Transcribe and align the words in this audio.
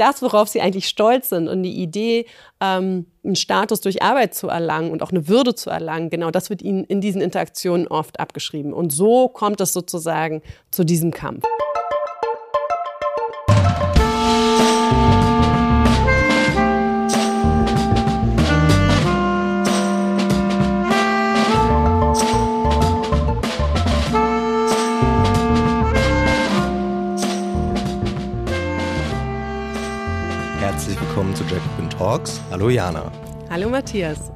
das, 0.00 0.22
worauf 0.22 0.48
sie 0.48 0.60
eigentlich 0.60 0.88
stolz 0.88 1.28
sind 1.28 1.48
und 1.48 1.62
die 1.62 1.80
Idee, 1.80 2.26
ähm, 2.60 3.06
einen 3.22 3.36
Status 3.36 3.80
durch 3.80 4.02
Arbeit 4.02 4.34
zu 4.34 4.48
erlangen 4.48 4.90
und 4.90 5.02
auch 5.02 5.10
eine 5.10 5.28
Würde 5.28 5.54
zu 5.54 5.70
erlangen, 5.70 6.10
genau 6.10 6.30
das 6.30 6.50
wird 6.50 6.62
ihnen 6.62 6.84
in 6.84 7.00
diesen 7.00 7.20
Interaktionen 7.20 7.86
oft 7.86 8.18
abgeschrieben. 8.18 8.72
Und 8.72 8.90
so 8.90 9.28
kommt 9.28 9.60
es 9.60 9.72
sozusagen 9.72 10.42
zu 10.70 10.84
diesem 10.84 11.10
Kampf. 11.10 11.44
Talks. 32.00 32.40
Hallo 32.50 32.70
Jana. 32.70 33.12
Hallo 33.50 33.68
Matthias. 33.68 34.32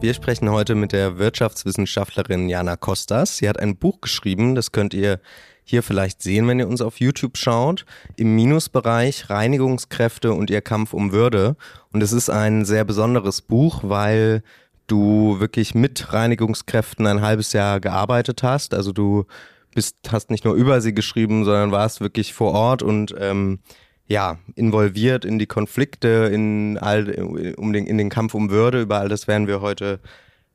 Wir 0.00 0.14
sprechen 0.14 0.48
heute 0.48 0.74
mit 0.74 0.92
der 0.92 1.18
Wirtschaftswissenschaftlerin 1.18 2.48
Jana 2.48 2.76
Kostas. 2.76 3.36
Sie 3.36 3.50
hat 3.50 3.60
ein 3.60 3.76
Buch 3.76 4.00
geschrieben, 4.00 4.54
das 4.54 4.72
könnt 4.72 4.94
ihr 4.94 5.20
hier 5.62 5.82
vielleicht 5.82 6.22
sehen, 6.22 6.48
wenn 6.48 6.58
ihr 6.58 6.66
uns 6.66 6.80
auf 6.80 6.98
YouTube 6.98 7.36
schaut, 7.36 7.84
im 8.16 8.34
Minusbereich 8.34 9.28
Reinigungskräfte 9.28 10.32
und 10.32 10.48
ihr 10.48 10.62
Kampf 10.62 10.94
um 10.94 11.12
Würde. 11.12 11.56
Und 11.92 12.02
es 12.02 12.12
ist 12.12 12.30
ein 12.30 12.64
sehr 12.64 12.86
besonderes 12.86 13.42
Buch, 13.42 13.80
weil 13.82 14.42
du 14.86 15.38
wirklich 15.38 15.74
mit 15.74 16.14
Reinigungskräften 16.14 17.06
ein 17.06 17.20
halbes 17.20 17.52
Jahr 17.52 17.78
gearbeitet 17.78 18.42
hast. 18.42 18.72
Also 18.72 18.92
du 18.92 19.26
bist, 19.74 19.98
hast 20.10 20.30
nicht 20.30 20.46
nur 20.46 20.54
über 20.54 20.80
sie 20.80 20.94
geschrieben, 20.94 21.44
sondern 21.44 21.72
warst 21.72 22.00
wirklich 22.00 22.32
vor 22.32 22.52
Ort 22.52 22.82
und 22.82 23.14
ähm, 23.20 23.58
ja, 24.08 24.38
involviert 24.54 25.24
in 25.24 25.38
die 25.38 25.46
Konflikte, 25.46 26.30
in, 26.32 26.78
all, 26.78 27.54
um 27.56 27.72
den, 27.72 27.86
in 27.86 27.98
den 27.98 28.08
Kampf 28.08 28.34
um 28.34 28.50
Würde. 28.50 28.82
Über 28.82 28.98
all 28.98 29.08
das 29.08 29.26
werden 29.26 29.46
wir 29.46 29.60
heute 29.60 30.00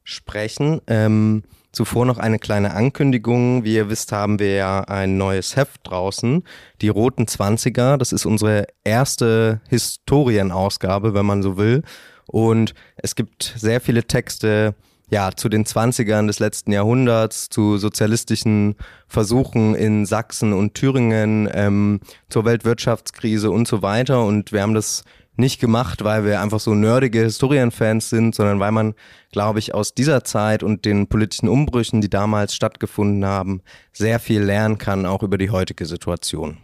sprechen. 0.03 0.81
Ähm, 0.87 1.43
zuvor 1.71 2.05
noch 2.05 2.17
eine 2.17 2.39
kleine 2.39 2.73
Ankündigung. 2.73 3.63
Wie 3.63 3.75
ihr 3.75 3.89
wisst, 3.89 4.11
haben 4.11 4.39
wir 4.39 4.53
ja 4.53 4.81
ein 4.81 5.17
neues 5.17 5.55
Heft 5.55 5.81
draußen. 5.83 6.43
Die 6.81 6.89
Roten 6.89 7.27
Zwanziger. 7.27 7.97
Das 7.97 8.13
ist 8.13 8.25
unsere 8.25 8.67
erste 8.83 9.61
Historienausgabe, 9.69 11.13
wenn 11.13 11.25
man 11.25 11.43
so 11.43 11.57
will. 11.57 11.83
Und 12.27 12.73
es 12.95 13.15
gibt 13.15 13.53
sehr 13.57 13.81
viele 13.81 14.05
Texte, 14.05 14.75
ja, 15.11 15.31
zu 15.35 15.49
den 15.49 15.65
Zwanzigern 15.65 16.27
des 16.27 16.39
letzten 16.39 16.71
Jahrhunderts, 16.71 17.49
zu 17.49 17.77
sozialistischen 17.77 18.75
Versuchen 19.07 19.75
in 19.75 20.05
Sachsen 20.05 20.53
und 20.53 20.73
Thüringen, 20.73 21.49
ähm, 21.53 21.99
zur 22.29 22.45
Weltwirtschaftskrise 22.45 23.51
und 23.51 23.67
so 23.67 23.81
weiter. 23.81 24.23
Und 24.23 24.53
wir 24.53 24.61
haben 24.61 24.73
das 24.73 25.03
nicht 25.35 25.59
gemacht, 25.59 26.03
weil 26.05 26.23
wir 26.23 26.39
einfach 26.39 26.61
so 26.61 26.73
nerdige 26.73 27.23
Historienfans 27.23 28.09
sind, 28.09 28.35
sondern 28.35 28.61
weil 28.61 28.71
man, 28.71 28.93
glaube 29.33 29.59
ich, 29.59 29.73
aus 29.73 29.93
dieser 29.93 30.23
Zeit 30.23 30.63
und 30.63 30.85
den 30.85 31.07
politischen 31.07 31.49
Umbrüchen, 31.49 31.99
die 31.99 32.09
damals 32.09 32.55
stattgefunden 32.55 33.25
haben, 33.25 33.61
sehr 33.91 34.19
viel 34.19 34.41
lernen 34.41 34.77
kann, 34.77 35.05
auch 35.05 35.23
über 35.23 35.37
die 35.37 35.49
heutige 35.49 35.85
Situation. 35.85 36.57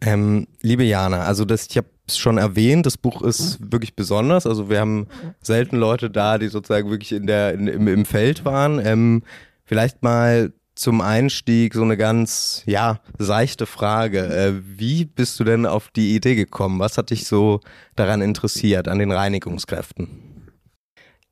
Ähm, 0.00 0.46
liebe 0.62 0.84
Jana, 0.84 1.24
also 1.24 1.44
das, 1.44 1.66
ich 1.68 1.76
habe 1.76 1.88
es 2.06 2.18
schon 2.18 2.38
erwähnt, 2.38 2.86
das 2.86 2.96
Buch 2.96 3.22
ist 3.22 3.58
wirklich 3.72 3.94
besonders. 3.94 4.46
Also 4.46 4.70
wir 4.70 4.80
haben 4.80 5.06
selten 5.42 5.76
Leute 5.76 6.10
da, 6.10 6.38
die 6.38 6.48
sozusagen 6.48 6.90
wirklich 6.90 7.12
in 7.12 7.26
der, 7.26 7.54
in, 7.54 7.66
im, 7.66 7.88
im 7.88 8.04
Feld 8.04 8.44
waren. 8.44 8.84
Ähm, 8.84 9.22
vielleicht 9.64 10.02
mal 10.02 10.52
zum 10.74 11.00
Einstieg 11.00 11.74
so 11.74 11.82
eine 11.82 11.96
ganz, 11.96 12.62
ja, 12.66 13.00
seichte 13.18 13.66
Frage. 13.66 14.20
Äh, 14.20 14.52
wie 14.64 15.04
bist 15.04 15.38
du 15.38 15.44
denn 15.44 15.66
auf 15.66 15.88
die 15.88 16.14
Idee 16.14 16.34
gekommen? 16.36 16.78
Was 16.78 16.96
hat 16.96 17.10
dich 17.10 17.26
so 17.26 17.60
daran 17.96 18.22
interessiert, 18.22 18.88
an 18.88 18.98
den 18.98 19.12
Reinigungskräften? 19.12 20.29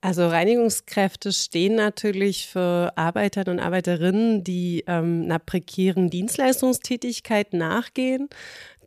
Also 0.00 0.28
Reinigungskräfte 0.28 1.32
stehen 1.32 1.74
natürlich 1.74 2.46
für 2.46 2.92
Arbeiterinnen 2.96 3.58
und 3.58 3.64
Arbeiterinnen, 3.64 4.44
die 4.44 4.84
ähm, 4.86 5.22
einer 5.24 5.40
prekären 5.40 6.08
Dienstleistungstätigkeit 6.08 7.52
nachgehen. 7.52 8.28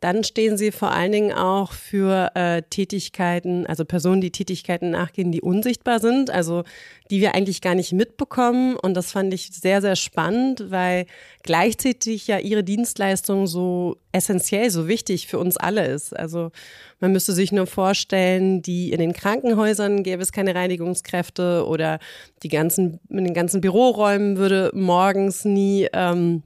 Dann 0.02 0.24
stehen 0.24 0.56
sie 0.56 0.72
vor 0.72 0.90
allen 0.90 1.12
Dingen 1.12 1.32
auch 1.32 1.70
für 1.70 2.32
äh, 2.34 2.62
Tätigkeiten, 2.62 3.68
also 3.68 3.84
Personen, 3.84 4.20
die 4.20 4.32
Tätigkeiten 4.32 4.90
nachgehen, 4.90 5.30
die 5.30 5.40
unsichtbar 5.40 6.00
sind, 6.00 6.28
also 6.28 6.64
die 7.12 7.20
wir 7.20 7.36
eigentlich 7.36 7.60
gar 7.60 7.76
nicht 7.76 7.92
mitbekommen. 7.92 8.74
Und 8.74 8.94
das 8.94 9.12
fand 9.12 9.32
ich 9.32 9.50
sehr, 9.52 9.80
sehr 9.80 9.94
spannend, 9.94 10.72
weil 10.72 11.06
gleichzeitig 11.44 12.26
ja 12.26 12.40
ihre 12.40 12.64
Dienstleistung 12.64 13.46
so 13.46 13.96
essentiell, 14.10 14.70
so 14.70 14.88
wichtig 14.88 15.28
für 15.28 15.38
uns 15.38 15.56
alle 15.56 15.86
ist. 15.86 16.18
Also 16.18 16.50
man 16.98 17.12
müsste 17.12 17.32
sich 17.32 17.52
nur 17.52 17.68
vorstellen, 17.68 18.60
die 18.60 18.90
in 18.90 18.98
den 18.98 19.12
Krankenhäusern 19.12 20.02
gäbe 20.02 20.20
es 20.20 20.32
keine 20.32 20.56
Reinigungskräfte 20.56 21.64
oder 21.64 22.00
die 22.42 22.48
ganzen, 22.48 22.98
in 23.08 23.22
den 23.22 23.34
ganzen 23.34 23.60
Büroräumen 23.60 24.36
würde 24.36 24.72
morgens 24.74 25.44
nie 25.44 25.86
ähm, 25.92 26.42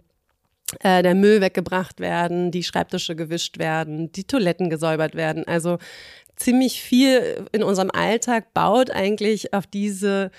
äh, 0.80 1.02
der 1.02 1.14
Müll 1.14 1.40
weggebracht 1.40 2.00
werden, 2.00 2.50
die 2.50 2.62
Schreibtische 2.62 3.14
gewischt 3.14 3.58
werden, 3.58 4.10
die 4.12 4.24
Toiletten 4.24 4.70
gesäubert 4.70 5.14
werden. 5.14 5.46
Also 5.46 5.78
ziemlich 6.36 6.82
viel 6.82 7.46
in 7.52 7.62
unserem 7.62 7.90
Alltag 7.90 8.52
baut 8.52 8.90
eigentlich 8.90 9.54
auf 9.54 9.66
diese 9.66 10.30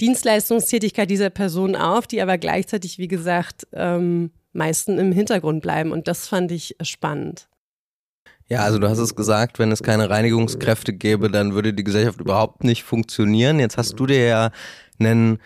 Dienstleistungstätigkeit 0.00 1.10
dieser 1.10 1.30
Person 1.30 1.76
auf, 1.76 2.06
die 2.06 2.20
aber 2.20 2.38
gleichzeitig, 2.38 2.98
wie 2.98 3.08
gesagt, 3.08 3.66
ähm, 3.72 4.30
meisten 4.52 4.98
im 4.98 5.12
Hintergrund 5.12 5.62
bleiben. 5.62 5.92
Und 5.92 6.08
das 6.08 6.28
fand 6.28 6.50
ich 6.52 6.76
spannend. 6.82 7.48
Ja, 8.48 8.60
also 8.60 8.78
du 8.78 8.88
hast 8.88 8.98
es 8.98 9.16
gesagt, 9.16 9.58
wenn 9.58 9.72
es 9.72 9.82
keine 9.82 10.08
Reinigungskräfte 10.08 10.92
gäbe, 10.92 11.30
dann 11.30 11.54
würde 11.54 11.74
die 11.74 11.82
Gesellschaft 11.82 12.20
überhaupt 12.20 12.62
nicht 12.62 12.84
funktionieren. 12.84 13.58
Jetzt 13.58 13.76
hast 13.76 13.98
du 13.98 14.06
dir 14.06 14.24
ja 14.24 14.50
einen 15.00 15.38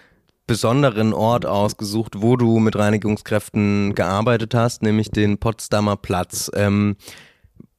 besonderen 0.51 1.15
Ort 1.15 1.47
ausgesucht, 1.47 2.15
wo 2.23 2.37
du 2.37 2.59
mit 2.59 2.75
Reinigungskräften 2.75 3.95
gearbeitet 3.95 4.53
hast, 4.53 4.83
nämlich 4.83 5.09
den 5.09 5.39
Potsdamer 5.39 5.97
Platz. 5.97 6.51
Ähm, 6.57 6.97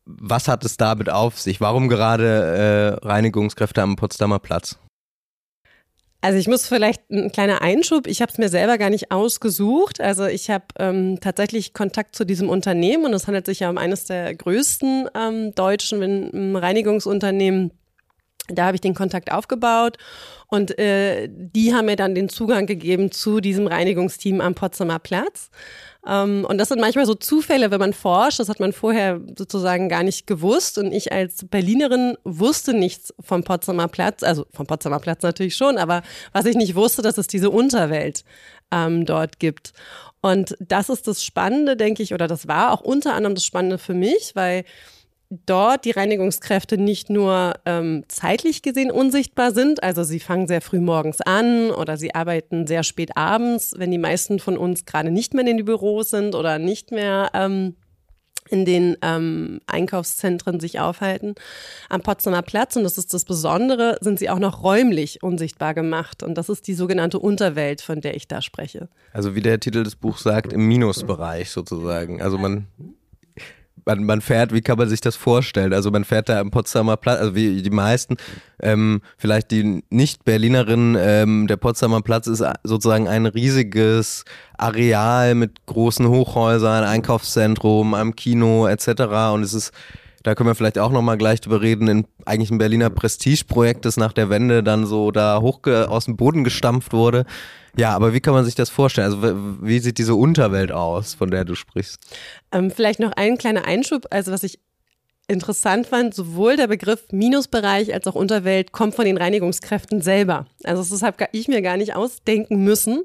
was 0.06 0.48
hat 0.48 0.64
es 0.64 0.78
damit 0.78 1.10
auf 1.10 1.38
sich? 1.38 1.60
Warum 1.60 1.90
gerade 1.90 2.98
äh, 3.04 3.06
Reinigungskräfte 3.06 3.82
am 3.82 3.98
Potsdamer 3.98 4.40
Platz? 4.40 4.80
Also 6.22 6.38
ich 6.38 6.48
muss 6.48 6.66
vielleicht 6.66 7.10
ein 7.10 7.34
kleiner 7.34 7.62
Einschub. 7.62 8.08
Ich 8.08 8.22
habe 8.22 8.32
es 8.32 8.38
mir 8.38 8.48
selber 8.48 8.78
gar 8.78 8.90
nicht 8.90 9.12
ausgesucht. 9.12 10.00
Also 10.00 10.26
ich 10.26 10.50
habe 10.50 10.64
ähm, 10.80 11.20
tatsächlich 11.20 11.74
Kontakt 11.74 12.16
zu 12.16 12.24
diesem 12.24 12.48
Unternehmen 12.48 13.04
und 13.04 13.14
es 13.14 13.28
handelt 13.28 13.48
sich 13.48 13.60
ja 13.60 13.70
um 13.70 13.78
eines 13.78 14.06
der 14.06 14.34
größten 14.34 15.10
ähm, 15.14 15.54
deutschen 15.56 16.56
Reinigungsunternehmen 16.56 17.72
da 18.56 18.68
habe 18.68 18.76
ich 18.76 18.82
den 18.82 18.94
Kontakt 18.94 19.32
aufgebaut 19.32 19.98
und 20.48 20.78
äh, 20.78 21.30
die 21.32 21.74
haben 21.74 21.86
mir 21.86 21.96
dann 21.96 22.14
den 22.14 22.28
Zugang 22.28 22.66
gegeben 22.66 23.12
zu 23.12 23.40
diesem 23.40 23.68
Reinigungsteam 23.68 24.42
am 24.42 24.54
Potsdamer 24.54 25.00
Platz. 25.00 25.50
Ähm, 26.06 26.46
und 26.48 26.58
das 26.58 26.70
sind 26.70 26.82
manchmal 26.82 27.06
so 27.06 27.16
Zufälle, 27.16 27.72
wenn 27.72 27.80
man 27.80 27.94
forscht. 27.94 28.40
Das 28.40 28.50
hat 28.50 28.60
man 28.60 28.74
vorher 28.74 29.22
sozusagen 29.38 29.88
gar 29.88 30.04
nicht 30.04 30.28
gewusst. 30.28 30.78
Und 30.78 30.92
ich 30.92 31.14
als 31.14 31.46
Berlinerin 31.48 32.18
wusste 32.24 32.74
nichts 32.74 33.14
vom 33.20 33.44
Potsdamer 33.44 33.88
Platz. 33.88 34.24
Also 34.24 34.46
vom 34.52 34.68
Potsdamer 34.68 35.00
Platz 35.00 35.22
natürlich 35.24 35.56
schon, 35.56 35.78
aber 35.78 36.02
was 36.34 36.46
ich 36.46 36.56
nicht 36.56 36.76
wusste, 36.76 37.02
dass 37.02 37.18
es 37.18 37.28
diese 37.28 37.50
Unterwelt 37.50 38.26
ähm, 38.72 39.06
dort 39.06 39.40
gibt. 39.40 39.74
Und 40.22 40.56
das 40.60 40.90
ist 40.90 41.08
das 41.08 41.24
Spannende, 41.24 41.76
denke 41.76 42.04
ich, 42.04 42.14
oder 42.14 42.28
das 42.28 42.48
war 42.48 42.74
auch 42.74 42.82
unter 42.82 43.14
anderem 43.14 43.36
das 43.36 43.46
Spannende 43.46 43.78
für 43.78 43.94
mich, 43.94 44.32
weil 44.36 44.66
dort 45.46 45.86
die 45.86 45.92
Reinigungskräfte 45.92 46.78
nicht 46.78 47.10
nur 47.10 47.54
ähm, 47.66 48.04
zeitlich 48.10 48.62
gesehen 48.62 48.92
unsichtbar 48.92 49.52
sind, 49.54 49.82
also 49.82 50.04
sie 50.04 50.20
fangen 50.20 50.48
sehr 50.48 50.62
früh 50.62 50.80
morgens 50.80 51.22
an 51.22 51.72
oder 51.72 51.98
sie 51.98 52.14
arbeiten 52.14 52.68
sehr 52.68 52.84
spät 52.84 53.16
abends, 53.16 53.74
wenn 53.78 53.92
die 53.92 53.98
meisten 53.98 54.40
von 54.40 54.58
uns 54.58 54.86
gerade 54.86 55.10
nicht 55.10 55.34
mehr 55.34 55.48
in 55.48 55.58
den 55.58 55.66
Büros 55.66 56.10
sind 56.10 56.36
oder 56.36 56.60
nicht 56.60 56.92
mehr 56.92 57.30
ähm, 57.34 57.76
in 58.50 58.66
den 58.66 58.98
ähm, 59.02 59.62
Einkaufszentren 59.66 60.60
sich 60.60 60.80
aufhalten. 60.80 61.36
Am 61.90 62.02
Potsdamer 62.02 62.42
Platz, 62.42 62.76
und 62.76 62.84
das 62.84 62.98
ist 62.98 63.14
das 63.14 63.24
Besondere, 63.24 63.98
sind 64.02 64.20
sie 64.20 64.30
auch 64.30 64.40
noch 64.40 64.64
räumlich 64.64 65.24
unsichtbar 65.24 65.74
gemacht. 65.74 66.22
Und 66.22 66.38
das 66.38 66.50
ist 66.50 66.68
die 66.68 66.74
sogenannte 66.74 67.20
Unterwelt, 67.20 67.82
von 67.82 68.02
der 68.02 68.16
ich 68.16 68.28
da 68.28 68.42
spreche. 68.42 68.90
Also 69.14 69.36
wie 69.36 69.42
der 69.42 69.60
Titel 69.62 69.84
des 69.84 69.96
Buchs 69.96 70.24
sagt, 70.24 70.52
im 70.52 70.68
Minusbereich 70.68 71.50
sozusagen. 71.50 72.22
Also 72.22 72.38
man 72.38 72.68
man, 73.86 74.04
man 74.04 74.22
fährt, 74.22 74.54
wie 74.54 74.62
kann 74.62 74.78
man 74.78 74.90
sich 74.90 75.02
das 75.02 75.16
vorstellen? 75.16 75.74
Also 75.74 75.92
man 75.92 76.04
fährt 76.04 76.30
da 76.30 76.40
am 76.40 76.52
Potsdamer 76.52 76.98
Platz, 76.98 77.20
also 77.20 77.36
wie 77.36 77.62
die 77.62 77.70
meisten, 77.70 78.18
ähm, 78.62 79.02
vielleicht 79.18 79.52
die 79.52 79.84
Nicht-Berlinerinnen, 79.90 80.98
ähm, 81.00 81.48
der 81.48 81.58
Potsdamer 81.58 82.02
Platz 82.02 82.28
ist 82.28 82.44
sozusagen 82.64 83.08
ein 83.08 83.26
riesiges 83.26 84.26
Areal 84.58 85.36
mit 85.36 85.66
großen 85.66 86.08
Hochhäusern, 86.08 86.84
Einkaufszentrum, 86.84 87.94
einem 87.94 88.16
Kino 88.16 88.68
etc. 88.68 89.02
Und 89.34 89.44
es 89.44 89.54
ist 89.54 89.72
da 90.24 90.36
können 90.36 90.50
wir 90.50 90.56
vielleicht 90.56 90.78
auch 90.78 90.92
nochmal 90.92 91.18
gleich 91.18 91.42
drüber 91.42 91.62
reden, 91.62 91.88
in 91.88 92.06
eigentlich 92.26 92.52
ein 92.52 92.60
Berliner 92.60 92.92
Prestigeprojekt, 92.92 93.86
das 93.86 93.98
nach 93.98 94.14
der 94.14 94.30
Wende 94.30 94.62
dann 94.62 94.86
so 94.86 95.10
da 95.10 95.42
hoch 95.42 95.62
aus 95.66 96.06
dem 96.06 96.16
Boden 96.16 96.44
gestampft 96.44 96.94
wurde. 96.94 97.26
Ja, 97.78 97.96
aber 97.96 98.14
wie 98.14 98.20
kann 98.20 98.34
man 98.34 98.46
sich 98.46 98.56
das 98.56 98.70
vorstellen? 98.70 99.06
Also 99.06 99.22
wie 99.62 99.80
sieht 99.80 99.98
diese 99.98 100.16
Unterwelt 100.16 100.72
aus, 100.72 101.14
von 101.14 101.32
der 101.32 101.46
du 101.46 101.56
sprichst? 101.56 102.00
Ähm, 102.52 102.72
vielleicht 102.72 103.00
noch 103.00 103.14
ein 103.14 103.38
kleiner 103.38 103.66
Einschub. 103.66 104.08
Also 104.10 104.32
was 104.32 104.44
ich 104.44 104.60
interessant 105.28 105.88
fand, 105.88 106.14
sowohl 106.14 106.58
der 106.58 106.68
Begriff 106.68 107.06
Minusbereich 107.12 107.94
als 107.94 108.06
auch 108.06 108.16
Unterwelt 108.16 108.72
kommt 108.72 108.96
von 108.96 109.06
den 109.06 109.18
Reinigungskräften 109.18 110.02
selber. 110.02 110.46
Also 110.64 110.84
das 110.84 111.02
habe 111.02 111.28
ich 111.32 111.48
mir 111.48 111.62
gar 111.62 111.78
nicht 111.78 111.96
ausdenken 111.96 112.64
müssen. 112.64 113.04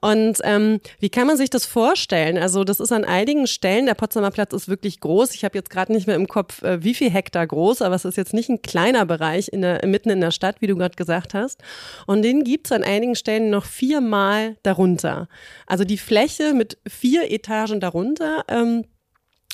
Und 0.00 0.38
ähm, 0.42 0.80
wie 1.00 1.10
kann 1.10 1.26
man 1.26 1.36
sich 1.36 1.50
das 1.50 1.66
vorstellen? 1.66 2.38
Also 2.38 2.64
das 2.64 2.80
ist 2.80 2.92
an 2.92 3.04
einigen 3.04 3.46
Stellen, 3.46 3.86
der 3.86 3.94
Potsdamer 3.94 4.30
Platz 4.30 4.54
ist 4.54 4.68
wirklich 4.68 5.00
groß. 5.00 5.34
Ich 5.34 5.44
habe 5.44 5.56
jetzt 5.56 5.70
gerade 5.70 5.92
nicht 5.92 6.06
mehr 6.06 6.16
im 6.16 6.28
Kopf, 6.28 6.62
äh, 6.62 6.82
wie 6.82 6.94
viel 6.94 7.10
Hektar 7.10 7.46
groß, 7.46 7.82
aber 7.82 7.94
es 7.94 8.04
ist 8.04 8.16
jetzt 8.16 8.32
nicht 8.34 8.48
ein 8.48 8.62
kleiner 8.62 9.04
Bereich 9.04 9.48
in 9.48 9.60
der, 9.60 9.86
mitten 9.86 10.10
in 10.10 10.20
der 10.20 10.30
Stadt, 10.30 10.56
wie 10.60 10.66
du 10.66 10.76
gerade 10.76 10.96
gesagt 10.96 11.34
hast. 11.34 11.62
Und 12.06 12.22
den 12.22 12.42
gibt 12.42 12.66
es 12.66 12.72
an 12.72 12.84
einigen 12.84 13.14
Stellen 13.14 13.50
noch 13.50 13.66
viermal 13.66 14.56
darunter. 14.62 15.28
Also 15.66 15.84
die 15.84 15.98
Fläche 15.98 16.54
mit 16.54 16.78
vier 16.88 17.30
Etagen 17.30 17.80
darunter. 17.80 18.44
Ähm, 18.48 18.84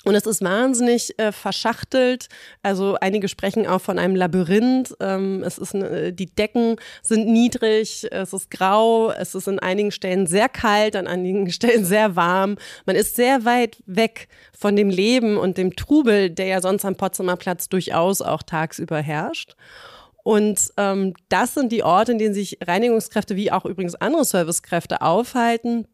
und 0.05 0.15
es 0.15 0.25
ist 0.25 0.43
wahnsinnig 0.43 1.17
äh, 1.17 1.31
verschachtelt. 1.31 2.27
Also 2.61 2.95
einige 2.99 3.29
sprechen 3.29 3.65
auch 3.65 3.79
von 3.79 3.97
einem 3.97 4.15
Labyrinth. 4.15 4.93
Ähm, 4.99 5.43
es 5.43 5.57
ist 5.57 5.73
äh, 5.75 6.11
die 6.11 6.25
Decken 6.25 6.75
sind 7.01 7.27
niedrig, 7.27 8.07
es 8.11 8.33
ist 8.33 8.51
grau, 8.51 9.11
es 9.11 9.33
ist 9.33 9.47
in 9.47 9.59
einigen 9.59 9.91
Stellen 9.91 10.27
sehr 10.27 10.49
kalt, 10.49 10.97
an 10.97 11.07
einigen 11.07 11.49
Stellen 11.53 11.85
sehr 11.85 12.17
warm. 12.17 12.57
Man 12.85 12.97
ist 12.97 13.15
sehr 13.15 13.45
weit 13.45 13.77
weg 13.85 14.27
von 14.57 14.75
dem 14.75 14.89
Leben 14.89 15.37
und 15.37 15.57
dem 15.57 15.75
Trubel, 15.75 16.29
der 16.29 16.47
ja 16.47 16.61
sonst 16.61 16.83
am 16.83 16.95
Potsdamer 16.95 17.37
Platz 17.37 17.69
durchaus 17.69 18.21
auch 18.21 18.43
tagsüber 18.43 18.99
herrscht. 18.99 19.55
Und 20.23 20.69
ähm, 20.77 21.13
das 21.29 21.53
sind 21.53 21.71
die 21.71 21.83
Orte, 21.83 22.13
in 22.13 22.17
denen 22.17 22.33
sich 22.33 22.57
Reinigungskräfte 22.61 23.35
wie 23.35 23.51
auch 23.51 23.65
übrigens 23.65 23.95
andere 23.95 24.25
Servicekräfte 24.25 25.01
aufhalten 25.01 25.87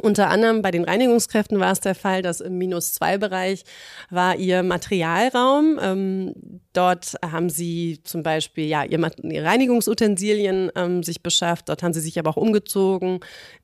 unter 0.00 0.30
anderem 0.30 0.62
bei 0.62 0.70
den 0.70 0.84
Reinigungskräften 0.84 1.58
war 1.58 1.72
es 1.72 1.80
der 1.80 1.94
Fall, 1.94 2.22
dass 2.22 2.40
im 2.40 2.56
Minus-2-Bereich 2.58 3.64
war 4.10 4.36
ihr 4.36 4.62
Materialraum. 4.62 5.78
Ähm, 5.82 6.60
dort 6.72 7.14
haben 7.24 7.50
sie 7.50 8.00
zum 8.04 8.22
Beispiel 8.22 8.66
ja, 8.66 8.84
ihr, 8.84 9.00
Reinigungsutensilien 9.02 10.70
ähm, 10.76 11.02
sich 11.02 11.22
beschafft. 11.22 11.68
Dort 11.68 11.82
haben 11.82 11.92
sie 11.92 12.00
sich 12.00 12.18
aber 12.18 12.30
auch 12.30 12.36
umgezogen 12.36 13.20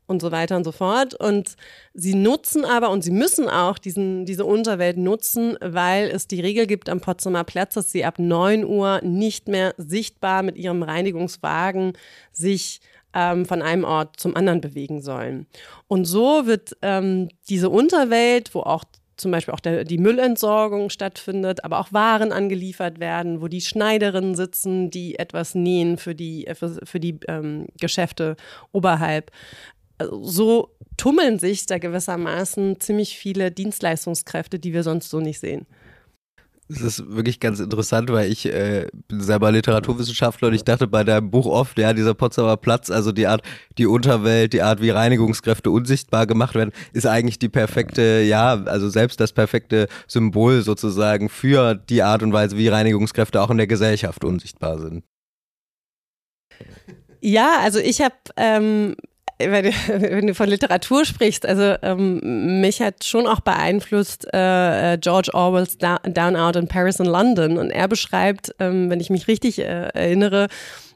und 0.06 0.20
so 0.20 0.32
weiter 0.32 0.56
und 0.56 0.64
so 0.64 0.72
fort. 0.72 1.14
Und 1.14 1.56
sie 1.94 2.14
nutzen 2.14 2.64
aber 2.64 2.90
und 2.90 3.02
sie 3.02 3.10
müssen 3.10 3.48
auch 3.48 3.78
diesen, 3.78 4.26
diese 4.26 4.44
Unterwelt 4.44 4.96
nutzen, 4.96 5.56
weil 5.60 6.08
es 6.08 6.26
die 6.26 6.40
Regel 6.40 6.66
gibt 6.66 6.88
am 6.88 7.00
Potsdamer 7.00 7.44
Platz, 7.44 7.74
dass 7.74 7.92
sie 7.92 8.04
ab 8.04 8.18
9 8.18 8.64
Uhr 8.64 9.00
nicht 9.02 9.48
mehr 9.48 9.74
sichtbar 9.76 10.42
mit 10.42 10.56
ihrem 10.56 10.82
Reinigungswagen 10.82 11.92
sich 12.32 12.80
ähm, 13.14 13.46
von 13.46 13.62
einem 13.62 13.84
Ort 13.84 14.18
zum 14.18 14.36
anderen 14.36 14.60
bewegen 14.60 15.00
sollen. 15.00 15.46
Und 15.88 16.04
so 16.04 16.46
wird 16.46 16.76
ähm, 16.82 17.28
diese 17.48 17.70
Unterwelt, 17.70 18.54
wo 18.54 18.60
auch 18.60 18.84
zum 19.16 19.30
Beispiel 19.30 19.54
auch 19.54 19.60
der, 19.60 19.84
die 19.84 19.98
Müllentsorgung 19.98 20.90
stattfindet, 20.90 21.64
aber 21.64 21.78
auch 21.78 21.92
Waren 21.92 22.32
angeliefert 22.32 22.98
werden, 22.98 23.40
wo 23.40 23.48
die 23.48 23.60
Schneiderinnen 23.60 24.34
sitzen, 24.34 24.90
die 24.90 25.18
etwas 25.18 25.54
nähen 25.54 25.98
für 25.98 26.14
die, 26.14 26.48
für, 26.54 26.80
für 26.84 26.98
die 26.98 27.20
ähm, 27.28 27.66
Geschäfte 27.78 28.36
oberhalb. 28.72 29.30
Also 29.98 30.24
so 30.24 30.70
tummeln 30.96 31.38
sich 31.38 31.66
da 31.66 31.78
gewissermaßen 31.78 32.80
ziemlich 32.80 33.16
viele 33.16 33.52
Dienstleistungskräfte, 33.52 34.58
die 34.58 34.72
wir 34.72 34.82
sonst 34.82 35.10
so 35.10 35.20
nicht 35.20 35.38
sehen. 35.38 35.66
Das 36.68 36.80
ist 36.80 37.10
wirklich 37.10 37.40
ganz 37.40 37.60
interessant, 37.60 38.10
weil 38.10 38.32
ich 38.32 38.46
äh, 38.46 38.86
bin 39.08 39.20
selber 39.20 39.52
Literaturwissenschaftler 39.52 40.48
und 40.48 40.54
ich 40.54 40.64
dachte 40.64 40.86
bei 40.86 41.04
deinem 41.04 41.30
Buch 41.30 41.44
oft, 41.44 41.78
ja, 41.78 41.92
dieser 41.92 42.14
Potsdamer 42.14 42.56
Platz, 42.56 42.90
also 42.90 43.12
die 43.12 43.26
Art, 43.26 43.42
die 43.76 43.84
Unterwelt, 43.86 44.54
die 44.54 44.62
Art, 44.62 44.80
wie 44.80 44.88
Reinigungskräfte 44.88 45.70
unsichtbar 45.70 46.26
gemacht 46.26 46.54
werden, 46.54 46.72
ist 46.94 47.06
eigentlich 47.06 47.38
die 47.38 47.50
perfekte, 47.50 48.22
ja, 48.22 48.64
also 48.64 48.88
selbst 48.88 49.20
das 49.20 49.32
perfekte 49.32 49.88
Symbol 50.06 50.62
sozusagen 50.62 51.28
für 51.28 51.74
die 51.74 52.02
Art 52.02 52.22
und 52.22 52.32
Weise, 52.32 52.56
wie 52.56 52.68
Reinigungskräfte 52.68 53.42
auch 53.42 53.50
in 53.50 53.58
der 53.58 53.66
Gesellschaft 53.66 54.24
unsichtbar 54.24 54.78
sind. 54.78 55.04
Ja, 57.20 57.58
also 57.60 57.78
ich 57.78 58.00
habe 58.00 58.14
ähm, 58.36 58.96
wenn, 59.38 60.26
du 60.26 60.34
von 60.34 60.48
Literatur 60.48 61.04
sprichst, 61.04 61.44
also 61.44 61.74
ähm, 61.82 62.60
mich 62.60 62.80
hat 62.80 63.04
schon 63.04 63.26
auch 63.26 63.40
beeinflusst 63.40 64.26
äh, 64.32 64.94
äh, 64.94 64.98
George 64.98 65.30
Orwells 65.34 65.76
Down 65.78 66.36
Out 66.36 66.56
in 66.56 66.68
Paris 66.68 67.00
and 67.00 67.10
London. 67.10 67.58
Und 67.58 67.70
er 67.70 67.88
beschreibt, 67.88 68.54
ähm, 68.60 68.90
wenn 68.90 69.00
ich 69.00 69.10
mich 69.10 69.26
richtig 69.26 69.58
äh, 69.58 69.88
erinnere, 69.88 70.48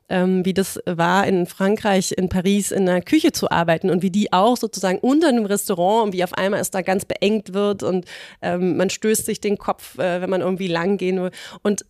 ähm, 0.08 0.44
wie 0.44 0.54
das 0.54 0.80
war 0.86 1.26
in 1.26 1.46
Frankreich, 1.46 2.12
in 2.16 2.28
Paris 2.28 2.70
in 2.70 2.86
der 2.86 3.02
Küche 3.02 3.32
zu 3.32 3.50
arbeiten 3.50 3.90
und 3.90 4.02
wie 4.02 4.10
die 4.10 4.32
auch 4.32 4.56
sozusagen 4.56 4.98
unter 4.98 5.28
einem 5.28 5.44
Restaurant 5.44 6.06
und 6.06 6.12
wie 6.12 6.24
auf 6.24 6.32
einmal 6.32 6.60
es 6.60 6.70
da 6.70 6.82
ganz 6.82 7.04
beengt 7.04 7.52
wird 7.52 7.82
und 7.82 8.06
ähm, 8.40 8.76
man 8.76 8.88
stößt 8.88 9.26
sich 9.26 9.40
den 9.40 9.58
Kopf, 9.58 9.98
äh, 9.98 10.20
wenn 10.20 10.30
man 10.30 10.40
irgendwie 10.40 10.68
lang 10.68 10.96
gehen 10.96 11.20
will. 11.20 11.30
Und 11.62 11.84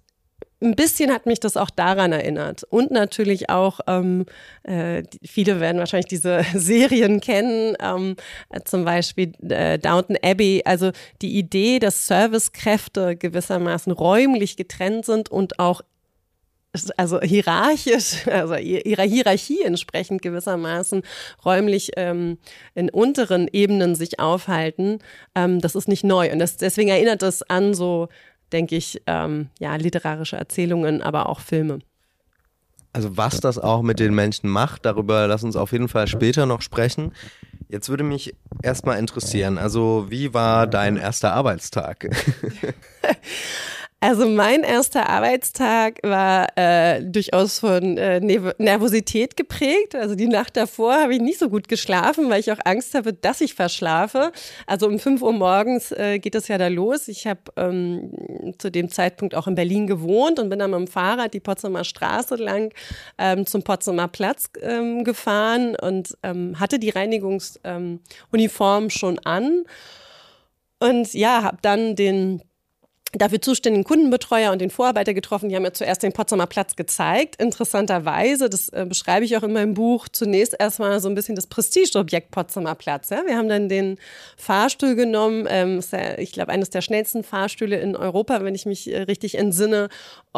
ein 0.60 0.75
bisschen 0.75 1.12
hat 1.12 1.26
mich 1.26 1.40
das 1.40 1.56
auch 1.56 1.70
daran 1.70 2.12
erinnert. 2.12 2.64
Und 2.64 2.90
natürlich 2.90 3.49
auch, 3.49 3.81
ähm, 3.87 4.26
äh, 4.64 5.05
viele 5.25 5.60
werden 5.60 5.78
wahrscheinlich 5.78 6.08
diese 6.08 6.44
Serien 6.55 7.20
kennen, 7.20 7.76
ähm, 7.81 8.16
zum 8.64 8.84
Beispiel 8.84 9.32
äh, 9.49 9.78
Downton 9.78 10.16
Abbey. 10.22 10.62
Also 10.64 10.90
die 11.22 11.38
Idee, 11.38 11.78
dass 11.78 12.06
Servicekräfte 12.06 13.16
gewissermaßen 13.16 13.93
räumlich 13.93 14.56
getrennt 14.56 15.05
sind 15.05 15.31
und 15.31 15.58
auch 15.58 15.82
also 16.96 17.20
hierarchisch, 17.20 18.26
also 18.31 18.54
ihrer 18.56 19.02
Hierarchie 19.02 19.62
entsprechend 19.62 20.22
gewissermaßen 20.22 21.02
räumlich 21.44 21.93
ähm, 21.96 22.38
in 22.75 22.90
unteren 22.90 23.49
Ebenen 23.52 23.94
sich 23.94 24.20
aufhalten, 24.20 24.99
ähm, 25.34 25.61
das 25.61 25.75
ist 25.75 25.88
nicht 25.88 26.04
neu. 26.04 26.31
Und 26.32 26.38
das, 26.38 26.56
deswegen 26.56 26.90
erinnert 26.90 27.22
es 27.22 27.43
an 27.43 27.75
so 27.75 28.08
denke 28.52 28.76
ich, 28.76 29.02
ähm, 29.06 29.48
ja, 29.58 29.76
literarische 29.76 30.36
Erzählungen, 30.36 31.02
aber 31.02 31.28
auch 31.28 31.40
Filme. 31.40 31.80
Also 32.92 33.16
was 33.16 33.40
das 33.40 33.58
auch 33.58 33.82
mit 33.82 34.00
den 34.00 34.14
Menschen 34.14 34.48
macht, 34.48 34.84
darüber 34.86 35.26
lass 35.26 35.44
uns 35.44 35.56
auf 35.56 35.72
jeden 35.72 35.88
Fall 35.88 36.08
später 36.08 36.46
noch 36.46 36.62
sprechen. 36.62 37.12
Jetzt 37.68 37.90
würde 37.90 38.02
mich 38.02 38.34
erstmal 38.62 38.98
interessieren, 38.98 39.58
also 39.58 40.06
wie 40.08 40.32
war 40.32 40.66
dein 40.66 40.96
erster 40.96 41.34
Arbeitstag? 41.34 42.08
Also 44.00 44.28
mein 44.28 44.62
erster 44.62 45.08
Arbeitstag 45.08 45.98
war 46.04 46.46
äh, 46.56 47.02
durchaus 47.02 47.58
von 47.58 47.98
äh, 47.98 48.20
Nervosität 48.20 49.36
geprägt. 49.36 49.96
Also 49.96 50.14
die 50.14 50.28
Nacht 50.28 50.56
davor 50.56 50.94
habe 50.94 51.14
ich 51.14 51.20
nicht 51.20 51.40
so 51.40 51.50
gut 51.50 51.66
geschlafen, 51.66 52.30
weil 52.30 52.38
ich 52.38 52.52
auch 52.52 52.60
Angst 52.64 52.94
habe, 52.94 53.12
dass 53.12 53.40
ich 53.40 53.54
verschlafe. 53.54 54.30
Also 54.68 54.86
um 54.86 55.00
5 55.00 55.20
Uhr 55.20 55.32
morgens 55.32 55.90
äh, 55.90 56.20
geht 56.20 56.36
es 56.36 56.46
ja 56.46 56.58
da 56.58 56.68
los. 56.68 57.08
Ich 57.08 57.26
habe 57.26 57.40
ähm, 57.56 58.54
zu 58.58 58.70
dem 58.70 58.88
Zeitpunkt 58.88 59.34
auch 59.34 59.49
in 59.49 59.56
Berlin 59.56 59.88
gewohnt 59.88 60.38
und 60.38 60.49
bin 60.49 60.61
dann 60.61 60.70
mit 60.70 60.78
dem 60.78 60.87
Fahrrad 60.87 61.34
die 61.34 61.40
Potsdamer 61.40 61.82
Straße 61.82 62.37
lang 62.37 62.73
ähm, 63.18 63.46
zum 63.46 63.64
Potsdamer 63.64 64.06
Platz 64.06 64.44
ähm, 64.62 65.02
gefahren 65.02 65.75
und 65.75 66.16
ähm, 66.23 66.61
hatte 66.61 66.78
die 66.78 66.90
Reinigungsuniform 66.90 68.84
ähm, 68.84 68.90
schon 68.90 69.18
an. 69.25 69.64
Und 70.78 71.12
ja, 71.14 71.42
habe 71.42 71.58
dann 71.62 71.96
den 71.96 72.42
dafür 73.12 73.40
zuständigen 73.40 73.84
Kundenbetreuer 73.84 74.52
und 74.52 74.60
den 74.60 74.70
Vorarbeiter 74.70 75.14
getroffen. 75.14 75.48
Die 75.48 75.56
haben 75.56 75.62
mir 75.62 75.72
zuerst 75.72 76.02
den 76.02 76.12
Potsdamer 76.12 76.46
Platz 76.46 76.76
gezeigt. 76.76 77.40
Interessanterweise, 77.40 78.50
das 78.50 78.68
äh, 78.68 78.84
beschreibe 78.86 79.24
ich 79.24 79.36
auch 79.36 79.42
in 79.42 79.52
meinem 79.52 79.74
Buch, 79.74 80.08
zunächst 80.08 80.54
erstmal 80.58 81.00
so 81.00 81.08
ein 81.08 81.14
bisschen 81.14 81.34
das 81.34 81.46
Prestigeobjekt 81.46 82.30
Potsdamer 82.30 82.74
Platz. 82.74 83.08
Ja? 83.08 83.22
Wir 83.26 83.36
haben 83.36 83.48
dann 83.48 83.70
den 83.70 83.98
Fahrstuhl 84.36 84.94
genommen, 84.94 85.46
ähm, 85.48 85.80
ja, 85.90 86.18
ich 86.18 86.32
glaube, 86.32 86.52
eines 86.52 86.68
der 86.68 86.82
schnellsten 86.82 87.24
Fahrstühle 87.24 87.78
in 87.78 87.96
Europa, 87.96 88.44
wenn 88.44 88.54
ich 88.54 88.66
mich 88.66 88.92
äh, 88.92 89.02
richtig 89.02 89.36
entsinne. 89.36 89.88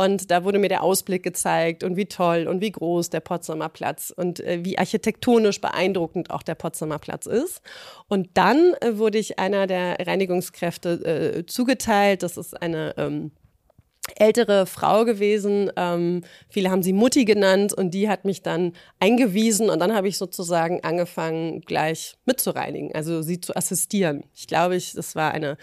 Und 0.00 0.30
da 0.30 0.44
wurde 0.44 0.58
mir 0.58 0.70
der 0.70 0.82
Ausblick 0.82 1.22
gezeigt 1.22 1.84
und 1.84 1.94
wie 1.94 2.06
toll 2.06 2.46
und 2.48 2.62
wie 2.62 2.72
groß 2.72 3.10
der 3.10 3.20
Potsdamer 3.20 3.68
Platz 3.68 4.10
und 4.16 4.40
äh, 4.40 4.64
wie 4.64 4.78
architektonisch 4.78 5.60
beeindruckend 5.60 6.30
auch 6.30 6.42
der 6.42 6.54
Potsdamer 6.54 6.98
Platz 6.98 7.26
ist. 7.26 7.60
Und 8.08 8.30
dann 8.32 8.72
äh, 8.80 8.96
wurde 8.96 9.18
ich 9.18 9.38
einer 9.38 9.66
der 9.66 9.98
Reinigungskräfte 10.06 11.36
äh, 11.36 11.46
zugeteilt. 11.46 12.22
Das 12.22 12.38
ist 12.38 12.62
eine 12.62 12.94
ähm, 12.96 13.32
ältere 14.16 14.64
Frau 14.64 15.04
gewesen. 15.04 15.70
Ähm, 15.76 16.22
viele 16.48 16.70
haben 16.70 16.82
sie 16.82 16.94
Mutti 16.94 17.26
genannt 17.26 17.74
und 17.74 17.92
die 17.92 18.08
hat 18.08 18.24
mich 18.24 18.42
dann 18.42 18.72
eingewiesen 19.00 19.68
und 19.68 19.80
dann 19.80 19.94
habe 19.94 20.08
ich 20.08 20.16
sozusagen 20.16 20.82
angefangen, 20.82 21.60
gleich 21.60 22.16
mitzureinigen, 22.24 22.94
also 22.94 23.20
sie 23.20 23.40
zu 23.40 23.54
assistieren. 23.54 24.24
Ich 24.34 24.46
glaube, 24.46 24.76
ich, 24.76 24.94
das 24.94 25.14
war 25.14 25.32
eine, 25.32 25.58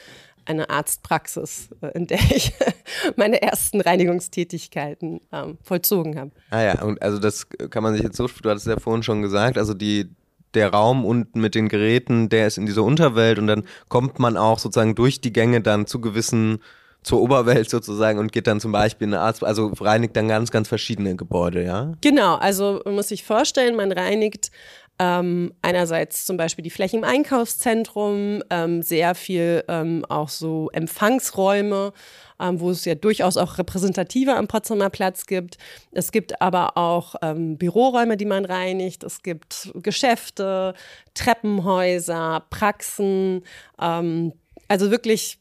eine 0.48 0.70
Arztpraxis, 0.70 1.70
äh, 1.82 1.88
in 1.94 2.08
der 2.08 2.20
ich 2.20 2.54
meine 3.16 3.42
ersten 3.42 3.82
Reinigungstätigkeiten 3.82 5.22
ähm, 5.32 5.58
vollzogen 5.64 6.18
habe. 6.18 6.32
Ah 6.50 6.62
ja, 6.62 6.82
und 6.82 7.02
also 7.02 7.20
das 7.20 7.48
kann 7.70 7.84
man 7.84 7.94
sich 7.94 8.04
jetzt 8.04 8.18
so, 8.18 8.28
du 8.28 8.50
hattest 8.50 8.68
ja 8.68 8.80
vorhin 8.80 9.04
schon 9.04 9.22
gesagt, 9.22 9.58
also 9.58 9.74
die 9.74 10.10
der 10.54 10.72
Raum 10.72 11.06
unten 11.06 11.42
mit 11.42 11.56
den 11.56 11.68
Geräten, 11.70 12.30
der 12.30 12.48
ist 12.48 12.58
in 12.58 12.66
dieser 12.66 12.84
Unterwelt 12.84 13.38
und 13.38 13.48
dann 13.48 13.64
kommt 13.90 14.18
man 14.18 14.38
auch 14.38 14.60
sozusagen 14.60 14.96
durch 14.96 15.22
die 15.22 15.34
Gänge 15.34 15.62
dann 15.62 15.86
zu 15.86 16.02
gewissen 16.02 16.60
zur 17.04 17.22
Oberwelt 17.22 17.70
sozusagen 17.70 18.20
und 18.20 18.32
geht 18.32 18.48
dann 18.48 18.60
zum 18.60 18.72
Beispiel 18.72 19.08
eine 19.08 19.20
Arzt, 19.22 19.44
also 19.44 19.72
reinigt 19.80 20.16
dann 20.16 20.28
ganz, 20.28 20.52
ganz 20.52 20.68
verschiedene 20.68 21.16
Gebäude, 21.16 21.64
ja? 21.64 21.94
Genau, 22.02 22.36
also 22.36 22.82
man 22.86 22.96
muss 22.96 23.10
sich 23.10 23.24
vorstellen, 23.24 23.76
man 23.76 23.92
reinigt 23.92 24.52
ähm, 25.00 25.54
einerseits 25.62 26.26
zum 26.26 26.38
Beispiel 26.38 26.64
die 26.64 26.72
Flächen 26.72 27.00
im 27.00 27.04
Einkaufszentrum, 27.04 28.42
ähm, 28.50 28.82
sehr 28.82 29.14
viel 29.14 29.64
ähm, 29.68 30.04
auch 30.10 30.30
so 30.30 30.70
Empfangsräume, 30.74 31.94
ähm, 32.40 32.60
wo 32.60 32.72
es 32.72 32.84
ja 32.86 32.96
durchaus 32.96 33.38
auch 33.38 33.60
repräsentative 33.60 34.36
am 34.36 34.48
Potsdamer 34.48 34.90
Platz 34.90 35.28
gibt. 35.28 35.58
Es 35.92 36.12
gibt 36.12 36.42
aber 36.42 36.78
auch 36.78 37.16
ähm, 37.22 37.58
Büroräume, 37.58 38.18
die 38.18 38.26
man 38.26 38.46
reinigt. 38.46 39.04
Es 39.04 39.22
gibt 39.22 39.72
Geschäfte, 39.76 40.74
Treppenhäuser, 41.14 42.46
Praxen. 42.50 43.44
Ähm, 43.80 44.34
also 44.68 44.90
wirklich 44.90 45.38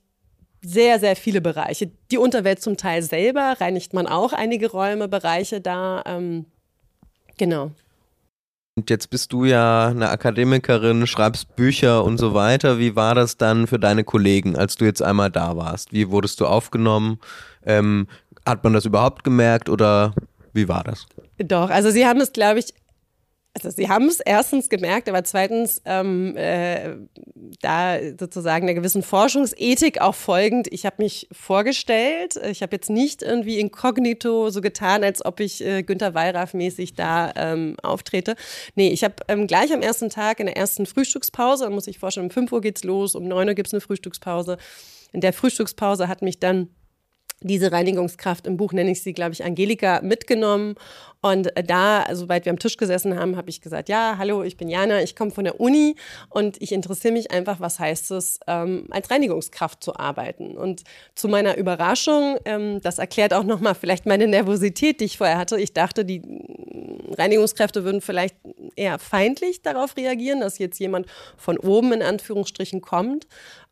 sehr, 0.63 1.01
sehr 1.01 1.17
viele 1.17 1.41
Bereiche. 1.41 1.91
Die 2.11 2.19
Unterwelt 2.19 2.61
zum 2.61 2.77
Teil 2.77 3.03
selber 3.03 3.57
reinigt 3.59 3.95
man 3.95 4.07
auch 4.07 4.33
einige 4.33 4.71
Räume, 4.71 5.09
Bereiche 5.09 5.61
da. 5.61 6.03
genau. 7.37 7.71
Und 8.78 8.90
jetzt 8.90 9.09
bist 9.09 9.33
du 9.33 9.47
ja 9.47 9.87
eine 9.88 10.11
Akademikerin, 10.11 11.06
schreibst 11.06 11.56
Bücher 11.56 12.04
und 12.04 12.18
so 12.18 12.35
weiter. 12.35 12.78
Wie 12.78 12.95
war 12.95 13.14
das 13.14 13.38
dann 13.38 13.66
für 13.66 13.78
deine 13.78 14.04
Kollegen, 14.04 14.54
als 14.54 14.76
du 14.76 14.85
jetzt 14.85 15.00
einmal 15.00 15.30
da 15.30 15.56
warst? 15.56 15.95
Wie 15.95 16.11
wurdest 16.11 16.40
du 16.40 16.47
aufgenommen? 16.47 17.18
Ähm, 17.64 18.06
hat 18.45 18.64
man 18.64 18.75
das 18.75 18.85
überhaupt 18.85 19.25
gemerkt 19.25 19.71
oder 19.71 20.12
wie 20.52 20.68
war 20.68 20.85
das? 20.85 21.06
Doch, 21.38 21.71
also 21.71 21.90
sie 21.90 22.06
haben 22.06 22.21
es, 22.21 22.35
glaube 22.35 22.59
ich, 22.59 22.75
also 23.57 23.71
sie 23.71 23.89
haben 23.89 24.07
es 24.07 24.21
erstens 24.21 24.69
gemerkt, 24.69 25.09
aber 25.09 25.25
zweitens 25.25 25.81
ähm, 25.87 26.37
äh, 26.37 26.97
da 27.63 27.99
sozusagen 28.19 28.67
einer 28.67 28.75
gewissen 28.75 29.03
Forschungsethik 29.03 30.03
auch 30.03 30.15
folgend. 30.15 30.69
Ich 30.71 30.85
habe 30.85 31.03
mich 31.03 31.27
vorgestellt. 31.33 32.37
Ich 32.51 32.61
habe 32.61 32.77
jetzt 32.77 32.91
nicht 32.91 33.23
irgendwie 33.23 33.59
inkognito 33.59 34.51
so 34.51 34.61
getan, 34.61 35.03
als 35.03 35.25
ob 35.25 35.41
ich 35.41 35.65
äh, 35.65 35.83
Günter 35.83 36.13
Wallraff 36.13 36.53
mäßig 36.53 36.97
da 36.97 37.33
ähm, 37.35 37.77
auftrete. 37.83 38.37
Nee, 38.75 38.91
ich 38.91 39.03
habe 39.03 39.15
ähm, 39.29 39.47
gleich 39.47 39.73
am 39.73 39.81
ersten 39.81 40.11
Tag 40.11 40.39
in 40.39 40.47
der 40.47 40.57
ersten 40.59 40.85
Frühstückspause, 40.85 41.65
da 41.65 41.71
muss 41.71 41.87
ich 41.87 41.99
vorstellen, 41.99 42.27
um 42.27 42.31
5 42.31 42.53
Uhr 42.53 42.61
geht's 42.61 42.85
los, 42.85 43.15
um 43.15 43.27
9 43.27 43.49
Uhr 43.49 43.55
gibt's 43.55 43.73
eine 43.73 43.81
Frühstückspause. 43.81 44.59
In 45.15 45.23
der 45.23 45.33
Frühstückspause 45.33 46.09
hat 46.09 46.21
mich 46.21 46.41
dann 46.41 46.69
diese 47.47 47.73
Reinigungskraft 47.73 48.47
im 48.47 48.57
Buch 48.57 48.73
nenne 48.73 48.91
ich 48.91 49.03
sie, 49.03 49.12
glaube 49.12 49.33
ich, 49.33 49.45
Angelika 49.45 50.00
mitgenommen. 50.03 50.75
Und 51.23 51.50
da, 51.67 52.05
sobald 52.12 52.45
wir 52.45 52.50
am 52.50 52.59
Tisch 52.59 52.76
gesessen 52.76 53.19
haben, 53.19 53.37
habe 53.37 53.50
ich 53.50 53.61
gesagt, 53.61 53.88
ja, 53.88 54.17
hallo, 54.19 54.43
ich 54.43 54.57
bin 54.57 54.69
Jana, 54.69 55.03
ich 55.03 55.17
komme 55.17 55.31
von 55.31 55.45
der 55.45 55.61
Uni 55.61 55.97
und 56.29 56.61
ich 56.62 56.73
interessiere 56.73 57.12
mich 57.12 57.31
einfach, 57.31 57.59
was 57.59 57.81
heißt 57.81 58.12
es, 58.12 58.38
ähm, 58.47 58.87
als 58.91 59.11
Reinigungskraft 59.11 59.83
zu 59.83 59.97
arbeiten. 59.97 60.57
Und 60.57 60.85
zu 61.15 61.26
meiner 61.29 61.57
Überraschung, 61.57 62.37
ähm, 62.45 62.81
das 62.83 62.99
erklärt 62.99 63.35
auch 63.35 63.45
nochmal 63.45 63.75
vielleicht 63.75 64.07
meine 64.07 64.29
Nervosität, 64.29 65.00
die 65.00 65.07
ich 65.07 65.19
vorher 65.19 65.38
hatte. 65.38 65.59
Ich 65.59 65.73
dachte, 65.73 66.05
die 66.05 66.23
Reinigungskräfte 67.17 67.85
würden 67.85 68.00
vielleicht 68.00 68.37
eher 68.76 68.99
feindlich 68.99 69.62
darauf 69.62 69.97
reagieren, 69.97 70.41
dass 70.41 70.59
jetzt 70.59 70.79
jemand 70.79 71.07
von 71.37 71.59
oben 71.59 71.93
in 71.93 72.03
Anführungsstrichen 72.03 72.83
kommt. 72.83 73.26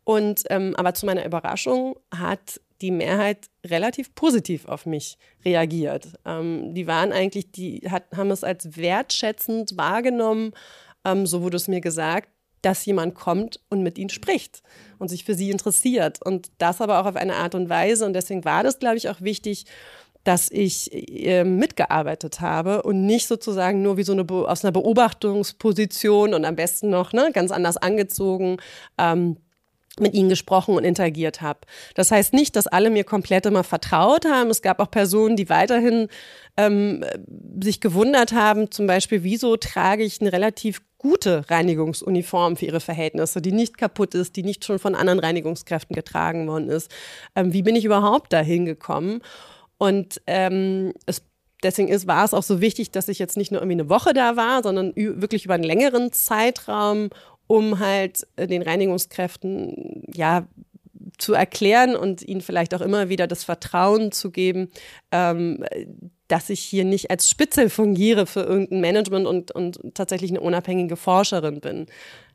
Und 0.05 0.43
ähm, 0.51 0.75
aber 0.77 0.95
zu 0.95 1.07
meiner 1.07 1.25
Überraschung 1.25 1.97
hat 2.15 2.61
die 2.81 2.91
Mehrheit 2.91 3.49
relativ 3.65 4.15
positiv 4.15 4.67
auf 4.67 4.87
mich 4.87 5.17
reagiert. 5.45 6.09
Ähm, 6.25 6.75
die 6.75 6.87
waren 6.87 7.13
eigentlich, 7.13 7.51
die 7.53 7.83
hat, 7.89 8.05
haben 8.17 8.31
es 8.31 8.45
als 8.45 8.77
wertschätzend 8.77 9.77
wahrgenommen, 9.77 10.53
ähm, 11.05 11.27
so 11.27 11.43
wurde 11.43 11.57
es 11.57 11.69
mir 11.69 11.81
gesagt, 11.81 12.29
dass 12.63 12.87
jemand 12.87 13.15
kommt 13.15 13.61
und 13.69 13.83
mit 13.83 13.99
ihnen 13.99 14.09
spricht 14.09 14.63
und 14.99 15.09
sich 15.09 15.25
für 15.25 15.35
sie 15.35 15.51
interessiert. 15.51 16.25
Und 16.25 16.51
das 16.59 16.81
aber 16.81 17.01
auch 17.01 17.07
auf 17.07 17.17
eine 17.17 17.37
Art 17.37 17.55
und 17.55 17.69
Weise. 17.69 18.07
Und 18.07 18.15
deswegen 18.15 18.45
war 18.45 18.63
das, 18.63 18.79
glaube 18.79 18.97
ich, 18.97 19.11
auch 19.11 19.21
wichtig, 19.21 19.67
dass 20.25 20.51
ich 20.51 20.91
äh, 20.93 21.45
mitgearbeitet 21.45 22.41
habe 22.41 22.83
und 22.83 23.05
nicht 23.05 23.29
sozusagen 23.29 23.83
nur 23.83 23.99
wie 23.99 24.03
so 24.05 24.13
eine 24.13 24.25
aus 24.31 24.65
einer 24.65 24.73
Beobachtungsposition 24.73 26.33
und 26.33 26.47
am 26.47 26.57
besten 26.57 26.89
noch 26.89 27.13
ne, 27.13 27.31
ganz 27.33 27.51
anders 27.51 27.77
angezogen 27.77 28.57
ähm, 28.97 29.37
mit 30.01 30.15
ihnen 30.15 30.29
gesprochen 30.29 30.75
und 30.77 30.85
interagiert 30.85 31.41
habe. 31.41 31.61
Das 31.95 32.11
heißt 32.11 32.33
nicht, 32.33 32.57
dass 32.57 32.67
alle 32.67 32.91
mir 32.91 33.05
komplett 33.05 33.47
immer 33.47 33.63
vertraut 33.63 34.25
haben. 34.25 34.51
Es 34.51 34.63
gab 34.63 34.81
auch 34.81 34.91
Personen, 34.91 35.37
die 35.37 35.49
weiterhin 35.49 36.09
ähm, 36.57 37.05
sich 37.63 37.81
gewundert 37.81 38.33
haben, 38.33 38.71
zum 38.71 38.87
Beispiel, 38.87 39.23
wieso 39.23 39.57
trage 39.57 40.03
ich 40.03 40.21
eine 40.21 40.33
relativ 40.33 40.83
gute 40.99 41.49
Reinigungsuniform 41.51 42.57
für 42.57 42.67
ihre 42.67 42.81
Verhältnisse, 42.81 43.43
die 43.43 43.53
nicht 43.53 43.77
kaputt 43.77 44.15
ist, 44.15 44.37
die 44.37 44.43
nicht 44.43 44.65
schon 44.65 44.79
von 44.79 44.95
anderen 44.95 45.21
Reinigungskräften 45.21 45.95
getragen 45.95 46.49
worden 46.49 46.71
ist. 46.71 46.91
Ähm, 47.37 47.53
wie 47.53 47.63
bin 47.63 47.77
ich 47.77 47.85
überhaupt 47.85 48.33
dahin 48.33 48.65
gekommen? 48.65 49.21
Und 49.77 50.23
ähm, 50.27 50.95
es 51.07 51.23
deswegen 51.65 51.89
ist, 51.89 52.07
war 52.07 52.25
es 52.25 52.35
auch 52.35 52.43
so 52.43 52.61
wichtig, 52.61 52.91
dass 52.91 53.09
ich 53.09 53.19
jetzt 53.19 53.37
nicht 53.37 53.51
nur 53.51 53.61
irgendwie 53.61 53.81
eine 53.81 53.89
Woche 53.89 54.13
da 54.13 54.37
war, 54.37 54.63
sondern 54.63 54.95
wirklich 54.95 55.45
über 55.45 55.55
einen 55.55 55.65
längeren 55.65 56.13
Zeitraum, 56.13 57.11
um 57.47 57.79
halt 57.79 58.27
äh, 58.37 58.47
den 58.47 58.63
Reinigungskräften 58.63 60.05
ja 60.13 60.47
zu 61.19 61.35
erklären 61.35 61.95
und 61.97 62.23
ihnen 62.23 62.41
vielleicht 62.41 62.75
auch 62.75 62.81
immer 62.81 63.09
wieder 63.09 63.27
das 63.27 63.45
Vertrauen 63.45 64.13
zu 64.13 64.31
geben, 64.31 64.71
ähm, 65.13 65.65
dass 66.29 66.51
ich 66.51 66.61
hier 66.61 66.85
nicht 66.85 67.11
als 67.11 67.29
Spitzel 67.29 67.71
fungiere 67.71 68.27
für 68.27 68.41
irgendein 68.41 68.81
Management 68.81 69.27
und, 69.27 69.51
und 69.53 69.81
tatsächlich 69.95 70.31
eine 70.31 70.41
unabhängige 70.41 70.97
Forscherin 70.97 71.61
bin. 71.61 71.87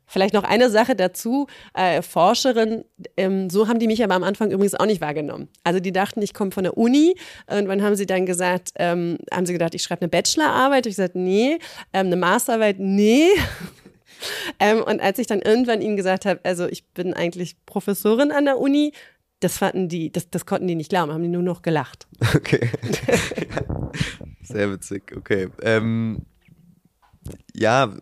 Vielleicht 0.06 0.34
noch 0.34 0.42
eine 0.42 0.70
Sache 0.70 0.96
dazu, 0.96 1.46
äh, 1.72 2.02
Forscherin, 2.02 2.84
ähm, 3.16 3.48
so 3.48 3.68
haben 3.68 3.78
die 3.78 3.86
mich 3.86 4.02
aber 4.02 4.14
am 4.14 4.24
Anfang 4.24 4.50
übrigens 4.50 4.74
auch 4.74 4.86
nicht 4.86 5.00
wahrgenommen. 5.00 5.48
Also 5.62 5.78
die 5.78 5.92
dachten, 5.92 6.20
ich 6.20 6.34
komme 6.34 6.50
von 6.50 6.64
der 6.64 6.76
Uni. 6.76 7.14
Irgendwann 7.48 7.80
haben 7.80 7.94
sie 7.94 8.06
dann 8.06 8.26
gesagt, 8.26 8.70
ähm, 8.74 9.18
haben 9.32 9.46
sie 9.46 9.52
gedacht, 9.52 9.72
ich 9.76 9.82
schreibe 9.82 10.02
eine 10.02 10.08
Bachelorarbeit. 10.08 10.86
Ich 10.86 10.96
gesagt, 10.96 11.14
nee, 11.14 11.58
ähm, 11.92 12.06
eine 12.06 12.16
Masterarbeit, 12.16 12.80
nee. 12.80 13.28
Ähm, 14.58 14.82
und 14.82 15.00
als 15.00 15.18
ich 15.18 15.26
dann 15.26 15.40
irgendwann 15.40 15.82
ihnen 15.82 15.96
gesagt 15.96 16.26
habe, 16.26 16.40
also 16.44 16.66
ich 16.66 16.86
bin 16.88 17.14
eigentlich 17.14 17.56
Professorin 17.66 18.32
an 18.32 18.44
der 18.44 18.58
Uni, 18.58 18.92
das 19.40 19.58
fanden 19.58 19.88
die, 19.88 20.12
das, 20.12 20.30
das 20.30 20.46
konnten 20.46 20.68
die 20.68 20.74
nicht 20.74 20.90
glauben, 20.90 21.12
haben 21.12 21.22
die 21.22 21.28
nur 21.28 21.42
noch 21.42 21.62
gelacht. 21.62 22.06
Okay. 22.34 22.70
Sehr 24.42 24.70
witzig, 24.70 25.14
okay. 25.16 25.48
Ähm, 25.62 26.26
ja, 27.54 27.94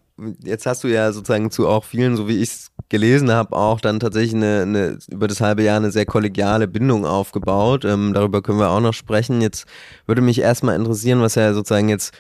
jetzt 0.42 0.66
hast 0.66 0.84
du 0.84 0.88
ja 0.88 1.12
sozusagen 1.12 1.50
zu 1.50 1.68
auch 1.68 1.84
vielen, 1.84 2.16
so 2.16 2.28
wie 2.28 2.38
ich 2.38 2.50
es 2.50 2.72
gelesen 2.88 3.30
habe, 3.30 3.54
auch 3.54 3.80
dann 3.80 4.00
tatsächlich 4.00 4.34
eine, 4.34 4.62
eine, 4.62 4.98
über 5.08 5.28
das 5.28 5.40
halbe 5.40 5.62
Jahr 5.62 5.76
eine 5.76 5.90
sehr 5.90 6.06
kollegiale 6.06 6.66
Bindung 6.66 7.04
aufgebaut. 7.06 7.84
Ähm, 7.84 8.14
darüber 8.14 8.42
können 8.42 8.58
wir 8.58 8.70
auch 8.70 8.80
noch 8.80 8.94
sprechen. 8.94 9.40
Jetzt 9.40 9.66
würde 10.06 10.22
mich 10.22 10.40
erstmal 10.40 10.76
interessieren, 10.76 11.20
was 11.20 11.34
ja 11.34 11.52
sozusagen 11.52 11.88
jetzt, 11.88 12.14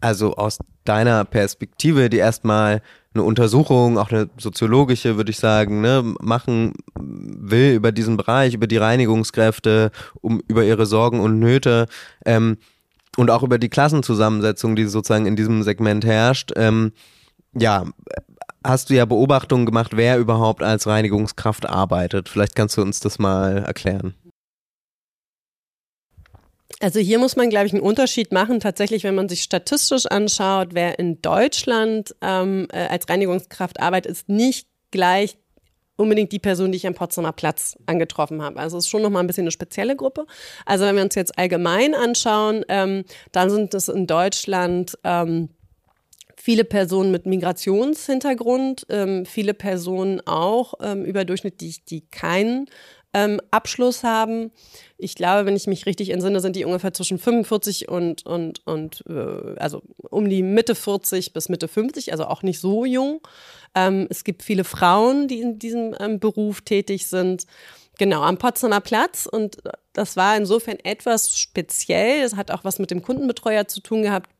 also 0.00 0.34
aus 0.34 0.58
deiner 0.84 1.24
Perspektive, 1.24 2.10
die 2.10 2.18
erstmal 2.18 2.82
eine 3.14 3.22
Untersuchung, 3.22 3.98
auch 3.98 4.10
eine 4.10 4.28
soziologische, 4.38 5.16
würde 5.16 5.30
ich 5.30 5.38
sagen, 5.38 5.80
ne, 5.80 6.14
machen 6.20 6.74
will 6.98 7.74
über 7.74 7.92
diesen 7.92 8.16
Bereich, 8.16 8.54
über 8.54 8.66
die 8.66 8.76
Reinigungskräfte, 8.76 9.90
um 10.20 10.40
über 10.46 10.64
ihre 10.64 10.86
Sorgen 10.86 11.20
und 11.20 11.38
Nöte 11.38 11.86
ähm, 12.24 12.58
und 13.16 13.30
auch 13.30 13.42
über 13.42 13.58
die 13.58 13.70
Klassenzusammensetzung, 13.70 14.76
die 14.76 14.84
sozusagen 14.84 15.26
in 15.26 15.36
diesem 15.36 15.62
Segment 15.62 16.04
herrscht. 16.04 16.52
Ähm, 16.56 16.92
ja, 17.54 17.84
hast 18.62 18.90
du 18.90 18.94
ja 18.94 19.04
Beobachtungen 19.04 19.66
gemacht, 19.66 19.92
wer 19.94 20.18
überhaupt 20.18 20.62
als 20.62 20.86
Reinigungskraft 20.86 21.68
arbeitet. 21.68 22.28
Vielleicht 22.28 22.54
kannst 22.54 22.76
du 22.76 22.82
uns 22.82 23.00
das 23.00 23.18
mal 23.18 23.58
erklären. 23.58 24.14
Also 26.80 27.00
hier 27.00 27.18
muss 27.18 27.34
man, 27.34 27.50
glaube 27.50 27.66
ich, 27.66 27.72
einen 27.72 27.82
Unterschied 27.82 28.32
machen. 28.32 28.60
Tatsächlich, 28.60 29.02
wenn 29.04 29.14
man 29.14 29.28
sich 29.28 29.42
statistisch 29.42 30.06
anschaut, 30.06 30.68
wer 30.72 30.98
in 30.98 31.20
Deutschland 31.20 32.14
ähm, 32.20 32.68
äh, 32.72 32.86
als 32.86 33.08
Reinigungskraft 33.08 33.80
arbeitet, 33.80 34.12
ist 34.12 34.28
nicht 34.28 34.68
gleich 34.90 35.36
unbedingt 35.96 36.30
die 36.30 36.38
Person, 36.38 36.70
die 36.70 36.76
ich 36.76 36.86
am 36.86 36.94
Potsdamer 36.94 37.32
Platz 37.32 37.76
angetroffen 37.86 38.40
habe. 38.40 38.60
Also 38.60 38.78
es 38.78 38.84
ist 38.84 38.90
schon 38.90 39.02
nochmal 39.02 39.24
ein 39.24 39.26
bisschen 39.26 39.42
eine 39.42 39.50
spezielle 39.50 39.96
Gruppe. 39.96 40.26
Also 40.64 40.84
wenn 40.84 40.94
wir 40.94 41.02
uns 41.02 41.16
jetzt 41.16 41.36
allgemein 41.36 41.94
anschauen, 41.94 42.64
ähm, 42.68 43.04
dann 43.32 43.50
sind 43.50 43.74
es 43.74 43.88
in 43.88 44.06
Deutschland 44.06 44.96
ähm, 45.02 45.48
viele 46.36 46.64
Personen 46.64 47.10
mit 47.10 47.26
Migrationshintergrund, 47.26 48.86
ähm, 48.88 49.26
viele 49.26 49.54
Personen 49.54 50.20
auch 50.24 50.74
ähm, 50.80 51.04
überdurchschnittlich, 51.04 51.84
die 51.84 52.08
keinen 52.08 52.66
ähm, 53.14 53.40
Abschluss 53.50 54.04
haben. 54.04 54.52
Ich 54.98 55.14
glaube, 55.14 55.46
wenn 55.46 55.56
ich 55.56 55.66
mich 55.66 55.86
richtig 55.86 56.10
entsinne, 56.10 56.40
sind 56.40 56.56
die 56.56 56.64
ungefähr 56.64 56.92
zwischen 56.92 57.18
45 57.18 57.88
und, 57.88 58.26
und, 58.26 58.66
und 58.66 59.04
äh, 59.08 59.56
also 59.58 59.82
um 60.10 60.28
die 60.28 60.42
Mitte 60.42 60.74
40 60.74 61.32
bis 61.32 61.48
Mitte 61.48 61.68
50, 61.68 62.12
also 62.12 62.26
auch 62.26 62.42
nicht 62.42 62.60
so 62.60 62.84
jung. 62.84 63.20
Ähm, 63.74 64.06
es 64.10 64.24
gibt 64.24 64.42
viele 64.42 64.64
Frauen, 64.64 65.28
die 65.28 65.40
in 65.40 65.58
diesem 65.58 65.94
ähm, 65.98 66.20
Beruf 66.20 66.60
tätig 66.60 67.06
sind. 67.06 67.46
Genau, 67.98 68.22
am 68.22 68.38
Potsdamer 68.38 68.80
Platz. 68.80 69.26
Und 69.26 69.58
das 69.92 70.16
war 70.16 70.36
insofern 70.36 70.78
etwas 70.84 71.36
speziell. 71.36 72.22
Das 72.22 72.36
hat 72.36 72.50
auch 72.50 72.64
was 72.64 72.78
mit 72.78 72.90
dem 72.90 73.02
Kundenbetreuer 73.02 73.66
zu 73.66 73.80
tun 73.80 74.02
gehabt. 74.02 74.30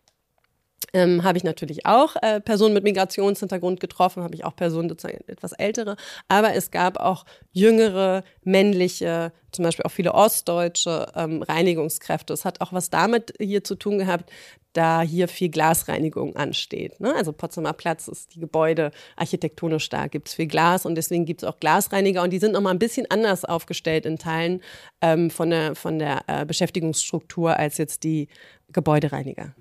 Ähm, 0.93 1.23
habe 1.23 1.39
ich 1.39 1.45
natürlich 1.45 1.87
auch 1.87 2.17
äh, 2.23 2.41
Personen 2.41 2.75
mit 2.75 2.85
Migrationshintergrund 2.85 3.81
getroffen, 3.81 4.23
habe 4.23 4.35
ich 4.35 4.45
auch 4.45 4.57
Personen 4.57 4.89
sozusagen 4.89 5.19
etwas 5.27 5.53
ältere, 5.53 5.97
aber 6.29 6.55
es 6.55 6.71
gab 6.71 6.99
auch 6.99 7.25
jüngere, 7.53 8.25
männliche, 8.45 9.33
zum 9.53 9.65
Beispiel 9.65 9.85
auch 9.85 9.91
viele 9.91 10.15
ostdeutsche 10.15 11.11
ähm, 11.15 11.43
Reinigungskräfte. 11.43 12.33
Es 12.33 12.45
hat 12.45 12.61
auch 12.61 12.73
was 12.73 12.91
damit 12.91 13.35
hier 13.39 13.65
zu 13.65 13.75
tun 13.75 13.99
gehabt, 13.99 14.31
da 14.73 15.03
hier 15.03 15.29
viel 15.29 15.49
Glasreinigung 15.49 16.37
ansteht. 16.37 17.01
Ne? 17.01 17.15
Also 17.15 17.33
Potsdamer 17.33 17.73
Platz 17.73 18.07
ist 18.07 18.35
die 18.35 18.41
Gebäude 18.41 18.93
architektonisch 19.17 19.89
da, 19.89 20.07
gibt 20.07 20.29
es 20.29 20.35
viel 20.35 20.47
Glas 20.47 20.87
und 20.87 20.95
deswegen 20.95 21.25
gibt 21.25 21.43
es 21.43 21.49
auch 21.49 21.59
Glasreiniger 21.59 22.23
und 22.23 22.31
die 22.31 22.39
sind 22.39 22.53
nochmal 22.53 22.75
ein 22.75 22.79
bisschen 22.79 23.11
anders 23.11 23.45
aufgestellt 23.45 24.07
in 24.07 24.19
Teilen 24.19 24.63
ähm, 25.01 25.31
von 25.31 25.51
der, 25.51 25.75
von 25.75 25.99
der 25.99 26.23
äh, 26.27 26.47
Beschäftigungsstruktur 26.47 27.57
als 27.57 27.79
jetzt 27.79 28.05
die 28.05 28.29
Gebäudereiniger. 28.71 29.55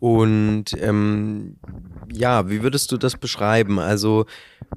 Und 0.00 0.66
ähm, 0.80 1.56
ja, 2.12 2.50
wie 2.50 2.62
würdest 2.62 2.92
du 2.92 2.96
das 2.96 3.16
beschreiben? 3.16 3.78
Also 3.78 4.26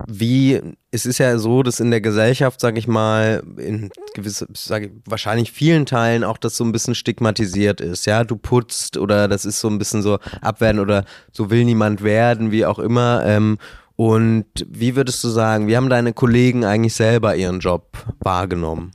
wie, 0.07 0.61
es 0.91 1.05
ist 1.05 1.17
ja 1.17 1.37
so, 1.37 1.63
dass 1.63 1.79
in 1.79 1.91
der 1.91 2.01
Gesellschaft, 2.01 2.59
sage 2.59 2.77
ich 2.79 2.87
mal, 2.87 3.43
in 3.57 3.89
gewisse, 4.13 4.47
sage 4.53 4.87
ich, 4.87 4.91
wahrscheinlich 5.05 5.51
vielen 5.51 5.85
Teilen 5.85 6.23
auch 6.23 6.37
das 6.37 6.55
so 6.55 6.63
ein 6.63 6.71
bisschen 6.71 6.95
stigmatisiert 6.95 7.81
ist. 7.81 8.05
Ja, 8.05 8.23
du 8.23 8.35
putzt 8.35 8.97
oder 8.97 9.27
das 9.27 9.45
ist 9.45 9.59
so 9.59 9.67
ein 9.69 9.79
bisschen 9.79 10.01
so 10.01 10.19
abwerten 10.41 10.79
oder 10.79 11.05
so 11.31 11.49
will 11.49 11.65
niemand 11.65 12.03
werden, 12.03 12.51
wie 12.51 12.65
auch 12.65 12.79
immer. 12.79 13.25
Ähm, 13.25 13.57
und 13.95 14.45
wie 14.67 14.95
würdest 14.95 15.23
du 15.23 15.29
sagen, 15.29 15.67
wie 15.67 15.75
haben 15.75 15.89
deine 15.89 16.13
Kollegen 16.13 16.63
eigentlich 16.63 16.93
selber 16.93 17.35
ihren 17.35 17.59
Job 17.59 17.97
wahrgenommen? 18.19 18.91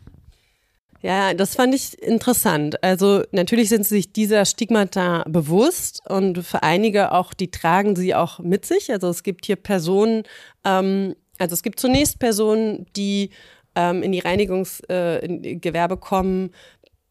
Ja, 1.02 1.34
das 1.34 1.56
fand 1.56 1.74
ich 1.74 2.00
interessant. 2.00 2.82
Also 2.84 3.24
natürlich 3.32 3.68
sind 3.68 3.84
sie 3.84 3.96
sich 3.96 4.12
dieser 4.12 4.44
Stigmata 4.44 5.24
bewusst 5.28 6.00
und 6.08 6.38
für 6.44 6.62
einige 6.62 7.10
auch, 7.10 7.34
die 7.34 7.50
tragen 7.50 7.96
sie 7.96 8.14
auch 8.14 8.38
mit 8.38 8.64
sich. 8.64 8.92
Also 8.92 9.08
es 9.08 9.24
gibt 9.24 9.44
hier 9.44 9.56
Personen, 9.56 10.22
ähm, 10.64 11.16
also 11.38 11.54
es 11.54 11.64
gibt 11.64 11.80
zunächst 11.80 12.20
Personen, 12.20 12.86
die 12.94 13.30
ähm, 13.74 14.04
in 14.04 14.12
die 14.12 14.20
Reinigungsgewerbe 14.20 15.94
äh, 15.94 15.98
kommen, 15.98 16.50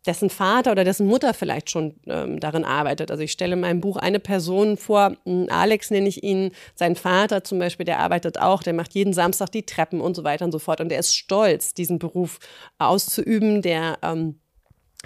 dessen 0.06 0.30
Vater 0.30 0.72
oder 0.72 0.84
dessen 0.84 1.06
Mutter 1.06 1.34
vielleicht 1.34 1.70
schon 1.70 1.96
ähm, 2.08 2.40
darin 2.40 2.66
arbeitet. 2.66 3.12
Also 3.12 3.24
ich 3.24 3.32
stelle 3.32 3.54
in 3.54 3.60
meinem 3.60 3.82
Buch 3.82 3.98
eine 3.98 4.20
Person 4.20 4.78
vor, 4.78 5.16
Alex 5.50 5.92
nenne 5.92 6.10
ich 6.10 6.24
ihn, 6.24 6.52
sein 6.76 6.96
Vater 6.96 7.44
zum 7.44 7.60
Beispiel, 7.60 7.86
der 7.86 8.00
arbeitet 8.00 8.40
auch, 8.40 8.64
der 8.64 8.74
macht 8.74 8.94
jeden 8.94 9.14
Samstag 9.14 9.52
die 9.52 9.66
Treppen 9.66 10.02
und 10.02 10.16
so 10.16 10.24
weiter 10.24 10.46
und 10.46 10.52
so 10.52 10.60
fort. 10.60 10.82
Und 10.82 10.90
der 10.90 11.00
ist 11.00 11.16
stolz, 11.16 11.74
diesen 11.74 12.00
Beruf 12.00 12.40
auszuüben, 12.80 13.62
der 13.62 14.00
ähm, 14.02 14.41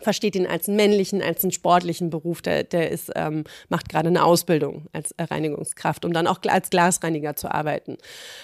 versteht 0.01 0.35
ihn 0.35 0.45
als 0.45 0.67
einen 0.67 0.75
männlichen, 0.75 1.21
als 1.21 1.43
einen 1.43 1.51
sportlichen 1.51 2.09
Beruf. 2.09 2.41
Der, 2.41 2.63
der 2.63 2.91
ist, 2.91 3.11
ähm, 3.15 3.45
macht 3.69 3.89
gerade 3.89 4.09
eine 4.09 4.23
Ausbildung 4.25 4.87
als 4.91 5.15
Reinigungskraft, 5.19 6.03
um 6.05 6.13
dann 6.13 6.27
auch 6.27 6.39
als 6.47 6.69
Glasreiniger 6.69 7.35
zu 7.35 7.51
arbeiten. 7.51 7.97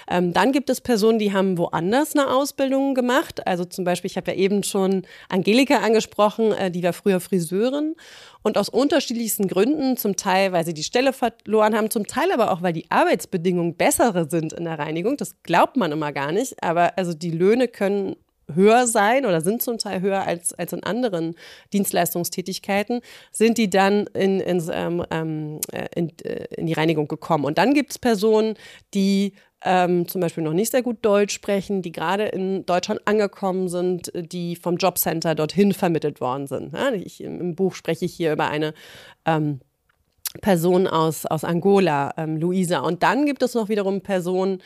Ähm, 0.09 0.33
dann 0.33 0.51
gibt 0.51 0.69
es 0.69 0.81
Personen, 0.81 1.19
die 1.19 1.33
haben 1.33 1.57
woanders 1.57 2.15
eine 2.15 2.29
Ausbildung 2.29 2.95
gemacht. 2.95 3.45
Also 3.45 3.65
zum 3.65 3.83
Beispiel, 3.83 4.09
ich 4.09 4.17
habe 4.17 4.31
ja 4.31 4.37
eben 4.37 4.63
schon 4.63 5.03
Angelika 5.29 5.79
angesprochen, 5.79 6.53
äh, 6.53 6.71
die 6.71 6.83
war 6.83 6.93
früher 6.93 7.19
Friseurin 7.19 7.95
und 8.43 8.57
aus 8.57 8.69
unterschiedlichsten 8.69 9.47
Gründen, 9.47 9.97
zum 9.97 10.15
Teil, 10.15 10.51
weil 10.51 10.65
sie 10.65 10.73
die 10.73 10.83
Stelle 10.83 11.13
verloren 11.13 11.75
haben, 11.75 11.89
zum 11.89 12.07
Teil 12.07 12.31
aber 12.31 12.51
auch, 12.51 12.61
weil 12.61 12.73
die 12.73 12.89
Arbeitsbedingungen 12.89 13.75
bessere 13.75 14.29
sind 14.29 14.53
in 14.53 14.65
der 14.65 14.79
Reinigung. 14.79 15.17
Das 15.17 15.35
glaubt 15.43 15.77
man 15.77 15.91
immer 15.91 16.11
gar 16.11 16.31
nicht, 16.31 16.63
aber 16.63 16.97
also 16.97 17.13
die 17.13 17.31
Löhne 17.31 17.67
können 17.67 18.15
höher 18.55 18.87
sein 18.87 19.25
oder 19.25 19.41
sind 19.41 19.61
zum 19.61 19.77
Teil 19.77 20.01
höher 20.01 20.25
als, 20.25 20.53
als 20.53 20.73
in 20.73 20.83
anderen 20.83 21.35
Dienstleistungstätigkeiten, 21.73 23.01
sind 23.31 23.57
die 23.57 23.69
dann 23.69 24.07
in, 24.07 24.39
in, 24.39 24.63
ähm, 24.71 25.05
ähm 25.11 25.59
äh, 25.71 25.87
in, 25.95 26.09
äh, 26.19 26.45
in 26.55 26.67
die 26.67 26.73
Reinigung 26.73 27.07
gekommen. 27.07 27.45
Und 27.45 27.57
dann 27.57 27.73
gibt 27.73 27.91
es 27.91 27.99
Personen, 27.99 28.55
die 28.93 29.33
ähm, 29.63 30.07
zum 30.07 30.21
Beispiel 30.21 30.43
noch 30.43 30.53
nicht 30.53 30.71
sehr 30.71 30.81
gut 30.81 30.97
Deutsch 31.01 31.33
sprechen, 31.33 31.81
die 31.81 31.91
gerade 31.91 32.25
in 32.25 32.65
Deutschland 32.65 33.01
angekommen 33.05 33.69
sind, 33.69 34.11
die 34.15 34.55
vom 34.55 34.77
Jobcenter 34.77 35.35
dorthin 35.35 35.73
vermittelt 35.73 36.19
worden 36.19 36.47
sind. 36.47 36.73
Ja, 36.73 36.91
ich, 36.93 37.21
Im 37.21 37.55
Buch 37.55 37.75
spreche 37.75 38.05
ich 38.05 38.13
hier 38.13 38.33
über 38.33 38.47
eine 38.47 38.73
ähm, 39.25 39.59
Person 40.39 40.87
aus, 40.87 41.25
aus 41.25 41.43
Angola, 41.43 42.13
ähm, 42.17 42.37
Luisa. 42.37 42.79
Und 42.79 43.03
dann 43.03 43.25
gibt 43.25 43.43
es 43.43 43.53
noch 43.53 43.69
wiederum 43.69 44.01
Personen, 44.01 44.61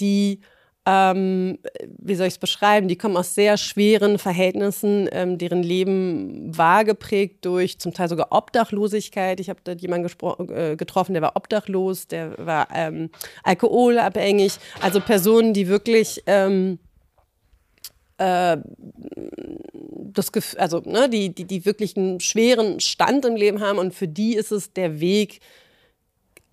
die 0.00 0.40
ähm, 0.84 1.58
wie 1.98 2.16
soll 2.16 2.26
ich 2.26 2.34
es 2.34 2.38
beschreiben, 2.38 2.88
die 2.88 2.96
kommen 2.96 3.16
aus 3.16 3.34
sehr 3.34 3.56
schweren 3.56 4.18
Verhältnissen, 4.18 5.08
ähm, 5.12 5.38
deren 5.38 5.62
Leben 5.62 6.56
war 6.56 6.84
geprägt 6.84 7.44
durch 7.44 7.78
zum 7.78 7.94
Teil 7.94 8.08
sogar 8.08 8.28
Obdachlosigkeit. 8.30 9.38
Ich 9.38 9.48
habe 9.48 9.60
da 9.62 9.72
jemanden 9.72 10.10
äh, 10.50 10.74
getroffen, 10.76 11.12
der 11.12 11.22
war 11.22 11.36
obdachlos, 11.36 12.08
der 12.08 12.36
war 12.44 12.68
ähm, 12.74 13.10
alkoholabhängig. 13.44 14.54
Also 14.80 15.00
Personen, 15.00 15.54
die 15.54 15.68
wirklich 15.68 16.24
ähm, 16.26 16.80
äh, 18.18 18.56
das 20.12 20.32
Gefühl, 20.32 20.58
also 20.58 20.80
ne, 20.84 21.08
die, 21.08 21.32
die, 21.32 21.44
die 21.44 21.64
wirklich 21.64 21.96
einen 21.96 22.18
schweren 22.18 22.80
Stand 22.80 23.24
im 23.24 23.36
Leben 23.36 23.60
haben 23.60 23.78
und 23.78 23.94
für 23.94 24.08
die 24.08 24.34
ist 24.34 24.50
es 24.50 24.72
der 24.72 25.00
Weg 25.00 25.40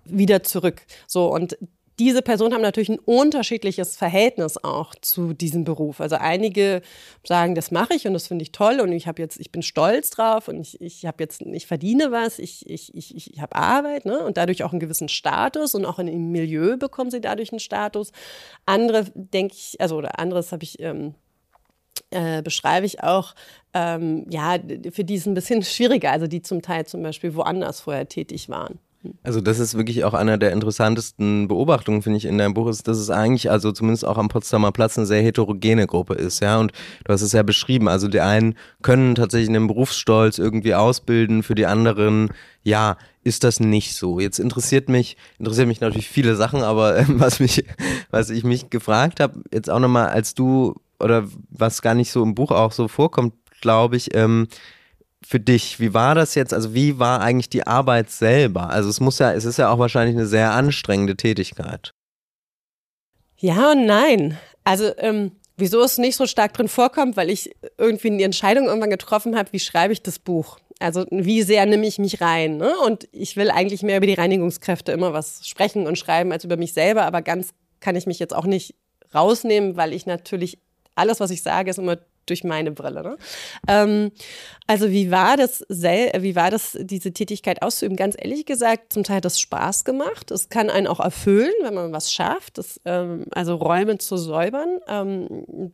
wieder 0.05 0.43
zurück. 0.43 0.83
So 1.07 1.33
und 1.33 1.57
diese 1.99 2.21
Personen 2.21 2.53
haben 2.53 2.61
natürlich 2.61 2.89
ein 2.89 2.99
unterschiedliches 2.99 3.97
Verhältnis 3.97 4.57
auch 4.63 4.95
zu 4.95 5.33
diesem 5.33 5.65
Beruf. 5.65 5.99
Also 5.99 6.15
einige 6.15 6.81
sagen, 7.25 7.55
das 7.55 7.71
mache 7.71 7.93
ich 7.93 8.07
und 8.07 8.13
das 8.13 8.27
finde 8.27 8.43
ich 8.43 8.51
toll 8.51 8.79
und 8.79 8.91
ich 8.93 9.07
habe 9.07 9.21
jetzt, 9.21 9.39
ich 9.39 9.51
bin 9.51 9.61
stolz 9.61 10.09
drauf 10.09 10.47
und 10.47 10.61
ich, 10.61 10.79
ich 10.81 11.05
habe 11.05 11.21
jetzt, 11.21 11.41
ich 11.41 11.67
verdiene 11.67 12.11
was, 12.11 12.39
ich, 12.39 12.69
ich, 12.69 12.95
ich, 12.95 13.31
ich 13.31 13.41
habe 13.41 13.55
Arbeit 13.55 14.05
ne? 14.05 14.23
und 14.23 14.37
dadurch 14.37 14.63
auch 14.63 14.71
einen 14.71 14.79
gewissen 14.79 15.09
Status 15.09 15.75
und 15.75 15.85
auch 15.85 15.99
in 15.99 16.07
dem 16.07 16.31
Milieu 16.31 16.77
bekommen 16.77 17.11
sie 17.11 17.21
dadurch 17.21 17.51
einen 17.51 17.59
Status. 17.59 18.11
Andere 18.65 19.05
denke 19.13 19.55
ich, 19.55 19.79
also 19.81 19.97
oder 19.97 20.17
anderes 20.19 20.51
habe 20.53 20.63
ich 20.63 20.79
ähm, 20.79 21.15
äh, 22.11 22.41
beschreibe 22.41 22.85
ich 22.85 23.03
auch, 23.03 23.35
ähm, 23.73 24.25
ja, 24.29 24.57
für 24.91 25.03
die 25.03 25.15
ist 25.15 25.27
ein 25.27 25.33
bisschen 25.33 25.63
schwieriger, 25.63 26.11
also 26.11 26.27
die 26.27 26.41
zum 26.41 26.61
Teil 26.61 26.85
zum 26.85 27.03
Beispiel 27.03 27.35
woanders 27.35 27.81
vorher 27.81 28.07
tätig 28.07 28.49
waren. 28.49 28.79
Also 29.23 29.39
das 29.39 29.59
ist 29.59 29.77
wirklich 29.77 30.03
auch 30.03 30.13
einer 30.13 30.37
der 30.37 30.51
interessantesten 30.51 31.47
Beobachtungen, 31.47 32.01
finde 32.01 32.17
ich, 32.17 32.25
in 32.25 32.37
deinem 32.37 32.53
Buch, 32.53 32.67
ist, 32.67 32.87
dass 32.87 32.97
es 32.97 33.09
eigentlich, 33.09 33.49
also 33.49 33.71
zumindest 33.71 34.05
auch 34.05 34.17
am 34.17 34.27
Potsdamer 34.27 34.73
Platz, 34.73 34.97
eine 34.97 35.07
sehr 35.07 35.21
heterogene 35.21 35.87
Gruppe 35.87 36.15
ist, 36.15 36.41
ja. 36.41 36.59
Und 36.59 36.73
du 37.05 37.13
hast 37.13 37.21
es 37.21 37.31
ja 37.31 37.43
beschrieben. 37.43 37.87
Also 37.87 38.09
die 38.09 38.19
einen 38.19 38.55
können 38.81 39.15
tatsächlich 39.15 39.49
einen 39.49 39.67
Berufsstolz 39.67 40.37
irgendwie 40.37 40.75
ausbilden, 40.75 41.43
für 41.43 41.55
die 41.55 41.65
anderen, 41.65 42.29
ja, 42.63 42.97
ist 43.23 43.45
das 43.45 43.61
nicht 43.61 43.95
so. 43.95 44.19
Jetzt 44.19 44.39
interessiert 44.39 44.89
mich, 44.89 45.15
interessiert 45.37 45.67
mich 45.67 45.79
natürlich 45.79 46.09
viele 46.09 46.35
Sachen, 46.35 46.61
aber 46.61 47.03
was 47.07 47.39
mich, 47.39 47.63
was 48.11 48.29
ich 48.29 48.43
mich 48.43 48.69
gefragt 48.69 49.21
habe, 49.21 49.41
jetzt 49.53 49.69
auch 49.69 49.79
nochmal, 49.79 50.07
als 50.07 50.33
du, 50.33 50.75
oder 50.99 51.25
was 51.49 51.81
gar 51.81 51.93
nicht 51.93 52.11
so 52.11 52.21
im 52.21 52.35
Buch 52.35 52.51
auch 52.51 52.73
so 52.73 52.89
vorkommt, 52.89 53.33
glaube 53.61 53.95
ich, 53.95 54.13
ähm, 54.13 54.47
für 55.25 55.39
dich, 55.39 55.79
wie 55.79 55.93
war 55.93 56.15
das 56.15 56.35
jetzt? 56.35 56.53
Also 56.53 56.73
wie 56.73 56.99
war 56.99 57.21
eigentlich 57.21 57.49
die 57.49 57.67
Arbeit 57.67 58.09
selber? 58.09 58.69
Also 58.69 58.89
es 58.89 58.99
muss 58.99 59.19
ja, 59.19 59.33
es 59.33 59.45
ist 59.45 59.57
ja 59.57 59.69
auch 59.69 59.79
wahrscheinlich 59.79 60.15
eine 60.15 60.25
sehr 60.25 60.51
anstrengende 60.51 61.15
Tätigkeit. 61.15 61.93
Ja 63.37 63.71
und 63.71 63.85
nein. 63.85 64.37
Also 64.63 64.91
ähm, 64.97 65.31
wieso 65.57 65.81
es 65.81 65.97
nicht 65.97 66.15
so 66.15 66.25
stark 66.25 66.53
drin 66.53 66.67
vorkommt, 66.67 67.17
weil 67.17 67.29
ich 67.29 67.55
irgendwie 67.77 68.17
die 68.17 68.23
Entscheidung 68.23 68.65
irgendwann 68.65 68.89
getroffen 68.89 69.37
habe, 69.37 69.51
wie 69.51 69.59
schreibe 69.59 69.93
ich 69.93 70.01
das 70.01 70.19
Buch? 70.19 70.57
Also 70.79 71.05
wie 71.11 71.41
sehr 71.41 71.65
nehme 71.65 71.85
ich 71.85 71.99
mich 71.99 72.21
rein? 72.21 72.57
Ne? 72.57 72.73
Und 72.85 73.07
ich 73.11 73.35
will 73.35 73.51
eigentlich 73.51 73.83
mehr 73.83 73.97
über 73.97 74.07
die 74.07 74.13
Reinigungskräfte 74.13 74.93
immer 74.93 75.13
was 75.13 75.45
sprechen 75.47 75.87
und 75.87 75.97
schreiben 75.97 76.31
als 76.31 76.45
über 76.45 76.57
mich 76.57 76.73
selber, 76.73 77.03
aber 77.03 77.21
ganz 77.21 77.49
kann 77.81 77.95
ich 77.95 78.07
mich 78.07 78.19
jetzt 78.19 78.33
auch 78.33 78.45
nicht 78.45 78.75
rausnehmen, 79.13 79.75
weil 79.75 79.93
ich 79.93 80.05
natürlich 80.05 80.59
alles, 80.95 81.19
was 81.19 81.31
ich 81.31 81.43
sage, 81.43 81.69
ist 81.69 81.79
immer 81.79 81.97
durch 82.29 82.43
meine 82.43 82.71
Brille. 82.71 83.03
Ne? 83.03 83.17
Ähm, 83.67 84.11
also 84.67 84.91
wie 84.91 85.11
war 85.11 85.37
das, 85.37 85.65
wie 85.69 86.35
war 86.35 86.51
das, 86.51 86.77
diese 86.79 87.11
Tätigkeit 87.11 87.61
auszuüben? 87.61 87.97
Ganz 87.97 88.15
ehrlich 88.17 88.45
gesagt, 88.45 88.93
zum 88.93 89.03
Teil 89.03 89.17
hat 89.17 89.25
das 89.25 89.39
Spaß 89.39 89.85
gemacht. 89.85 90.31
Es 90.31 90.49
kann 90.49 90.69
einen 90.69 90.87
auch 90.87 90.99
erfüllen, 90.99 91.53
wenn 91.61 91.73
man 91.73 91.91
was 91.91 92.13
schafft. 92.13 92.57
Das, 92.57 92.79
ähm, 92.85 93.25
also 93.31 93.55
Räume 93.55 93.97
zu 93.97 94.17
säubern. 94.17 94.79
Ähm, 94.87 95.71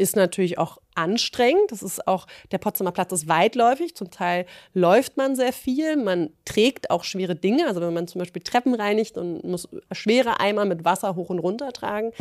ist 0.00 0.16
natürlich 0.16 0.56
auch 0.56 0.78
anstrengend. 0.94 1.70
Das 1.70 1.82
ist 1.82 2.06
auch, 2.08 2.26
der 2.52 2.58
Potsdamer 2.58 2.90
Platz 2.90 3.12
ist 3.12 3.28
weitläufig. 3.28 3.94
Zum 3.94 4.10
Teil 4.10 4.46
läuft 4.72 5.18
man 5.18 5.36
sehr 5.36 5.52
viel. 5.52 5.96
Man 5.96 6.30
trägt 6.46 6.90
auch 6.90 7.04
schwere 7.04 7.36
Dinge. 7.36 7.66
Also 7.66 7.82
wenn 7.82 7.92
man 7.92 8.08
zum 8.08 8.18
Beispiel 8.18 8.42
Treppen 8.42 8.74
reinigt 8.74 9.18
und 9.18 9.44
muss 9.44 9.68
schwere 9.92 10.40
Eimer 10.40 10.64
mit 10.64 10.86
Wasser 10.86 11.16
hoch 11.16 11.28
und 11.28 11.38
runter 11.38 11.72
tragen. 11.72 12.12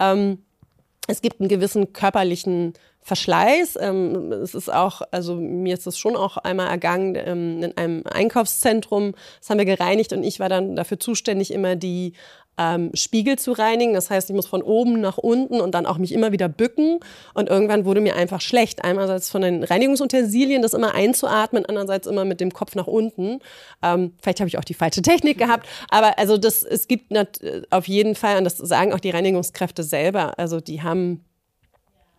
Ähm, 0.00 0.42
es 1.08 1.22
gibt 1.22 1.40
einen 1.40 1.48
gewissen 1.48 1.92
körperlichen 1.92 2.74
Verschleiß. 3.00 3.78
Ähm, 3.80 4.30
es 4.30 4.54
ist 4.54 4.72
auch, 4.72 5.00
also 5.10 5.34
mir 5.34 5.74
ist 5.74 5.86
es 5.86 5.98
schon 5.98 6.14
auch 6.14 6.36
einmal 6.36 6.68
ergangen 6.68 7.16
ähm, 7.16 7.62
in 7.62 7.76
einem 7.76 8.02
Einkaufszentrum. 8.06 9.14
Das 9.40 9.50
haben 9.50 9.58
wir 9.58 9.64
gereinigt 9.64 10.12
und 10.12 10.22
ich 10.22 10.38
war 10.38 10.50
dann 10.50 10.76
dafür 10.76 11.00
zuständig, 11.00 11.52
immer 11.52 11.74
die 11.74 12.12
ähm, 12.58 12.90
Spiegel 12.94 13.38
zu 13.38 13.52
reinigen. 13.52 13.94
Das 13.94 14.10
heißt, 14.10 14.28
ich 14.28 14.36
muss 14.36 14.46
von 14.46 14.62
oben 14.62 15.00
nach 15.00 15.16
unten 15.16 15.60
und 15.60 15.74
dann 15.74 15.86
auch 15.86 15.98
mich 15.98 16.12
immer 16.12 16.32
wieder 16.32 16.48
bücken. 16.48 16.98
Und 17.34 17.48
irgendwann 17.48 17.84
wurde 17.84 18.00
mir 18.00 18.16
einfach 18.16 18.40
schlecht. 18.40 18.84
Einerseits 18.84 19.30
von 19.30 19.42
den 19.42 19.64
Reinigungsutensilien, 19.64 20.60
das 20.60 20.74
immer 20.74 20.94
einzuatmen, 20.94 21.64
andererseits 21.64 22.06
immer 22.06 22.24
mit 22.24 22.40
dem 22.40 22.52
Kopf 22.52 22.74
nach 22.74 22.86
unten. 22.86 23.40
Ähm, 23.82 24.12
vielleicht 24.20 24.40
habe 24.40 24.48
ich 24.48 24.58
auch 24.58 24.64
die 24.64 24.74
falsche 24.74 25.02
Technik 25.02 25.38
gehabt. 25.38 25.66
Aber 25.88 26.18
also 26.18 26.36
das, 26.36 26.64
es 26.64 26.88
gibt 26.88 27.12
auf 27.70 27.88
jeden 27.88 28.14
Fall, 28.14 28.38
und 28.38 28.44
das 28.44 28.58
sagen 28.58 28.92
auch 28.92 29.00
die 29.00 29.10
Reinigungskräfte 29.10 29.82
selber, 29.82 30.38
also 30.38 30.60
die 30.60 30.82
haben 30.82 31.24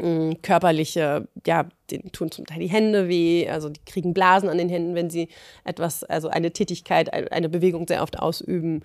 mh, 0.01 0.35
körperliche, 0.41 1.27
ja, 1.45 1.67
denen 1.91 2.11
tun 2.11 2.31
zum 2.31 2.45
Teil 2.45 2.59
die 2.59 2.69
Hände 2.69 3.07
weh, 3.07 3.49
also 3.49 3.69
die 3.69 3.81
kriegen 3.85 4.13
Blasen 4.13 4.49
an 4.49 4.57
den 4.57 4.69
Händen, 4.69 4.95
wenn 4.95 5.09
sie 5.09 5.27
etwas, 5.63 6.03
also 6.03 6.29
eine 6.29 6.51
Tätigkeit, 6.51 7.11
eine 7.31 7.49
Bewegung 7.49 7.87
sehr 7.87 8.03
oft 8.03 8.19
ausüben. 8.19 8.83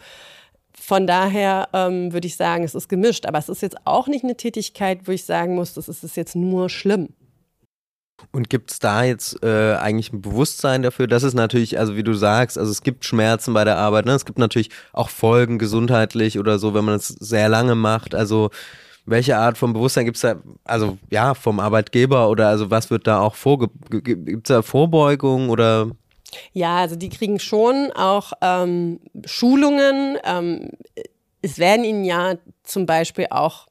Von 0.78 1.06
daher 1.06 1.68
ähm, 1.72 2.12
würde 2.12 2.26
ich 2.26 2.36
sagen, 2.36 2.64
es 2.64 2.74
ist 2.74 2.88
gemischt. 2.88 3.26
Aber 3.26 3.38
es 3.38 3.48
ist 3.48 3.62
jetzt 3.62 3.86
auch 3.86 4.06
nicht 4.06 4.24
eine 4.24 4.36
Tätigkeit, 4.36 5.06
wo 5.06 5.12
ich 5.12 5.24
sagen 5.24 5.54
muss, 5.54 5.74
das 5.74 5.88
ist 5.88 6.16
jetzt 6.16 6.36
nur 6.36 6.68
schlimm. 6.68 7.08
Und 8.32 8.48
gibt 8.48 8.70
es 8.70 8.78
da 8.78 9.04
jetzt 9.04 9.42
äh, 9.42 9.74
eigentlich 9.74 10.12
ein 10.12 10.22
Bewusstsein 10.22 10.82
dafür, 10.82 11.06
dass 11.06 11.22
es 11.22 11.34
natürlich, 11.34 11.78
also 11.78 11.96
wie 11.96 12.02
du 12.02 12.14
sagst, 12.14 12.58
also 12.58 12.70
es 12.70 12.82
gibt 12.82 13.04
Schmerzen 13.04 13.54
bei 13.54 13.64
der 13.64 13.76
Arbeit, 13.76 14.06
ne? 14.06 14.12
es 14.12 14.24
gibt 14.24 14.38
natürlich 14.38 14.70
auch 14.92 15.08
Folgen 15.08 15.58
gesundheitlich 15.58 16.38
oder 16.38 16.58
so, 16.58 16.74
wenn 16.74 16.84
man 16.84 16.94
es 16.94 17.08
sehr 17.08 17.48
lange 17.48 17.74
macht. 17.74 18.14
Also 18.14 18.50
welche 19.06 19.36
Art 19.36 19.58
von 19.58 19.72
Bewusstsein 19.72 20.04
gibt 20.04 20.16
es 20.16 20.22
da, 20.22 20.36
also 20.64 20.98
ja, 21.10 21.34
vom 21.34 21.60
Arbeitgeber 21.60 22.28
oder 22.28 22.48
also 22.48 22.70
was 22.70 22.90
wird 22.90 23.06
da 23.06 23.20
auch 23.20 23.34
vorge, 23.34 23.68
gibt 23.90 24.48
es 24.48 24.54
da 24.54 24.62
Vorbeugung 24.62 25.50
oder 25.50 25.90
ja, 26.52 26.78
also 26.78 26.96
die 26.96 27.08
kriegen 27.08 27.38
schon 27.38 27.90
auch 27.92 28.32
ähm, 28.40 29.00
Schulungen. 29.24 30.18
Ähm, 30.24 30.70
es 31.42 31.58
werden 31.58 31.84
ihnen 31.84 32.04
ja 32.04 32.34
zum 32.62 32.86
Beispiel 32.86 33.26
auch 33.30 33.66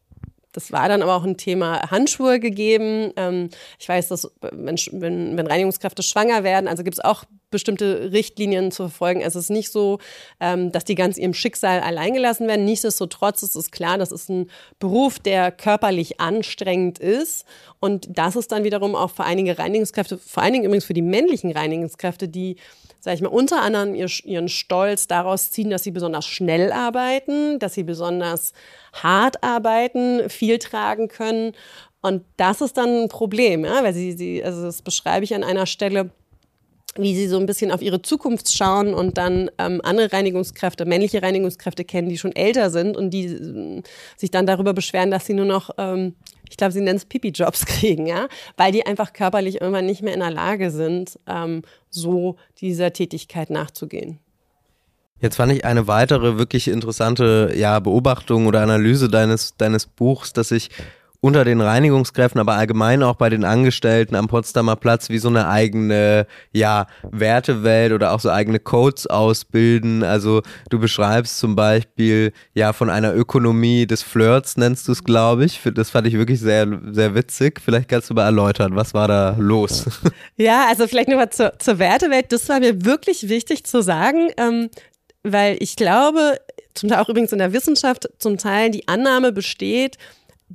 das 0.54 0.72
war 0.72 0.88
dann 0.88 1.02
aber 1.02 1.16
auch 1.16 1.24
ein 1.24 1.36
Thema 1.36 1.90
Handschuhe 1.90 2.40
gegeben. 2.40 3.12
Ähm, 3.18 3.50
ich 3.80 3.90
weiß, 3.90 4.08
dass 4.10 4.32
wenn, 4.40 4.78
wenn, 4.92 5.36
wenn 5.36 5.48
Reinigungskräfte 5.48 6.04
schwanger 6.04 6.44
werden, 6.44 6.68
also 6.68 6.84
gibt 6.84 6.98
es 6.98 7.04
auch 7.04 7.26
bestimmte 7.54 8.12
Richtlinien 8.12 8.72
zu 8.72 8.84
verfolgen. 8.84 9.22
Es 9.22 9.36
ist 9.36 9.50
nicht 9.50 9.72
so, 9.72 10.00
ähm, 10.42 10.74
dass 10.74 10.84
die 10.84 10.96
ganz 10.96 11.18
ihrem 11.18 11.34
Schicksal 11.34 11.80
alleingelassen 11.80 12.48
werden. 12.48 12.66
Nichtsdestotrotz 12.66 13.44
ist 13.44 13.56
es 13.56 13.72
klar, 13.72 13.98
das 13.98 14.12
ist 14.12 14.30
ein 14.30 14.50
Beruf, 14.80 15.20
der 15.20 15.52
körperlich 15.52 16.20
anstrengend 16.20 17.00
ist. 17.00 17.46
Und 17.80 18.10
das 18.10 18.36
ist 18.36 18.52
dann 18.52 18.66
wiederum 18.66 18.96
auch 18.96 19.12
für 19.12 19.24
einige 19.24 19.58
Reinigungskräfte, 19.58 20.18
vor 20.18 20.44
allen 20.44 20.54
Dingen 20.54 20.66
übrigens 20.66 20.86
für 20.86 20.94
die 20.94 21.02
männlichen 21.02 21.52
Reinigungskräfte, 21.52 22.28
die 22.28 22.58
sage 23.00 23.16
ich 23.16 23.22
mal, 23.22 23.28
unter 23.28 23.62
anderem 23.62 23.96
ihren 23.96 24.48
Stolz 24.48 25.08
daraus 25.08 25.52
ziehen, 25.52 25.70
dass 25.70 25.84
sie 25.84 25.92
besonders 25.92 26.26
schnell 26.26 26.72
arbeiten, 26.72 27.60
dass 27.60 27.74
sie 27.74 27.84
besonders 27.84 28.54
hart 28.94 29.44
arbeiten, 29.44 30.30
viel 30.30 30.58
tragen 30.58 31.10
können. 31.10 31.52
Und 32.02 32.24
das 32.38 32.62
ist 32.62 32.78
dann 32.78 33.04
ein 33.04 33.10
Problem, 33.10 33.66
ja? 33.66 33.84
weil 33.84 33.94
sie, 33.94 34.14
sie, 34.14 34.42
also 34.42 34.64
das 34.64 34.82
beschreibe 34.82 35.26
ich 35.26 35.36
an 35.36 35.44
einer 35.44 35.66
Stelle, 35.66 36.12
wie 36.96 37.16
sie 37.16 37.28
so 37.28 37.40
ein 37.40 37.46
bisschen 37.46 37.72
auf 37.72 37.82
ihre 37.82 38.02
Zukunft 38.02 38.54
schauen 38.54 38.94
und 38.94 39.18
dann 39.18 39.50
ähm, 39.58 39.82
andere 39.84 40.14
Reinigungskräfte, 40.14 40.86
männliche 40.86 41.24
Reinigungskräfte 41.24 41.84
kennen, 41.84 42.10
die 42.10 42.18
schon 42.18 42.36
älter 42.36 42.70
sind 42.70 42.96
und 42.96 43.10
die 43.10 43.26
äh, 43.26 43.82
sich 44.16 44.32
dann 44.32 44.46
darüber 44.46 44.74
beschweren, 44.74 45.10
dass 45.10 45.26
sie 45.26 45.34
nur 45.34 45.46
noch, 45.46 45.72
ähm, 45.78 46.16
ich 46.50 46.58
glaube, 46.58 46.72
sie 46.72 46.82
nennen 46.82 46.98
es 46.98 47.06
Pipi-Jobs 47.06 47.66
kriegen, 47.66 48.06
ja, 48.06 48.28
weil 48.58 48.72
die 48.72 48.86
einfach 48.86 49.14
körperlich 49.14 49.62
irgendwann 49.62 49.86
nicht 49.86 50.04
mehr 50.04 50.14
in 50.14 50.20
der 50.20 50.32
Lage 50.32 50.70
sind, 50.70 51.20
ähm, 51.28 51.64
so 51.90 52.36
dieser 52.62 52.94
Tätigkeit 52.94 53.50
nachzugehen. 53.50 54.20
Jetzt 55.20 55.38
fand 55.38 55.54
ich 55.54 55.64
eine 55.64 55.88
weitere 55.88 56.38
wirklich 56.38 56.68
interessante 56.68 57.54
ja, 57.56 57.80
Beobachtung 57.80 58.46
oder 58.46 58.62
Analyse 58.62 59.08
deines, 59.08 59.56
deines 59.56 59.88
Buchs, 59.88 60.34
dass 60.34 60.52
ich 60.52 60.70
unter 61.24 61.46
den 61.46 61.62
Reinigungskräften, 61.62 62.42
aber 62.42 62.56
allgemein 62.56 63.02
auch 63.02 63.16
bei 63.16 63.30
den 63.30 63.46
Angestellten 63.46 64.14
am 64.14 64.28
Potsdamer 64.28 64.76
Platz 64.76 65.08
wie 65.08 65.20
so 65.20 65.30
eine 65.30 65.48
eigene, 65.48 66.28
ja, 66.52 66.86
Wertewelt 67.10 67.94
oder 67.94 68.12
auch 68.12 68.20
so 68.20 68.30
eigene 68.30 68.60
Codes 68.60 69.08
ausbilden. 69.08 70.04
Also 70.04 70.42
du 70.70 70.80
beschreibst 70.80 71.40
zum 71.40 71.56
Beispiel 71.56 72.34
ja 72.54 72.74
von 72.74 72.90
einer 72.90 73.16
Ökonomie 73.16 73.88
des 73.88 74.04
Flirts, 74.04 74.58
nennst 74.58 74.90
du 74.90 74.92
es, 74.92 75.06
glaube 75.06 75.46
ich. 75.46 75.62
Das 75.74 75.92
fand 75.92 76.08
ich 76.08 76.16
wirklich 76.16 76.42
sehr, 76.42 76.68
sehr 76.92 77.16
witzig. 77.16 77.62
Vielleicht 77.64 77.88
kannst 77.88 78.10
du 78.10 78.16
mal 78.16 78.26
erläutern, 78.26 78.76
was 78.76 78.94
war 78.94 79.08
da 79.08 79.38
los? 79.40 79.86
Ja, 80.36 80.66
also 80.68 80.88
vielleicht 80.88 81.10
nochmal 81.10 81.30
zur, 81.30 81.58
zur 81.60 81.80
Wertewelt. 81.80 82.32
Das 82.32 82.50
war 82.50 82.60
mir 82.60 82.84
wirklich 82.84 83.30
wichtig 83.30 83.66
zu 83.66 83.82
sagen, 83.82 84.30
ähm, 84.38 84.70
weil 85.22 85.58
ich 85.60 85.76
glaube, 85.76 86.40
zum 86.74 86.90
Teil 86.90 87.00
auch 87.00 87.10
übrigens 87.10 87.32
in 87.32 87.40
der 87.40 87.54
Wissenschaft, 87.54 88.10
zum 88.18 88.38
Teil 88.38 88.72
die 88.72 88.88
Annahme 88.88 89.32
besteht, 89.32 89.98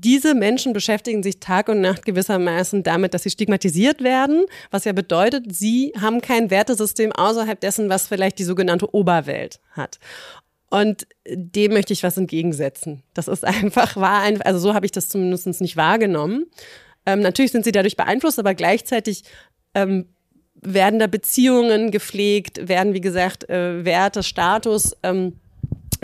diese 0.01 0.35
Menschen 0.35 0.73
beschäftigen 0.73 1.23
sich 1.23 1.41
Tag 1.41 1.69
und 1.69 1.81
Nacht 1.81 2.05
gewissermaßen 2.05 2.83
damit, 2.83 3.15
dass 3.15 3.23
sie 3.23 3.31
stigmatisiert 3.31 4.03
werden, 4.03 4.45
was 4.71 4.85
ja 4.85 4.93
bedeutet, 4.93 5.45
sie 5.55 5.93
haben 6.01 6.21
kein 6.21 6.51
Wertesystem 6.51 7.13
außerhalb 7.13 7.61
dessen, 7.61 7.89
was 7.89 8.07
vielleicht 8.07 8.39
die 8.39 8.45
sogenannte 8.45 8.95
Oberwelt 8.95 9.61
hat. 9.73 9.99
Und 10.71 11.07
dem 11.27 11.73
möchte 11.73 11.93
ich 11.93 12.03
was 12.03 12.17
entgegensetzen. 12.17 13.03
Das 13.15 13.29
ist 13.29 13.45
einfach, 13.45 13.97
einfach, 13.97 14.45
also 14.45 14.59
so 14.59 14.75
habe 14.75 14.87
ich 14.87 14.93
das 14.93 15.09
zumindest 15.09 15.61
nicht 15.61 15.77
wahrgenommen. 15.77 16.47
Ähm, 17.07 17.21
natürlich 17.21 17.53
sind 17.53 17.65
sie 17.65 17.73
dadurch 17.73 17.97
beeinflusst, 17.97 18.39
aber 18.39 18.55
gleichzeitig 18.55 19.25
ähm, 19.75 20.07
werden 20.61 20.99
da 20.99 21.07
Beziehungen 21.07 21.91
gepflegt, 21.91 22.69
werden, 22.69 22.95
wie 22.95 23.01
gesagt, 23.01 23.49
äh, 23.49 23.85
Werte, 23.85 24.23
Status 24.23 24.97
ähm, 25.03 25.41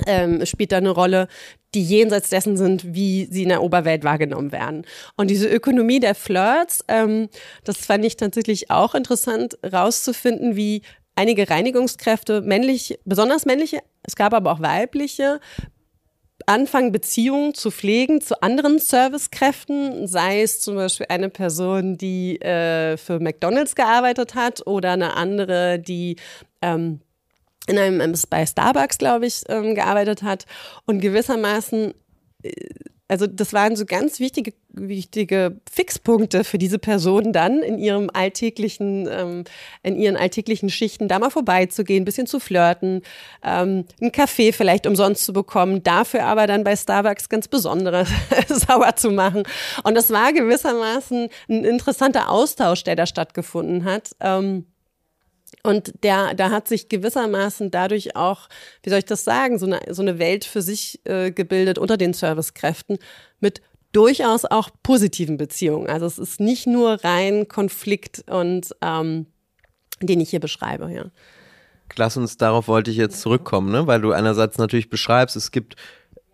ähm, 0.07 0.44
spielt 0.46 0.72
da 0.72 0.78
eine 0.78 0.90
Rolle, 0.90 1.28
die 1.74 1.83
jenseits 1.83 2.30
dessen 2.30 2.57
sind, 2.57 2.94
wie 2.94 3.26
sie 3.30 3.42
in 3.42 3.48
der 3.48 3.62
Oberwelt 3.62 4.04
wahrgenommen 4.04 4.52
werden. 4.52 4.85
Und 5.16 5.28
diese 5.28 5.48
Ökonomie 5.48 6.00
der 6.00 6.14
Flirts, 6.14 6.85
ähm, 6.88 7.28
das 7.64 7.78
fand 7.78 8.04
ich 8.04 8.16
tatsächlich 8.16 8.70
auch 8.70 8.94
interessant 8.94 9.59
rauszufinden, 9.64 10.57
wie 10.57 10.83
einige 11.16 11.48
Reinigungskräfte, 11.48 12.40
männlich, 12.42 12.98
besonders 13.04 13.44
männliche, 13.44 13.80
es 14.02 14.16
gab 14.16 14.35
aber 14.35 14.52
auch 14.52 14.61
weibliche, 14.61 15.40
anfangen, 16.46 16.92
Beziehungen 16.92 17.54
zu 17.54 17.70
pflegen 17.70 18.20
zu 18.20 18.42
anderen 18.42 18.78
Servicekräften, 18.78 20.07
sei 20.07 20.42
es 20.42 20.61
zum 20.61 20.74
Beispiel 20.76 21.07
eine 21.09 21.30
Person, 21.30 21.96
die 21.96 22.40
äh, 22.40 22.96
für 22.96 23.20
McDonalds 23.20 23.74
gearbeitet 23.74 24.35
hat 24.35 24.66
oder 24.66 24.92
eine 24.92 25.16
andere, 25.16 25.78
die 25.78 26.16
ähm, 26.61 27.00
in 27.66 27.79
einem, 27.79 28.00
ähm, 28.00 28.14
bei 28.31 28.44
Starbucks, 28.44 28.98
glaube 28.98 29.27
ich, 29.27 29.42
ähm, 29.48 29.74
gearbeitet 29.74 30.22
hat 30.22 30.46
und 30.87 31.00
gewissermaßen, 31.00 31.94
äh, 32.42 32.50
also 33.07 33.27
das 33.27 33.53
waren 33.53 33.77
so 33.77 33.85
ganz 33.85 34.18
wichtige, 34.18 34.55
wichtige 34.70 35.61
Fixpunkte 35.70 36.42
für 36.42 36.57
diese 36.57 36.79
Person 36.79 37.35
dann 37.35 37.62
in 37.62 37.79
ihrem 37.79 38.09
alltäglichen, 38.12 39.07
ähm, 39.11 39.44
in 39.83 39.96
ihren 39.96 40.16
alltäglichen 40.16 40.70
Schichten 40.70 41.07
da 41.07 41.18
mal 41.18 41.31
vorbeizugehen, 41.31 42.03
ein 42.03 42.05
bisschen 42.07 42.27
zu 42.27 42.40
flirten, 42.40 43.03
ähm, 43.42 43.85
einen 44.00 44.11
Kaffee 44.11 44.53
vielleicht 44.53 44.87
umsonst 44.87 45.27
zu 45.27 45.35
bekommen, 45.35 45.83
dafür 45.83 46.24
aber 46.24 46.46
dann 46.46 46.64
bei 46.64 46.77
Starbucks 46.77 47.29
ganz 47.29 47.46
besonderes 47.46 48.09
sauer 48.48 48.96
zu 48.96 49.11
machen. 49.11 49.42
Und 49.85 49.94
das 49.94 50.11
war 50.11 50.33
gewissermaßen 50.33 51.29
ein 51.48 51.64
interessanter 51.64 52.31
Austausch, 52.31 52.85
der 52.85 52.96
da 52.96 53.07
stattgefunden 53.07 53.85
hat. 53.85 54.12
Ähm, 54.20 54.64
und 55.64 55.94
der, 56.05 56.35
da 56.35 56.50
hat 56.50 56.68
sich 56.68 56.88
gewissermaßen 56.88 57.70
dadurch 57.70 58.16
auch, 58.16 58.48
wie 58.83 58.90
soll 58.90 58.98
ich 58.98 59.07
das 59.07 59.24
sagen, 59.24 59.59
so 59.59 59.66
eine, 59.66 59.81
so 59.90 60.03
eine 60.03 60.18
Welt 60.18 60.44
für 60.44 60.62
sich 60.62 61.00
äh, 61.05 61.33
gebildet 61.33 61.79
unter 61.79 61.96
den 61.96 62.12
Servicekräften 62.12 62.98
mit 63.40 63.62
durchaus 63.92 64.44
auch 64.44 64.68
positiven 64.83 65.38
Beziehungen. 65.38 65.88
Also 65.88 66.05
es 66.05 66.18
ist 66.18 66.38
nicht 66.38 66.66
nur 66.66 67.03
rein 67.03 67.48
Konflikt 67.48 68.24
und 68.29 68.77
ähm, 68.83 69.27
den 70.03 70.20
ich 70.20 70.31
hier 70.31 70.40
beschreibe, 70.40 70.92
ja. 70.92 71.07
Lass 71.96 72.16
uns, 72.16 72.37
darauf 72.37 72.68
wollte 72.68 72.90
ich 72.90 72.96
jetzt 72.96 73.20
zurückkommen, 73.20 73.70
ne? 73.70 73.87
weil 73.87 74.00
du 74.00 74.12
einerseits 74.12 74.59
natürlich 74.59 74.90
beschreibst, 74.90 75.37
es 75.37 75.50
gibt 75.50 75.77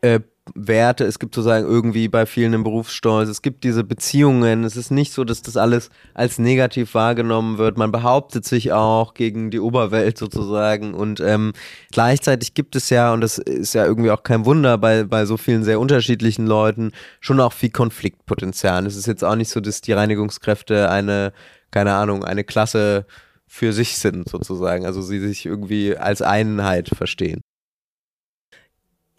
äh, 0.00 0.20
Werte, 0.54 1.04
es 1.04 1.18
gibt 1.18 1.34
sozusagen 1.34 1.66
irgendwie 1.66 2.08
bei 2.08 2.26
vielen 2.26 2.54
einen 2.54 2.64
Berufsstolz, 2.64 3.28
es 3.28 3.42
gibt 3.42 3.64
diese 3.64 3.84
Beziehungen, 3.84 4.64
es 4.64 4.76
ist 4.76 4.90
nicht 4.90 5.12
so, 5.12 5.24
dass 5.24 5.42
das 5.42 5.56
alles 5.56 5.90
als 6.14 6.38
negativ 6.38 6.94
wahrgenommen 6.94 7.58
wird, 7.58 7.78
man 7.78 7.92
behauptet 7.92 8.44
sich 8.44 8.72
auch 8.72 9.14
gegen 9.14 9.50
die 9.50 9.60
Oberwelt 9.60 10.18
sozusagen 10.18 10.94
und 10.94 11.20
ähm, 11.20 11.52
gleichzeitig 11.92 12.54
gibt 12.54 12.76
es 12.76 12.90
ja, 12.90 13.12
und 13.12 13.20
das 13.20 13.38
ist 13.38 13.74
ja 13.74 13.84
irgendwie 13.84 14.10
auch 14.10 14.22
kein 14.22 14.44
Wunder 14.44 14.78
bei, 14.78 15.04
bei 15.04 15.26
so 15.26 15.36
vielen 15.36 15.64
sehr 15.64 15.80
unterschiedlichen 15.80 16.46
Leuten, 16.46 16.92
schon 17.20 17.40
auch 17.40 17.52
viel 17.52 17.70
Konfliktpotenzial. 17.70 18.86
Es 18.86 18.96
ist 18.96 19.06
jetzt 19.06 19.24
auch 19.24 19.36
nicht 19.36 19.50
so, 19.50 19.60
dass 19.60 19.80
die 19.80 19.92
Reinigungskräfte 19.92 20.90
eine, 20.90 21.32
keine 21.70 21.94
Ahnung, 21.94 22.24
eine 22.24 22.44
Klasse 22.44 23.06
für 23.46 23.72
sich 23.72 23.98
sind 23.98 24.28
sozusagen, 24.28 24.86
also 24.86 25.02
sie 25.02 25.18
sich 25.18 25.44
irgendwie 25.44 25.96
als 25.96 26.22
Einheit 26.22 26.88
verstehen. 26.88 27.42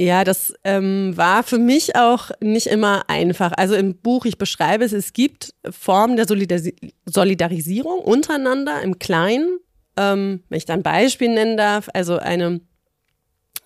Ja, 0.01 0.23
das 0.23 0.51
ähm, 0.63 1.15
war 1.15 1.43
für 1.43 1.59
mich 1.59 1.95
auch 1.95 2.31
nicht 2.39 2.65
immer 2.65 3.07
einfach. 3.07 3.51
Also 3.55 3.75
im 3.75 3.93
Buch, 3.93 4.25
ich 4.25 4.39
beschreibe 4.39 4.83
es, 4.83 4.93
es 4.93 5.13
gibt 5.13 5.53
Formen 5.69 6.15
der 6.15 6.27
Solidaris 6.27 6.73
Solidarisierung 7.05 7.99
untereinander 7.99 8.81
im 8.81 8.97
Kleinen. 8.97 9.59
Ähm, 9.95 10.41
wenn 10.49 10.57
ich 10.57 10.65
da 10.65 10.73
ein 10.73 10.81
Beispiel 10.81 11.29
nennen 11.29 11.55
darf, 11.55 11.87
also 11.93 12.17
eine 12.17 12.61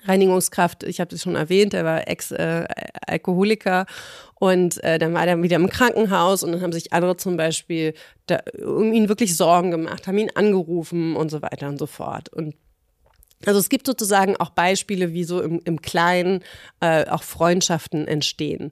Reinigungskraft, 0.04 0.84
ich 0.84 1.00
habe 1.00 1.15
es 1.15 1.24
schon 1.24 1.38
erwähnt, 1.38 1.74
er 1.74 1.86
war 1.86 2.06
Ex-Alkoholiker 2.06 3.84
äh, 3.84 3.86
und 4.36 4.84
äh, 4.84 5.00
dann 5.00 5.13
war 5.13 5.26
er 5.26 5.41
wieder 5.41 5.56
im 5.56 5.69
Krankenhaus 5.69 6.43
und 6.43 6.52
dann 6.52 6.62
haben 6.62 6.74
sich 6.74 6.91
andere 6.91 7.15
zum 7.15 7.38
Beispiel 7.38 7.93
da, 8.26 8.41
um 8.62 8.91
ihn 8.91 9.08
wirklich 9.08 9.38
Sorgen 9.38 9.71
gemacht, 9.71 10.06
haben 10.06 10.17
ihn 10.17 10.32
angerufen 10.36 11.15
und 11.15 11.32
so 11.32 11.41
weiter 11.41 11.69
und 11.69 11.78
so 11.78 11.86
fort. 11.86 12.28
Und 12.28 12.56
also 13.45 13.60
es 13.60 13.69
gibt 13.69 13.88
sozusagen 13.88 14.36
auch 14.38 14.49
Beispiele, 14.49 15.13
wie 15.13 15.23
so 15.23 15.41
im, 15.41 15.62
im 15.65 15.81
Kleinen 15.81 16.41
äh, 16.79 17.08
auch 17.08 17.23
Freundschaften 17.23 18.08
entstehen. 18.08 18.71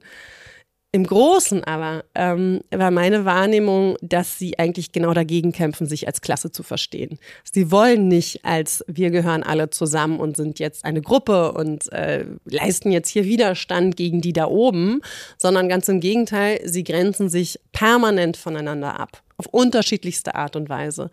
Im 0.94 1.04
Großen 1.04 1.64
aber 1.64 2.04
ähm, 2.14 2.60
war 2.70 2.92
meine 2.92 3.24
Wahrnehmung, 3.24 3.96
dass 4.00 4.38
sie 4.38 4.60
eigentlich 4.60 4.92
genau 4.92 5.12
dagegen 5.12 5.50
kämpfen, 5.50 5.88
sich 5.88 6.06
als 6.06 6.20
Klasse 6.20 6.52
zu 6.52 6.62
verstehen. 6.62 7.18
Sie 7.52 7.72
wollen 7.72 8.06
nicht 8.06 8.44
als 8.44 8.84
wir 8.86 9.10
gehören 9.10 9.42
alle 9.42 9.70
zusammen 9.70 10.20
und 10.20 10.36
sind 10.36 10.60
jetzt 10.60 10.84
eine 10.84 11.02
Gruppe 11.02 11.50
und 11.50 11.92
äh, 11.92 12.26
leisten 12.44 12.92
jetzt 12.92 13.08
hier 13.08 13.24
Widerstand 13.24 13.96
gegen 13.96 14.20
die 14.20 14.32
da 14.32 14.46
oben, 14.46 15.00
sondern 15.36 15.68
ganz 15.68 15.88
im 15.88 15.98
Gegenteil, 15.98 16.60
sie 16.62 16.84
grenzen 16.84 17.28
sich 17.28 17.58
permanent 17.72 18.36
voneinander 18.36 19.00
ab, 19.00 19.20
auf 19.36 19.46
unterschiedlichste 19.46 20.36
Art 20.36 20.54
und 20.54 20.68
Weise. 20.68 21.10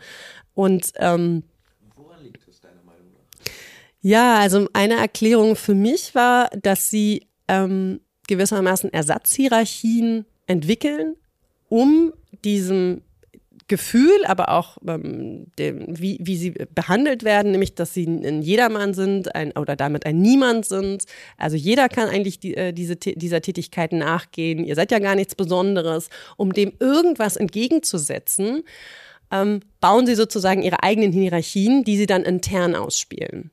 Und 0.53 0.91
ähm, 0.97 1.41
ja, 4.01 4.39
also 4.39 4.67
eine 4.73 4.95
Erklärung 4.95 5.55
für 5.55 5.75
mich 5.75 6.15
war, 6.15 6.49
dass 6.61 6.89
sie 6.89 7.27
ähm, 7.47 8.01
gewissermaßen 8.27 8.91
Ersatzhierarchien 8.91 10.25
entwickeln, 10.47 11.15
um 11.69 12.13
diesem 12.43 13.01
Gefühl, 13.67 14.25
aber 14.25 14.49
auch 14.49 14.77
ähm, 14.85 15.45
dem, 15.57 15.85
wie, 15.87 16.17
wie 16.21 16.35
sie 16.35 16.51
behandelt 16.51 17.23
werden, 17.23 17.51
nämlich 17.51 17.73
dass 17.73 17.93
sie 17.93 18.05
ein 18.05 18.41
Jedermann 18.41 18.93
sind 18.93 19.33
ein, 19.33 19.53
oder 19.53 19.77
damit 19.77 20.05
ein 20.05 20.19
Niemand 20.19 20.65
sind. 20.65 21.05
Also 21.37 21.55
jeder 21.55 21.87
kann 21.87 22.09
eigentlich 22.09 22.39
die, 22.39 22.55
äh, 22.57 22.73
diese, 22.73 22.97
dieser 22.97 23.41
Tätigkeit 23.41 23.93
nachgehen. 23.93 24.65
Ihr 24.65 24.75
seid 24.75 24.91
ja 24.91 24.99
gar 24.99 25.15
nichts 25.15 25.35
Besonderes. 25.35 26.09
Um 26.35 26.51
dem 26.51 26.73
irgendwas 26.79 27.37
entgegenzusetzen, 27.37 28.63
ähm, 29.31 29.61
bauen 29.79 30.05
sie 30.05 30.15
sozusagen 30.15 30.63
ihre 30.63 30.83
eigenen 30.83 31.13
Hierarchien, 31.13 31.85
die 31.85 31.95
sie 31.95 32.07
dann 32.07 32.23
intern 32.23 32.75
ausspielen. 32.75 33.51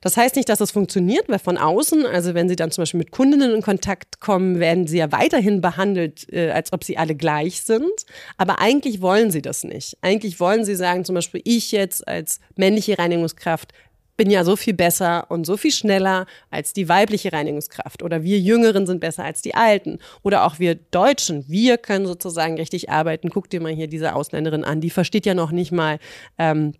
Das 0.00 0.16
heißt 0.16 0.36
nicht, 0.36 0.48
dass 0.48 0.58
das 0.58 0.70
funktioniert, 0.70 1.28
weil 1.28 1.38
von 1.38 1.58
außen, 1.58 2.06
also 2.06 2.34
wenn 2.34 2.48
Sie 2.48 2.56
dann 2.56 2.70
zum 2.70 2.82
Beispiel 2.82 2.98
mit 2.98 3.10
Kundinnen 3.10 3.54
in 3.54 3.62
Kontakt 3.62 4.20
kommen, 4.20 4.60
werden 4.60 4.86
Sie 4.86 4.98
ja 4.98 5.12
weiterhin 5.12 5.60
behandelt, 5.60 6.32
äh, 6.32 6.50
als 6.50 6.72
ob 6.72 6.84
Sie 6.84 6.98
alle 6.98 7.14
gleich 7.14 7.62
sind. 7.62 8.06
Aber 8.36 8.60
eigentlich 8.60 9.00
wollen 9.00 9.30
Sie 9.30 9.42
das 9.42 9.64
nicht. 9.64 9.96
Eigentlich 10.00 10.40
wollen 10.40 10.64
Sie 10.64 10.74
sagen, 10.74 11.04
zum 11.04 11.14
Beispiel 11.14 11.40
ich 11.44 11.72
jetzt 11.72 12.06
als 12.06 12.40
männliche 12.56 12.98
Reinigungskraft 12.98 13.72
bin 14.18 14.30
ja 14.30 14.44
so 14.44 14.56
viel 14.56 14.74
besser 14.74 15.30
und 15.30 15.46
so 15.46 15.56
viel 15.56 15.70
schneller 15.70 16.26
als 16.50 16.72
die 16.72 16.88
weibliche 16.88 17.32
Reinigungskraft. 17.32 18.02
Oder 18.02 18.24
wir 18.24 18.38
Jüngeren 18.38 18.84
sind 18.84 19.00
besser 19.00 19.24
als 19.24 19.42
die 19.42 19.54
Alten. 19.54 20.00
Oder 20.22 20.44
auch 20.44 20.58
wir 20.58 20.74
Deutschen, 20.74 21.44
wir 21.48 21.78
können 21.78 22.04
sozusagen 22.04 22.56
richtig 22.56 22.90
arbeiten. 22.90 23.30
Guck 23.30 23.48
dir 23.48 23.60
mal 23.60 23.72
hier 23.72 23.86
diese 23.86 24.14
Ausländerin 24.14 24.64
an, 24.64 24.80
die 24.80 24.90
versteht 24.90 25.24
ja 25.24 25.34
noch 25.34 25.52
nicht 25.52 25.70
mal, 25.70 26.00
ähm, 26.36 26.74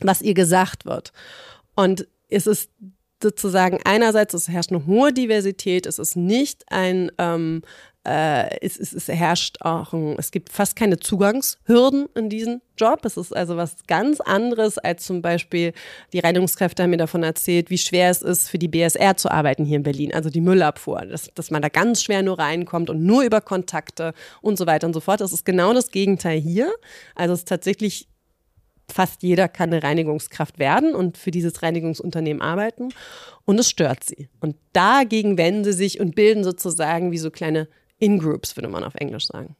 was 0.00 0.20
ihr 0.20 0.34
gesagt 0.34 0.84
wird. 0.84 1.12
Und 1.74 2.06
es 2.28 2.46
ist 2.46 2.70
sozusagen 3.22 3.78
einerseits, 3.84 4.34
es 4.34 4.48
herrscht 4.48 4.72
eine 4.72 4.86
hohe 4.86 5.12
Diversität, 5.12 5.86
es 5.86 5.98
ist 5.98 6.16
nicht 6.16 6.64
ein, 6.68 7.10
ähm, 7.18 7.62
äh, 8.06 8.60
es, 8.60 8.78
es, 8.78 8.92
es 8.92 9.08
herrscht 9.08 9.56
auch, 9.62 9.94
ein, 9.94 10.16
es 10.18 10.30
gibt 10.30 10.52
fast 10.52 10.76
keine 10.76 10.98
Zugangshürden 10.98 12.06
in 12.14 12.28
diesem 12.28 12.60
Job. 12.76 13.04
Es 13.04 13.16
ist 13.16 13.34
also 13.34 13.56
was 13.56 13.86
ganz 13.86 14.20
anderes 14.20 14.76
als 14.76 15.06
zum 15.06 15.22
Beispiel 15.22 15.72
die 16.12 16.18
Reinigungskräfte 16.18 16.82
haben 16.82 16.90
mir 16.90 16.98
davon 16.98 17.22
erzählt, 17.22 17.70
wie 17.70 17.78
schwer 17.78 18.10
es 18.10 18.20
ist, 18.20 18.50
für 18.50 18.58
die 18.58 18.68
BSR 18.68 19.16
zu 19.16 19.30
arbeiten 19.30 19.64
hier 19.64 19.78
in 19.78 19.82
Berlin, 19.82 20.12
also 20.12 20.28
die 20.28 20.42
Müllabfuhr, 20.42 21.06
dass, 21.06 21.30
dass 21.34 21.50
man 21.50 21.62
da 21.62 21.70
ganz 21.70 22.02
schwer 22.02 22.22
nur 22.22 22.38
reinkommt 22.38 22.90
und 22.90 23.02
nur 23.02 23.22
über 23.22 23.40
Kontakte 23.40 24.12
und 24.42 24.58
so 24.58 24.66
weiter 24.66 24.86
und 24.86 24.92
so 24.92 25.00
fort. 25.00 25.22
Das 25.22 25.32
ist 25.32 25.46
genau 25.46 25.72
das 25.72 25.90
Gegenteil 25.90 26.38
hier. 26.38 26.70
Also 27.14 27.32
es 27.32 27.40
ist 27.40 27.48
tatsächlich 27.48 28.08
fast 28.90 29.22
jeder 29.22 29.48
kann 29.48 29.72
eine 29.72 29.82
Reinigungskraft 29.82 30.58
werden 30.58 30.94
und 30.94 31.18
für 31.18 31.30
dieses 31.30 31.62
Reinigungsunternehmen 31.62 32.42
arbeiten. 32.42 32.90
Und 33.44 33.58
es 33.58 33.68
stört 33.70 34.04
sie. 34.04 34.28
Und 34.40 34.56
dagegen 34.72 35.38
wenden 35.38 35.64
sie 35.64 35.72
sich 35.72 36.00
und 36.00 36.14
bilden 36.14 36.44
sozusagen 36.44 37.12
wie 37.12 37.18
so 37.18 37.30
kleine 37.30 37.68
In-Groups, 37.98 38.56
würde 38.56 38.68
man 38.68 38.84
auf 38.84 38.94
Englisch 38.94 39.26
sagen. 39.26 39.56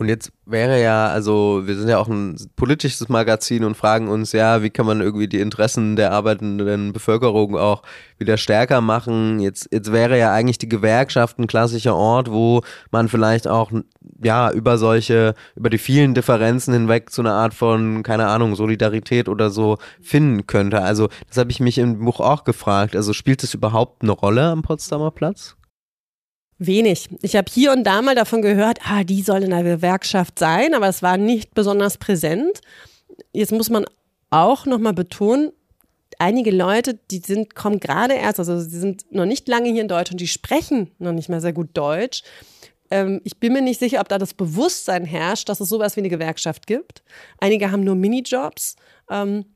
Und 0.00 0.08
jetzt 0.08 0.32
wäre 0.46 0.80
ja, 0.80 1.08
also 1.08 1.60
wir 1.66 1.76
sind 1.76 1.90
ja 1.90 1.98
auch 1.98 2.08
ein 2.08 2.34
politisches 2.56 3.10
Magazin 3.10 3.64
und 3.64 3.76
fragen 3.76 4.08
uns, 4.08 4.32
ja, 4.32 4.62
wie 4.62 4.70
kann 4.70 4.86
man 4.86 5.02
irgendwie 5.02 5.28
die 5.28 5.40
Interessen 5.40 5.94
der 5.94 6.12
arbeitenden 6.12 6.94
Bevölkerung 6.94 7.58
auch 7.58 7.82
wieder 8.16 8.38
stärker 8.38 8.80
machen? 8.80 9.40
Jetzt, 9.40 9.68
jetzt 9.70 9.92
wäre 9.92 10.18
ja 10.18 10.32
eigentlich 10.32 10.56
die 10.56 10.70
Gewerkschaft 10.70 11.38
ein 11.38 11.46
klassischer 11.46 11.94
Ort, 11.94 12.30
wo 12.30 12.62
man 12.90 13.10
vielleicht 13.10 13.46
auch, 13.46 13.70
ja, 14.24 14.50
über 14.50 14.78
solche, 14.78 15.34
über 15.54 15.68
die 15.68 15.76
vielen 15.76 16.14
Differenzen 16.14 16.72
hinweg 16.72 17.10
zu 17.10 17.20
einer 17.20 17.34
Art 17.34 17.52
von, 17.52 18.02
keine 18.02 18.26
Ahnung, 18.28 18.56
Solidarität 18.56 19.28
oder 19.28 19.50
so 19.50 19.76
finden 20.00 20.46
könnte. 20.46 20.80
Also 20.80 21.10
das 21.28 21.36
habe 21.36 21.50
ich 21.50 21.60
mich 21.60 21.76
im 21.76 21.98
Buch 22.02 22.20
auch 22.20 22.44
gefragt. 22.44 22.96
Also 22.96 23.12
spielt 23.12 23.42
es 23.42 23.52
überhaupt 23.52 24.00
eine 24.00 24.12
Rolle 24.12 24.44
am 24.44 24.62
Potsdamer 24.62 25.10
Platz? 25.10 25.56
Wenig. 26.60 27.08
Ich 27.22 27.36
habe 27.36 27.50
hier 27.50 27.72
und 27.72 27.84
da 27.84 28.02
mal 28.02 28.14
davon 28.14 28.42
gehört, 28.42 28.78
ah, 28.84 29.02
die 29.02 29.22
soll 29.22 29.42
in 29.42 29.52
einer 29.52 29.68
Gewerkschaft 29.68 30.38
sein, 30.38 30.74
aber 30.74 30.88
es 30.88 31.02
war 31.02 31.16
nicht 31.16 31.54
besonders 31.54 31.96
präsent. 31.96 32.60
Jetzt 33.32 33.52
muss 33.52 33.70
man 33.70 33.86
auch 34.28 34.66
nochmal 34.66 34.92
betonen, 34.92 35.52
einige 36.18 36.50
Leute, 36.50 36.98
die 37.10 37.18
sind, 37.18 37.54
kommen 37.54 37.80
gerade 37.80 38.14
erst, 38.14 38.38
also 38.38 38.60
sie 38.60 38.78
sind 38.78 39.10
noch 39.10 39.24
nicht 39.24 39.48
lange 39.48 39.70
hier 39.70 39.80
in 39.82 39.88
Deutschland, 39.88 40.20
die 40.20 40.28
sprechen 40.28 40.90
noch 40.98 41.12
nicht 41.12 41.30
mal 41.30 41.40
sehr 41.40 41.54
gut 41.54 41.70
Deutsch. 41.72 42.22
Ähm, 42.90 43.22
ich 43.24 43.38
bin 43.38 43.54
mir 43.54 43.62
nicht 43.62 43.80
sicher, 43.80 44.00
ob 44.00 44.08
da 44.08 44.18
das 44.18 44.34
Bewusstsein 44.34 45.04
herrscht, 45.04 45.48
dass 45.48 45.60
es 45.60 45.68
sowas 45.68 45.96
wie 45.96 46.00
eine 46.00 46.10
Gewerkschaft 46.10 46.66
gibt. 46.66 47.02
Einige 47.38 47.70
haben 47.70 47.84
nur 47.84 47.94
Minijobs. 47.94 48.76
Ähm, 49.08 49.46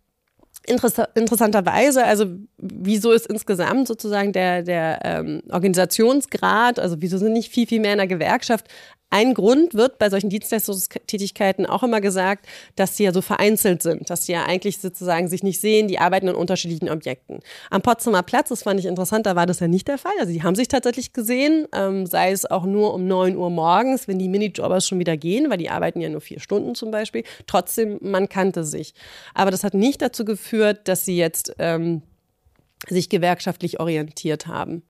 interessanterweise, 0.67 2.05
also 2.05 2.27
wieso 2.59 3.13
ist 3.13 3.27
insgesamt 3.27 3.87
sozusagen 3.87 4.33
der, 4.33 4.63
der 4.63 5.01
ähm, 5.05 5.43
Organisationsgrad, 5.51 6.79
also 6.79 6.97
wieso 7.01 7.19
sind 7.19 7.33
nicht 7.33 7.53
viel, 7.53 7.67
viel 7.67 7.81
mehr 7.81 7.93
in 7.93 7.99
der 7.99 8.07
Gewerkschaft 8.07 8.67
ein 9.15 9.33
Grund 9.33 9.75
wird 9.75 9.99
bei 9.99 10.11
solchen 10.11 10.29
Dienstleistungstätigkeiten 10.29 11.67
auch 11.67 11.85
immer 11.85 12.01
gesagt, 12.01 12.49
dass 12.75 12.97
sie 12.97 13.05
ja 13.05 13.13
so 13.13 13.23
vereinzelt 13.23 13.81
sind, 13.81 14.11
dass 14.11 14.27
sie 14.27 14.33
ja 14.33 14.45
eigentlich 14.45 14.81
sozusagen 14.81 15.29
sich 15.29 15.45
nicht 15.45 15.61
sehen, 15.61 15.87
die 15.87 16.01
arbeiten 16.01 16.29
an 16.29 16.35
unterschiedlichen 16.35 16.91
Objekten. 16.91 17.39
Am 17.71 17.81
Potsdamer 17.81 18.25
Platz, 18.25 18.49
das 18.49 18.65
fand 18.65 18.81
ich 18.81 18.87
interessant, 18.87 19.27
da 19.27 19.37
war 19.37 19.47
das 19.47 19.61
ja 19.61 19.69
nicht 19.69 19.87
der 19.87 19.99
Fall. 19.99 20.15
Also 20.19 20.33
die 20.33 20.43
haben 20.43 20.57
sich 20.57 20.67
tatsächlich 20.67 21.13
gesehen, 21.13 21.69
ähm, 21.73 22.07
sei 22.07 22.33
es 22.33 22.45
auch 22.45 22.65
nur 22.65 22.93
um 22.93 23.07
9 23.07 23.37
Uhr 23.37 23.51
morgens, 23.51 24.09
wenn 24.09 24.19
die 24.19 24.29
Minijobbers 24.29 24.89
schon 24.89 24.99
wieder 24.99 25.17
gehen, 25.17 25.49
weil 25.49 25.59
die 25.59 25.71
arbeiten 25.71 26.01
ja 26.01 26.09
nur 26.09 26.21
vier 26.21 26.41
Stunden 26.41 26.75
zum 26.75 26.91
Beispiel. 26.91 27.23
Trotzdem, 27.47 27.99
man 28.01 28.29
kannte 28.29 28.65
sich. 28.65 28.95
Aber 29.33 29.53
das 29.53 29.63
hat 29.63 29.75
nicht 29.75 30.03
dazu 30.03 30.25
geführt, 30.25 30.89
dass 30.89 31.05
sie 31.05 31.17
jetzt 31.17 31.55
ähm, 31.61 32.03
sich 32.89 33.09
gewerkschaftlich 33.09 33.79
orientiert 33.79 34.49
haben. 34.49 34.83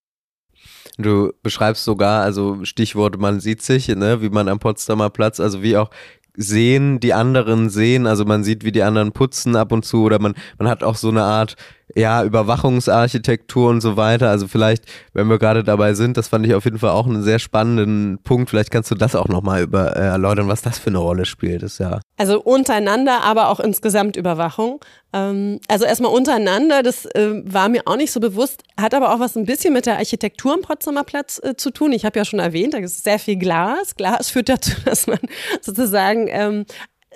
Du 0.97 1.33
beschreibst 1.43 1.85
sogar, 1.85 2.23
also 2.23 2.65
Stichwort, 2.65 3.19
man 3.19 3.41
sieht 3.41 3.63
sich, 3.63 3.89
ne, 3.89 4.23
wie 4.23 4.29
man 4.29 4.49
am 4.49 4.61
Potsdamer 4.61 5.11
Platz, 5.11 5.41
also 5.41 5.63
wie 5.63 5.77
auch 5.77 5.91
sehen, 6.37 7.01
die 7.01 7.15
anderen 7.15 7.71
sehen, 7.71 8.07
also 8.07 8.25
man 8.25 8.45
sieht, 8.45 8.65
wie 8.65 8.73
die 8.73 8.83
anderen 8.83 9.13
putzen 9.13 9.57
ab 9.57 9.73
und 9.73 9.85
zu 9.85 10.03
oder 10.03 10.21
man, 10.21 10.35
man 10.59 10.69
hat 10.69 10.83
auch 10.83 10.97
so 10.97 11.09
eine 11.09 11.23
Art 11.23 11.57
ja, 11.95 12.25
Überwachungsarchitektur 12.25 13.71
und 13.71 13.81
so 13.81 13.97
weiter. 13.97 14.31
Also 14.31 14.49
vielleicht, 14.49 14.85
wenn 15.13 15.29
wir 15.29 15.39
gerade 15.39 15.65
dabei 15.65 15.95
sind, 15.95 16.17
das 16.17 16.29
fand 16.29 16.47
ich 16.47 16.55
auf 16.55 16.65
jeden 16.65 16.79
Fall 16.79 16.91
auch 16.91 17.07
einen 17.07 17.23
sehr 17.23 17.39
spannenden 17.39 18.19
Punkt. 18.25 18.51
Vielleicht 18.51 18.71
kannst 18.71 18.91
du 18.91 18.95
das 18.95 19.15
auch 19.15 19.29
nochmal 19.29 19.63
über, 19.63 19.97
äh, 19.97 20.01
erläutern, 20.01 20.49
was 20.49 20.63
das 20.63 20.79
für 20.79 20.91
eine 20.91 20.99
Rolle 20.99 21.25
spielt. 21.25 21.63
Das 21.63 21.79
ja. 21.79 22.01
Also 22.17 22.41
untereinander, 22.41 23.23
aber 23.23 23.49
auch 23.49 23.61
insgesamt 23.61 24.17
Überwachung. 24.17 24.81
Ähm, 25.13 25.61
also 25.69 25.85
erstmal 25.85 26.13
untereinander, 26.13 26.83
das 26.83 27.07
äh, 27.07 27.43
war 27.45 27.69
mir 27.69 27.83
auch 27.87 27.97
nicht 27.97 28.13
so 28.13 28.21
bewusst, 28.21 28.63
hat 28.81 28.95
aber 28.95 29.15
auch 29.15 29.21
was 29.21 29.37
ein 29.37 29.47
bisschen 29.47 29.73
mit 29.73 29.87
der 29.87 29.99
Architektur 29.99 30.55
am 30.55 30.63
Potsdamer 30.63 31.05
Platz 31.05 31.41
äh, 31.43 31.55
zu 31.55 31.71
tun. 31.71 31.93
Ich 31.93 32.05
habe 32.05 32.19
ja 32.19 32.25
schon 32.25 32.41
erwähnt, 32.41 32.75
da 32.75 32.79
ist 32.79 33.05
sehr 33.05 33.19
viel 33.19 33.37
Glas. 33.37 33.95
Glas 33.95 34.31
führt 34.31 34.49
dazu, 34.49 34.73
dass 34.85 35.07
man 35.07 35.21
sozusagen 35.61 36.27
ähm, 36.29 36.67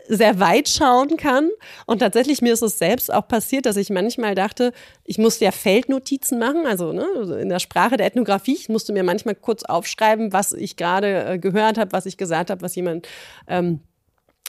sehr 0.08 0.40
weit 0.40 0.68
schauen 0.68 1.16
kann. 1.16 1.50
Und 1.86 1.98
tatsächlich, 2.00 2.42
mir 2.42 2.52
ist 2.52 2.62
es 2.62 2.78
selbst 2.78 3.12
auch 3.12 3.28
passiert, 3.28 3.66
dass 3.66 3.76
ich 3.76 3.90
manchmal 3.90 4.34
dachte, 4.34 4.72
ich 5.04 5.18
musste 5.18 5.44
ja 5.44 5.52
Feldnotizen 5.52 6.38
machen, 6.38 6.66
also 6.66 6.92
ne, 6.92 7.06
in 7.40 7.48
der 7.48 7.58
Sprache 7.58 7.96
der 7.96 8.06
Ethnographie. 8.06 8.54
Ich 8.54 8.68
musste 8.68 8.92
mir 8.92 9.02
manchmal 9.02 9.34
kurz 9.34 9.62
aufschreiben, 9.64 10.32
was 10.32 10.52
ich 10.52 10.76
gerade 10.76 11.24
äh, 11.24 11.38
gehört 11.38 11.78
habe, 11.78 11.92
was 11.92 12.06
ich 12.06 12.16
gesagt 12.16 12.50
habe, 12.50 12.62
was 12.62 12.74
jemand 12.74 13.06
ähm, 13.46 13.80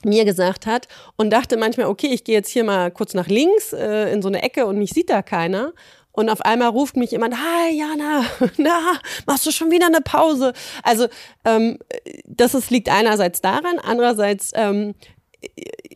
mir 0.06 0.24
gesagt 0.24 0.66
hat 0.66 0.88
und 1.18 1.30
dachte 1.30 1.58
manchmal, 1.58 1.88
okay, 1.88 2.08
ich 2.08 2.24
gehe 2.24 2.36
jetzt 2.36 2.50
hier 2.50 2.64
mal 2.64 2.90
kurz 2.90 3.14
nach 3.14 3.28
links 3.28 3.74
äh, 3.74 4.12
in 4.14 4.22
so 4.22 4.30
eine 4.30 4.42
Ecke 4.44 4.66
und 4.66 4.78
mich 4.78 4.92
sieht 4.92 5.10
da 5.10 5.22
keiner. 5.22 5.74
Und 6.12 6.30
auf 6.30 6.42
einmal 6.42 6.70
ruft 6.70 6.98
mich 6.98 7.12
jemand, 7.12 7.36
hi 7.36 7.72
Jana, 7.72 8.26
na, 8.58 9.00
machst 9.26 9.46
du 9.46 9.52
schon 9.52 9.72
wieder 9.72 9.88
eine 9.88 10.02
Pause? 10.02 10.54
Also 10.84 11.08
ähm, 11.46 11.78
das 12.26 12.56
ist, 12.56 12.72
liegt 12.72 12.90
einerseits 12.90 13.42
daran, 13.42 13.80
andererseits 13.82 14.52
ähm, 14.56 14.96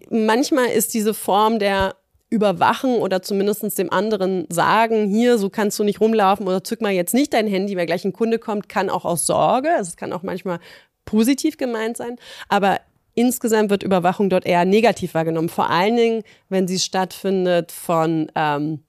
manchmal 0.10 0.68
ist 0.68 0.94
diese 0.94 1.14
Form 1.14 1.60
der 1.60 1.96
überwachen 2.30 2.96
oder 2.96 3.22
zumindest 3.22 3.78
dem 3.78 3.92
anderen 3.92 4.48
sagen, 4.50 5.08
hier, 5.08 5.38
so 5.38 5.50
kannst 5.50 5.78
du 5.78 5.84
nicht 5.84 6.02
rumlaufen 6.02 6.48
oder 6.48 6.64
zück 6.64 6.82
mal 6.82 6.92
jetzt 6.92 7.14
nicht 7.14 7.34
dein 7.34 7.48
Handy, 7.48 7.78
weil 7.78 7.86
gleich 7.86 8.06
ein 8.06 8.14
Kunde 8.14 8.40
kommt, 8.40 8.68
kann 8.68 8.90
auch 8.90 9.06
aus 9.06 9.28
Sorge, 9.28 9.70
also 9.76 9.90
es 9.90 9.98
kann 9.98 10.12
auch 10.12 10.24
manchmal 10.24 10.60
positiv 11.06 11.58
gemeint 11.58 11.96
sein, 11.96 12.18
aber 12.50 12.80
insgesamt 13.14 13.70
wird 13.70 13.84
Überwachung 13.84 14.32
dort 14.32 14.48
eher 14.48 14.66
negativ 14.66 15.14
wahrgenommen, 15.14 15.50
vor 15.50 15.70
allen 15.70 15.96
Dingen, 15.96 16.24
wenn 16.50 16.68
sie 16.68 16.80
stattfindet 16.80 17.72
von 17.72 18.32
ähm, 18.34 18.80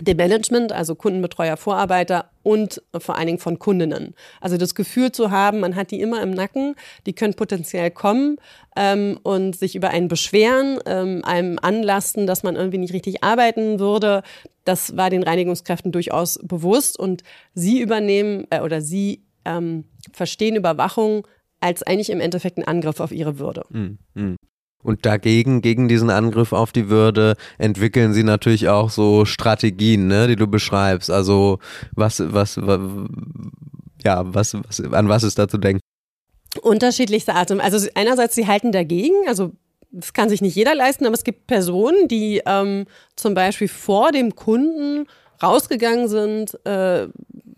dem 0.00 0.16
Management, 0.16 0.72
also 0.72 0.94
Kundenbetreuer, 0.94 1.56
Vorarbeiter 1.56 2.30
und 2.42 2.82
vor 2.96 3.16
allen 3.16 3.26
Dingen 3.26 3.38
von 3.38 3.58
Kundinnen. 3.58 4.14
Also 4.40 4.56
das 4.56 4.74
Gefühl 4.74 5.12
zu 5.12 5.30
haben, 5.30 5.60
man 5.60 5.76
hat 5.76 5.90
die 5.90 6.00
immer 6.00 6.22
im 6.22 6.30
Nacken, 6.30 6.74
die 7.06 7.12
können 7.12 7.34
potenziell 7.34 7.90
kommen 7.90 8.36
ähm, 8.76 9.18
und 9.22 9.56
sich 9.56 9.74
über 9.74 9.90
einen 9.90 10.08
beschweren, 10.08 10.78
ähm, 10.86 11.22
einem 11.24 11.58
anlasten, 11.60 12.26
dass 12.26 12.42
man 12.42 12.56
irgendwie 12.56 12.78
nicht 12.78 12.94
richtig 12.94 13.22
arbeiten 13.22 13.78
würde. 13.78 14.22
Das 14.64 14.96
war 14.96 15.10
den 15.10 15.22
Reinigungskräften 15.22 15.92
durchaus 15.92 16.38
bewusst 16.42 16.98
und 16.98 17.22
sie 17.54 17.80
übernehmen 17.80 18.46
äh, 18.50 18.60
oder 18.60 18.80
sie 18.80 19.24
ähm, 19.44 19.84
verstehen 20.12 20.56
Überwachung 20.56 21.26
als 21.60 21.82
eigentlich 21.82 22.10
im 22.10 22.20
Endeffekt 22.20 22.58
ein 22.58 22.66
Angriff 22.66 23.00
auf 23.00 23.12
ihre 23.12 23.38
Würde. 23.38 23.64
Mm, 23.68 23.98
mm. 24.14 24.36
Und 24.82 25.04
dagegen, 25.04 25.60
gegen 25.60 25.88
diesen 25.88 26.08
Angriff 26.08 26.52
auf 26.52 26.72
die 26.72 26.88
Würde, 26.88 27.36
entwickeln 27.58 28.14
sie 28.14 28.22
natürlich 28.22 28.68
auch 28.68 28.88
so 28.90 29.26
Strategien, 29.26 30.06
ne, 30.06 30.26
die 30.26 30.36
du 30.36 30.46
beschreibst. 30.46 31.10
Also 31.10 31.58
was, 31.94 32.22
was, 32.32 32.58
was 32.64 32.80
ja, 34.04 34.22
was, 34.24 34.54
was, 34.54 34.80
an 34.80 35.08
was 35.08 35.22
ist 35.22 35.38
da 35.38 35.48
zu 35.48 35.58
denken? 35.58 35.80
Unterschiedlichste 36.62 37.34
Art. 37.34 37.50
Also 37.52 37.88
einerseits, 37.94 38.34
sie 38.34 38.46
halten 38.46 38.72
dagegen, 38.72 39.14
also 39.26 39.52
das 39.92 40.12
kann 40.12 40.28
sich 40.28 40.40
nicht 40.40 40.54
jeder 40.54 40.74
leisten, 40.74 41.04
aber 41.04 41.14
es 41.14 41.24
gibt 41.24 41.46
Personen, 41.46 42.08
die 42.08 42.42
ähm, 42.46 42.86
zum 43.16 43.34
Beispiel 43.34 43.68
vor 43.68 44.12
dem 44.12 44.34
Kunden 44.34 45.06
rausgegangen 45.42 46.08
sind, 46.08 46.54
äh, 46.66 47.08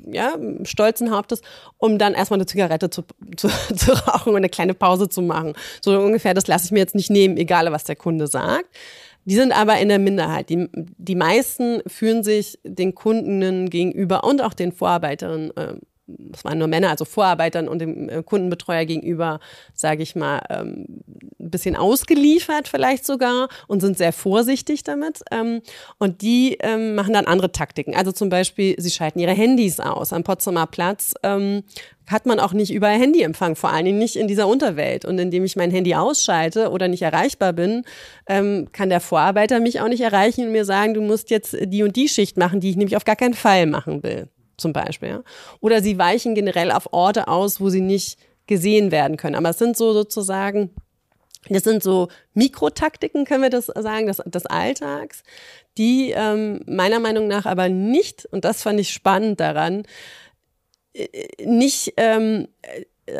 ja, 0.07 0.35
stolzen 0.65 1.11
Hauptes, 1.11 1.43
um 1.79 1.99
dann 1.99 2.15
erstmal 2.15 2.39
eine 2.39 2.47
Zigarette 2.47 2.91
zu, 2.91 3.03
zu, 3.37 3.49
zu 3.77 3.93
rauchen 3.93 4.31
und 4.31 4.37
eine 4.37 4.49
kleine 4.49 4.75
Pause 4.75 5.09
zu 5.09 5.23
machen. 5.23 5.55
So 5.81 5.99
ungefähr, 5.99 6.35
das 6.35 6.47
lasse 6.47 6.67
ich 6.67 6.73
mir 6.73 6.81
jetzt 6.81 6.95
nicht 6.95 7.11
nehmen, 7.11 7.37
egal 7.37 7.71
was 7.73 7.85
der 7.85 7.97
Kunde 7.97 8.27
sagt. 8.27 8.67
Die 9.25 9.35
sind 9.35 9.53
aber 9.53 9.79
in 9.79 9.89
der 9.89 10.01
Minderheit. 10.01 10.51
Die, 10.51 10.69
die 10.73 11.15
meisten 11.15 11.81
fühlen 11.87 12.25
sich 12.25 12.59
den 12.65 12.95
Kundinnen 12.95 13.71
gegenüber 13.71 14.25
und 14.25 14.43
auch 14.43 14.53
den 14.53 14.73
Vorarbeiterinnen 14.73 15.57
äh, 15.57 15.75
das 16.07 16.45
waren 16.45 16.59
nur 16.59 16.69
Männer, 16.69 16.91
also 16.91 17.05
Vorarbeitern 17.05 17.69
und 17.69 17.79
dem 17.79 18.09
äh, 18.09 18.23
Kundenbetreuer 18.23 18.85
gegenüber, 18.85 19.41
sage 19.75 20.03
ich 20.03 20.17
mal, 20.17 20.41
ähm, 20.51 20.87
ein 21.41 21.51
bisschen 21.51 21.77
ausgeliefert 21.77 22.69
vielleicht 22.69 23.07
sogar 23.07 23.49
und 23.69 23.81
sind 23.81 23.97
sehr 23.99 24.13
vorsichtig 24.13 24.83
damit. 24.83 25.21
Ähm, 25.31 25.63
und 25.99 26.23
die 26.23 26.59
ähm, 26.61 26.95
machen 26.95 27.15
dann 27.15 27.27
andere 27.27 27.53
Taktiken. 27.53 27.95
Also 27.95 28.13
zum 28.13 28.29
Beispiel, 28.29 28.75
sie 28.79 28.91
schalten 28.91 29.19
ihre 29.19 29.33
Handys 29.33 29.81
aus. 29.81 30.13
Am 30.13 30.25
Potsdamer 30.25 30.67
Platz 30.67 31.15
hat 32.13 32.27
man 32.27 32.41
auch 32.41 32.53
nicht 32.53 32.73
überall 32.73 32.99
Handyempfang, 32.99 33.57
vor 33.57 33.71
allen 33.71 33.85
Dingen 33.85 33.99
nicht 33.99 34.17
in 34.17 34.29
dieser 34.29 34.49
Unterwelt. 34.49 35.05
Und 35.05 35.19
indem 35.19 35.45
ich 35.45 35.57
mein 35.57 35.71
Handy 35.71 35.95
ausschalte 35.95 36.71
oder 36.71 36.89
nicht 36.89 37.03
erreichbar 37.03 37.53
bin, 37.53 37.85
ähm, 38.27 38.69
kann 38.73 38.89
der 38.89 39.01
Vorarbeiter 39.01 39.61
mich 39.61 39.81
auch 39.81 39.89
nicht 39.89 40.03
erreichen 40.03 40.47
und 40.47 40.53
mir 40.53 40.65
sagen, 40.65 40.95
du 40.95 41.01
musst 41.01 41.31
jetzt 41.31 41.57
die 41.61 41.83
und 41.83 41.97
die 41.97 42.09
Schicht 42.09 42.37
machen, 42.37 42.61
die 42.61 42.71
ich 42.71 42.77
nämlich 42.77 42.97
auf 42.97 43.05
gar 43.05 43.17
keinen 43.17 43.35
Fall 43.35 43.67
machen 43.67 44.03
will 44.03 44.29
zum 44.63 44.73
Beispiel. 44.73 45.23
Oder 45.61 45.83
sie 45.83 45.99
weichen 45.99 46.35
generell 46.35 46.71
auf 46.71 46.89
Orte 46.93 47.29
aus, 47.29 47.61
wo 47.61 47.69
sie 47.69 47.83
nicht 47.83 48.19
gesehen 48.47 48.91
werden 48.91 49.17
können. 49.19 49.35
Aber 49.35 49.51
es 49.51 49.59
sind 49.59 49.77
so 49.77 49.93
sozusagen, 49.93 50.71
das 51.49 51.65
sind 51.65 51.83
so 51.83 52.09
Mikrotaktiken, 52.35 53.25
können 53.25 53.43
wir 53.43 53.51
das 53.51 53.67
sagen, 53.67 54.07
des, 54.07 54.23
des 54.25 54.47
Alltags, 54.47 55.23
die 55.77 56.13
ähm, 56.13 56.61
meiner 56.67 57.01
Meinung 57.01 57.29
nach 57.29 57.47
aber 57.47 57.69
nicht, 57.69 58.27
und 58.27 58.45
das 58.45 58.63
fand 58.63 58.81
ich 58.81 58.91
spannend 58.91 59.41
daran, 59.41 59.85
äh, 60.95 61.07
nicht 61.45 61.95
ähm, 61.97 62.49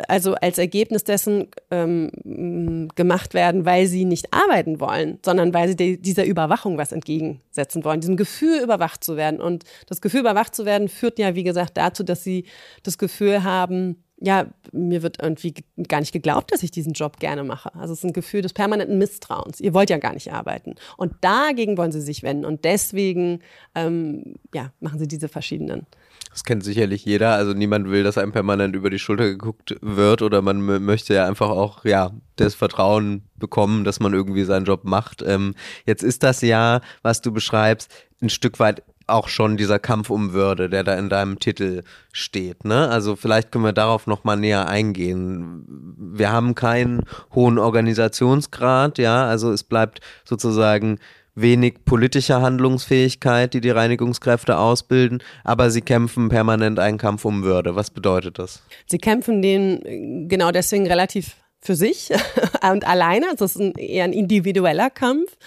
also 0.07 0.35
als 0.35 0.57
Ergebnis 0.57 1.03
dessen 1.03 1.47
ähm, 1.71 2.89
gemacht 2.95 3.33
werden, 3.33 3.65
weil 3.65 3.87
sie 3.87 4.05
nicht 4.05 4.33
arbeiten 4.33 4.79
wollen, 4.79 5.19
sondern 5.23 5.53
weil 5.53 5.67
sie 5.69 5.75
de, 5.75 5.97
dieser 5.97 6.25
Überwachung 6.25 6.77
was 6.77 6.91
entgegensetzen 6.91 7.83
wollen, 7.83 8.01
diesem 8.01 8.17
Gefühl 8.17 8.61
überwacht 8.61 9.03
zu 9.03 9.17
werden. 9.17 9.39
Und 9.39 9.63
das 9.87 10.01
Gefühl 10.01 10.21
überwacht 10.21 10.55
zu 10.55 10.65
werden 10.65 10.89
führt 10.89 11.19
ja, 11.19 11.35
wie 11.35 11.43
gesagt, 11.43 11.77
dazu, 11.77 12.03
dass 12.03 12.23
sie 12.23 12.45
das 12.83 12.97
Gefühl 12.97 13.43
haben, 13.43 14.03
ja, 14.23 14.45
mir 14.71 15.03
wird 15.03 15.21
irgendwie 15.21 15.53
gar 15.89 15.99
nicht 15.99 16.13
geglaubt, 16.13 16.53
dass 16.53 16.63
ich 16.63 16.71
diesen 16.71 16.93
Job 16.93 17.19
gerne 17.19 17.43
mache. 17.43 17.75
Also 17.75 17.91
es 17.91 17.99
ist 17.99 18.05
ein 18.05 18.13
Gefühl 18.13 18.41
des 18.41 18.53
permanenten 18.53 18.97
Misstrauens. 18.97 19.59
Ihr 19.59 19.73
wollt 19.73 19.89
ja 19.89 19.97
gar 19.97 20.13
nicht 20.13 20.31
arbeiten. 20.31 20.75
Und 20.95 21.13
dagegen 21.19 21.77
wollen 21.77 21.91
sie 21.91 21.99
sich 21.99 22.23
wenden. 22.23 22.45
Und 22.45 22.63
deswegen 22.63 23.41
ähm, 23.75 24.35
ja, 24.53 24.71
machen 24.79 24.97
sie 24.97 25.09
diese 25.09 25.27
verschiedenen 25.27 25.85
das 26.33 26.43
kennt 26.43 26.63
sicherlich 26.63 27.05
jeder. 27.05 27.33
Also 27.33 27.53
niemand 27.53 27.91
will, 27.91 28.01
dass 28.03 28.17
einem 28.17 28.31
permanent 28.31 28.75
über 28.75 28.89
die 28.89 28.97
Schulter 28.97 29.25
geguckt 29.25 29.75
wird 29.81 30.23
oder 30.23 30.41
man 30.41 30.61
möchte 30.83 31.13
ja 31.13 31.27
einfach 31.27 31.49
auch, 31.49 31.85
ja, 31.85 32.11
das 32.37 32.55
Vertrauen 32.55 33.21
bekommen, 33.35 33.83
dass 33.83 33.99
man 33.99 34.13
irgendwie 34.13 34.43
seinen 34.43 34.65
Job 34.65 34.83
macht. 34.83 35.21
Ähm, 35.21 35.53
jetzt 35.85 36.01
ist 36.01 36.23
das 36.23 36.41
ja, 36.41 36.81
was 37.03 37.21
du 37.21 37.31
beschreibst, 37.31 37.91
ein 38.19 38.29
Stück 38.29 38.59
weit 38.59 38.81
auch 39.13 39.27
schon 39.27 39.57
dieser 39.57 39.79
Kampf 39.79 40.09
um 40.09 40.33
Würde, 40.33 40.69
der 40.69 40.83
da 40.83 40.95
in 40.95 41.09
deinem 41.09 41.39
Titel 41.39 41.83
steht. 42.11 42.65
Ne? 42.65 42.89
Also 42.89 43.15
vielleicht 43.15 43.51
können 43.51 43.63
wir 43.63 43.73
darauf 43.73 44.07
nochmal 44.07 44.37
näher 44.37 44.67
eingehen. 44.67 45.63
Wir 45.97 46.31
haben 46.31 46.55
keinen 46.55 47.03
hohen 47.33 47.59
Organisationsgrad, 47.59 48.97
ja, 48.97 49.25
also 49.25 49.51
es 49.51 49.63
bleibt 49.63 50.01
sozusagen 50.25 50.99
wenig 51.35 51.85
politischer 51.85 52.41
Handlungsfähigkeit, 52.41 53.53
die 53.53 53.61
die 53.61 53.71
Reinigungskräfte 53.71 54.57
ausbilden, 54.57 55.23
aber 55.43 55.71
sie 55.71 55.81
kämpfen 55.81 56.29
permanent 56.29 56.79
einen 56.79 56.97
Kampf 56.97 57.25
um 57.25 57.43
Würde. 57.43 57.75
Was 57.75 57.89
bedeutet 57.89 58.37
das? 58.39 58.63
Sie 58.87 58.97
kämpfen 58.97 59.41
den 59.41 59.83
äh, 59.85 60.27
genau 60.27 60.51
deswegen 60.51 60.87
relativ 60.87 61.35
für 61.63 61.75
sich 61.75 62.09
und 62.71 62.87
alleine. 62.87 63.27
Das 63.37 63.55
ist 63.55 63.61
ein, 63.61 63.73
eher 63.73 64.03
ein 64.03 64.13
individueller 64.13 64.89
Kampf. 64.89 65.37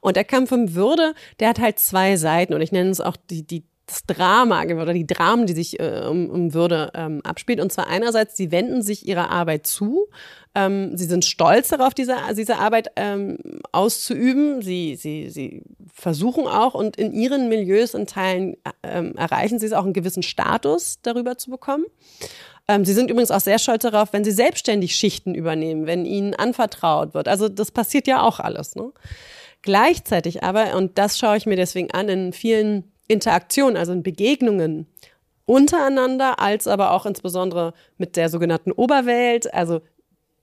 Und 0.00 0.16
der 0.16 0.24
Kampf 0.24 0.52
um 0.52 0.74
Würde, 0.74 1.14
der 1.40 1.48
hat 1.48 1.58
halt 1.58 1.78
zwei 1.78 2.16
Seiten 2.16 2.54
und 2.54 2.60
ich 2.60 2.72
nenne 2.72 2.90
es 2.90 3.00
auch 3.00 3.16
die, 3.16 3.46
die 3.46 3.64
das 3.88 4.04
Drama 4.04 4.62
oder 4.62 4.92
die 4.92 5.06
Dramen, 5.06 5.46
die 5.46 5.54
sich 5.54 5.80
äh, 5.80 6.04
um, 6.08 6.28
um 6.28 6.54
Würde 6.54 6.90
ähm, 6.94 7.20
abspielt. 7.24 7.60
Und 7.60 7.72
zwar 7.72 7.88
einerseits, 7.88 8.36
sie 8.36 8.50
wenden 8.50 8.82
sich 8.82 9.08
ihrer 9.08 9.30
Arbeit 9.30 9.66
zu. 9.66 10.08
Ähm, 10.54 10.96
sie 10.96 11.06
sind 11.06 11.24
stolz 11.24 11.68
darauf, 11.68 11.94
diese, 11.94 12.16
diese 12.36 12.58
Arbeit 12.58 12.88
ähm, 12.96 13.38
auszuüben. 13.72 14.62
Sie, 14.62 14.96
sie, 14.96 15.30
sie 15.30 15.62
versuchen 15.92 16.46
auch 16.46 16.74
und 16.74 16.96
in 16.96 17.12
ihren 17.12 17.48
Milieus 17.48 17.94
in 17.94 18.06
Teilen 18.06 18.56
ähm, 18.82 19.14
erreichen 19.16 19.58
sie 19.58 19.66
es 19.66 19.72
auch 19.72 19.84
einen 19.84 19.94
gewissen 19.94 20.22
Status 20.22 20.98
darüber 21.02 21.38
zu 21.38 21.50
bekommen. 21.50 21.86
Ähm, 22.68 22.84
sie 22.84 22.92
sind 22.92 23.10
übrigens 23.10 23.30
auch 23.30 23.40
sehr 23.40 23.58
stolz 23.58 23.82
darauf, 23.82 24.12
wenn 24.12 24.24
sie 24.24 24.30
selbstständig 24.30 24.94
Schichten 24.94 25.34
übernehmen, 25.34 25.86
wenn 25.86 26.04
ihnen 26.04 26.34
anvertraut 26.34 27.14
wird. 27.14 27.26
Also 27.26 27.48
das 27.48 27.70
passiert 27.70 28.06
ja 28.06 28.22
auch 28.22 28.40
alles. 28.40 28.76
Ne? 28.76 28.92
Gleichzeitig 29.62 30.44
aber, 30.44 30.76
und 30.76 30.98
das 30.98 31.18
schaue 31.18 31.38
ich 31.38 31.46
mir 31.46 31.56
deswegen 31.56 31.90
an, 31.90 32.08
in 32.08 32.32
vielen 32.32 32.92
Interaktion, 33.08 33.76
also 33.76 33.92
in 33.92 34.02
Begegnungen 34.02 34.86
untereinander, 35.46 36.38
als 36.38 36.68
aber 36.68 36.92
auch 36.92 37.06
insbesondere 37.06 37.72
mit 37.96 38.16
der 38.16 38.28
sogenannten 38.28 38.70
Oberwelt, 38.70 39.52
also 39.54 39.80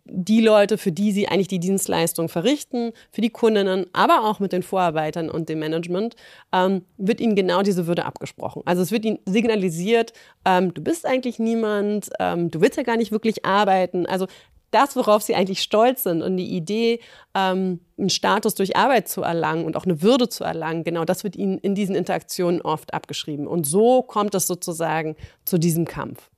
die 0.06 0.42
Leute, 0.42 0.78
für 0.78 0.92
die 0.92 1.12
sie 1.12 1.28
eigentlich 1.28 1.48
die 1.48 1.60
Dienstleistung 1.60 2.30
verrichten, 2.30 2.92
für 3.12 3.22
die 3.22 3.32
Kundinnen, 3.32 3.88
aber 3.92 4.24
auch 4.24 4.40
mit 4.40 4.54
den 4.54 4.64
Vorarbeitern 4.64 5.30
und 5.30 5.50
dem 5.50 5.60
Management, 5.60 6.16
ähm, 6.54 6.84
wird 6.98 7.20
ihnen 7.20 7.36
genau 7.36 7.64
diese 7.64 7.88
Würde 7.88 8.06
abgesprochen. 8.06 8.62
Also 8.66 8.84
es 8.84 8.92
wird 8.92 9.04
ihnen 9.04 9.20
signalisiert, 9.26 10.14
ähm, 10.46 10.74
du 10.74 10.82
bist 10.82 11.06
eigentlich 11.06 11.40
niemand, 11.40 12.10
ähm, 12.20 12.52
du 12.52 12.62
willst 12.62 12.78
ja 12.78 12.84
gar 12.84 12.98
nicht 12.98 13.12
wirklich 13.12 13.46
arbeiten. 13.46 14.06
Also 14.06 14.28
das, 14.72 14.96
worauf 14.96 15.22
sie 15.22 15.36
eigentlich 15.36 15.62
stolz 15.62 16.04
sind 16.04 16.22
und 16.22 16.38
die 16.38 16.56
Idee, 16.56 17.00
ähm, 17.34 17.80
einen 17.98 18.10
Status 18.10 18.56
durch 18.56 18.76
Arbeit 18.76 19.08
zu 19.08 19.22
erlangen 19.22 19.66
und 19.66 19.78
auch 19.78 19.86
eine 19.86 20.02
Würde 20.02 20.30
zu 20.30 20.44
erlangen, 20.44 20.84
genau 20.84 21.06
das 21.06 21.24
wird 21.24 21.36
ihnen 21.36 21.58
in 21.60 21.76
diesen 21.76 21.96
Interaktionen 21.96 22.62
oft 22.62 22.94
abgeschrieben. 22.94 23.48
Und 23.48 23.66
so 23.66 24.02
kommt 24.02 24.36
es 24.36 24.48
sozusagen 24.48 25.16
zu 25.46 25.58
diesem 25.58 25.86
Kampf. 25.86 26.30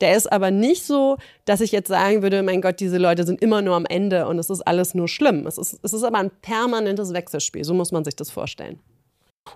Der 0.00 0.16
ist 0.16 0.30
aber 0.30 0.50
nicht 0.50 0.84
so, 0.84 1.16
dass 1.44 1.60
ich 1.60 1.72
jetzt 1.72 1.88
sagen 1.88 2.22
würde, 2.22 2.42
mein 2.42 2.60
Gott, 2.60 2.80
diese 2.80 2.98
Leute 2.98 3.24
sind 3.24 3.42
immer 3.42 3.62
nur 3.62 3.74
am 3.74 3.86
Ende 3.86 4.26
und 4.26 4.38
es 4.38 4.50
ist 4.50 4.62
alles 4.62 4.94
nur 4.94 5.08
schlimm. 5.08 5.46
Es 5.46 5.58
ist, 5.58 5.78
es 5.82 5.92
ist 5.92 6.04
aber 6.04 6.18
ein 6.18 6.30
permanentes 6.42 7.12
Wechselspiel, 7.12 7.64
so 7.64 7.74
muss 7.74 7.92
man 7.92 8.04
sich 8.04 8.16
das 8.16 8.30
vorstellen. 8.30 8.80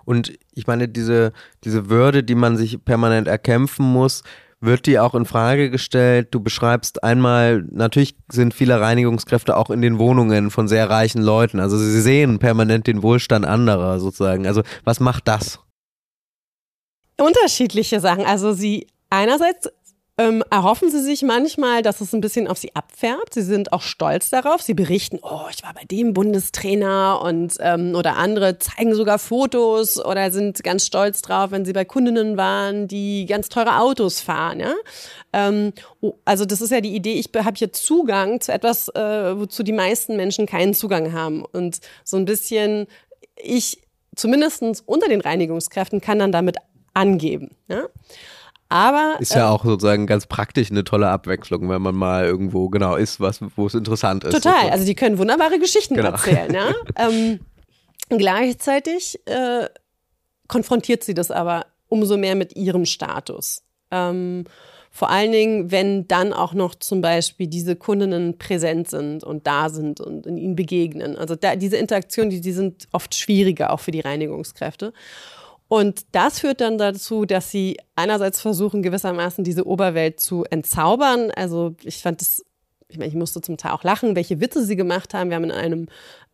Und 0.05 0.33
ich 0.53 0.67
meine, 0.67 0.87
diese, 0.87 1.33
diese 1.63 1.89
Würde, 1.89 2.23
die 2.23 2.35
man 2.35 2.57
sich 2.57 2.83
permanent 2.83 3.27
erkämpfen 3.27 3.85
muss, 3.85 4.23
wird 4.61 4.85
die 4.85 4.99
auch 4.99 5.15
in 5.15 5.25
Frage 5.25 5.69
gestellt? 5.69 6.29
Du 6.31 6.39
beschreibst 6.39 7.03
einmal, 7.03 7.65
natürlich 7.71 8.15
sind 8.31 8.53
viele 8.53 8.79
Reinigungskräfte 8.79 9.57
auch 9.57 9.71
in 9.71 9.81
den 9.81 9.97
Wohnungen 9.97 10.51
von 10.51 10.67
sehr 10.67 10.89
reichen 10.89 11.21
Leuten. 11.21 11.59
Also 11.59 11.77
sie 11.77 12.01
sehen 12.01 12.39
permanent 12.39 12.85
den 12.87 13.01
Wohlstand 13.01 13.45
anderer 13.45 13.99
sozusagen. 13.99 14.45
Also 14.45 14.61
was 14.83 14.99
macht 14.99 15.27
das? 15.27 15.59
Unterschiedliche 17.17 17.99
Sachen. 17.99 18.23
Also 18.25 18.53
sie 18.53 18.87
einerseits 19.09 19.69
ähm, 20.21 20.43
erhoffen 20.51 20.91
sie 20.91 21.01
sich 21.01 21.23
manchmal, 21.23 21.81
dass 21.81 21.99
es 21.99 22.13
ein 22.13 22.21
bisschen 22.21 22.47
auf 22.47 22.59
sie 22.59 22.75
abfärbt. 22.75 23.33
Sie 23.33 23.41
sind 23.41 23.73
auch 23.73 23.81
stolz 23.81 24.29
darauf. 24.29 24.61
Sie 24.61 24.75
berichten, 24.75 25.19
oh, 25.23 25.47
ich 25.49 25.63
war 25.63 25.73
bei 25.73 25.83
dem 25.85 26.13
Bundestrainer 26.13 27.21
und 27.23 27.55
ähm, 27.59 27.95
oder 27.95 28.17
andere 28.17 28.59
zeigen 28.59 28.93
sogar 28.93 29.17
Fotos 29.17 30.03
oder 30.03 30.29
sind 30.29 30.63
ganz 30.63 30.85
stolz 30.85 31.23
drauf, 31.23 31.49
wenn 31.49 31.65
sie 31.65 31.73
bei 31.73 31.85
Kundinnen 31.85 32.37
waren, 32.37 32.87
die 32.87 33.25
ganz 33.25 33.49
teure 33.49 33.79
Autos 33.79 34.21
fahren. 34.21 34.59
Ja? 34.59 34.75
Ähm, 35.33 35.73
oh, 36.01 36.13
also 36.23 36.45
das 36.45 36.61
ist 36.61 36.71
ja 36.71 36.81
die 36.81 36.95
Idee, 36.95 37.13
ich 37.13 37.29
habe 37.43 37.57
hier 37.57 37.73
Zugang 37.73 38.41
zu 38.41 38.51
etwas, 38.53 38.89
äh, 38.89 39.37
wozu 39.37 39.63
die 39.63 39.73
meisten 39.73 40.17
Menschen 40.17 40.45
keinen 40.45 40.75
Zugang 40.75 41.13
haben. 41.13 41.43
Und 41.45 41.79
so 42.03 42.17
ein 42.17 42.25
bisschen, 42.25 42.85
ich 43.35 43.81
zumindest 44.15 44.83
unter 44.85 45.07
den 45.07 45.21
Reinigungskräften 45.21 45.99
kann 45.99 46.19
dann 46.19 46.31
damit 46.31 46.57
angeben. 46.93 47.55
Ja? 47.67 47.87
Aber 48.71 49.17
ist 49.19 49.35
ja 49.35 49.49
äh, 49.49 49.49
auch 49.49 49.65
sozusagen 49.65 50.07
ganz 50.07 50.27
praktisch 50.27 50.71
eine 50.71 50.85
tolle 50.85 51.09
Abwechslung, 51.09 51.67
wenn 51.69 51.81
man 51.81 51.93
mal 51.93 52.23
irgendwo 52.25 52.69
genau 52.69 52.95
ist, 52.95 53.19
was 53.19 53.41
wo 53.57 53.67
es 53.67 53.73
interessant 53.73 54.23
ist. 54.23 54.31
Total. 54.31 54.69
Also 54.69 54.85
die 54.85 54.95
können 54.95 55.17
wunderbare 55.17 55.59
Geschichten 55.59 55.95
genau. 55.95 56.11
erzählen. 56.11 56.53
Ja? 56.53 56.73
ähm, 56.95 57.41
gleichzeitig 58.07 59.19
äh, 59.25 59.67
konfrontiert 60.47 61.03
sie 61.03 61.13
das 61.13 61.31
aber 61.31 61.65
umso 61.89 62.15
mehr 62.15 62.35
mit 62.35 62.55
ihrem 62.55 62.85
Status. 62.85 63.63
Ähm, 63.91 64.45
vor 64.89 65.09
allen 65.09 65.33
Dingen, 65.33 65.71
wenn 65.71 66.07
dann 66.07 66.31
auch 66.31 66.53
noch 66.53 66.73
zum 66.75 67.01
Beispiel 67.01 67.47
diese 67.47 67.75
Kundinnen 67.75 68.37
präsent 68.37 68.89
sind 68.89 69.25
und 69.25 69.47
da 69.47 69.67
sind 69.67 69.99
und 69.99 70.25
ihnen 70.25 70.55
begegnen. 70.55 71.17
Also 71.17 71.35
da, 71.35 71.57
diese 71.57 71.75
Interaktionen, 71.75 72.29
die, 72.29 72.39
die 72.39 72.53
sind 72.53 72.87
oft 72.93 73.15
schwieriger 73.15 73.71
auch 73.71 73.81
für 73.81 73.91
die 73.91 73.99
Reinigungskräfte. 73.99 74.93
Und 75.71 76.03
das 76.11 76.41
führt 76.41 76.59
dann 76.59 76.77
dazu, 76.77 77.23
dass 77.23 77.49
sie 77.49 77.77
einerseits 77.95 78.41
versuchen, 78.41 78.81
gewissermaßen 78.81 79.45
diese 79.45 79.65
Oberwelt 79.65 80.19
zu 80.19 80.43
entzaubern. 80.43 81.31
Also 81.31 81.75
ich 81.85 82.01
fand 82.01 82.19
das, 82.19 82.43
ich 82.89 82.97
meine, 82.97 83.07
ich 83.07 83.15
musste 83.15 83.39
zum 83.39 83.55
Teil 83.55 83.71
auch 83.71 83.85
lachen, 83.85 84.17
welche 84.17 84.41
Witze 84.41 84.65
sie 84.65 84.75
gemacht 84.75 85.13
haben. 85.13 85.29
Wir 85.29 85.37
haben 85.37 85.45
in 85.45 85.51
einem 85.51 85.87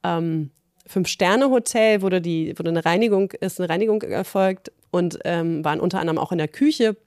ähm, 0.03 0.49
Fünf-Sterne-Hotel, 0.87 2.01
wurde 2.01 2.19
die, 2.19 2.57
wurde 2.57 2.71
eine 2.71 2.83
Reinigung, 2.83 3.31
ist 3.39 3.59
eine 3.59 3.69
Reinigung 3.69 4.01
erfolgt 4.01 4.71
und 4.89 5.19
ähm, 5.23 5.63
waren 5.63 5.81
unter 5.81 5.99
anderem 5.99 6.17
auch 6.17 6.31
in 6.31 6.39
der 6.39 6.47
Küche. 6.47 6.97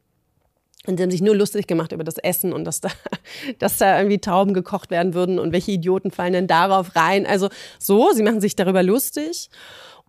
Und 0.86 0.98
sie 0.98 1.02
haben 1.02 1.10
sich 1.10 1.22
nur 1.22 1.34
lustig 1.34 1.66
gemacht 1.66 1.90
über 1.90 2.04
das 2.04 2.16
Essen 2.16 2.52
und 2.52 2.64
dass 2.64 2.80
da, 2.80 2.90
dass 3.58 3.78
da 3.78 3.98
irgendwie 3.98 4.20
Tauben 4.20 4.54
gekocht 4.54 4.92
werden 4.92 5.14
würden 5.14 5.40
und 5.40 5.52
welche 5.52 5.72
Idioten 5.72 6.12
fallen 6.12 6.34
denn 6.34 6.46
darauf 6.46 6.94
rein. 6.94 7.26
Also 7.26 7.48
so, 7.80 8.12
sie 8.12 8.22
machen 8.22 8.40
sich 8.40 8.54
darüber 8.54 8.84
lustig. 8.84 9.50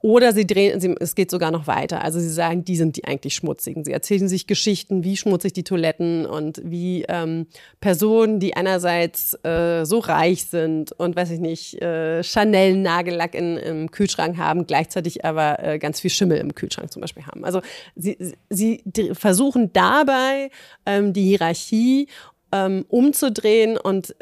Oder 0.02 0.34
sie 0.34 0.48
drehen, 0.48 0.80
sie, 0.80 0.96
es 1.00 1.14
geht 1.16 1.30
sogar 1.30 1.52
noch 1.52 1.68
weiter. 1.68 2.04
Also 2.04 2.20
sie 2.20 2.30
sagen, 2.30 2.66
die 2.66 2.76
sind 2.76 2.98
die 2.98 3.06
eigentlich 3.06 3.36
schmutzigen. 3.36 3.84
Sie 3.84 3.92
erzählen 3.92 4.28
sich 4.28 4.48
Geschichten, 4.48 5.04
wie 5.04 5.16
schmutzig 5.16 5.54
die 5.54 5.64
Toiletten 5.64 6.26
und 6.26 6.62
wie 6.64 7.06
ähm, 7.08 7.48
Personen, 7.80 8.40
die 8.40 8.56
einerseits 8.56 9.34
äh, 9.46 9.86
so 9.86 10.00
reich 10.00 10.46
sind 10.46 10.92
und 10.92 11.16
weiß 11.16 11.30
ich 11.32 11.40
nicht, 11.40 11.82
äh, 11.82 12.24
Chanel-Nagellack 12.24 13.36
im 13.36 13.92
Kühlschrank 13.92 14.38
haben, 14.38 14.66
gleichzeitig 14.66 15.24
aber 15.24 15.64
äh, 15.64 15.78
ganz 15.78 16.00
viel 16.00 16.10
Schimmel 16.10 16.40
im 16.40 16.56
Kühlschrank 16.56 16.92
zum 16.92 17.02
Beispiel 17.02 17.26
haben. 17.26 17.46
Also 17.46 17.62
sie, 17.96 18.18
sie 18.50 18.84
versuchen 19.14 19.72
dabei 19.74 20.50
ähm, 20.86 21.14
die 21.14 21.26
Hierarchie 21.26 22.08
ähm, 22.52 22.86
umzudrehen 22.90 23.78
und 23.78 24.16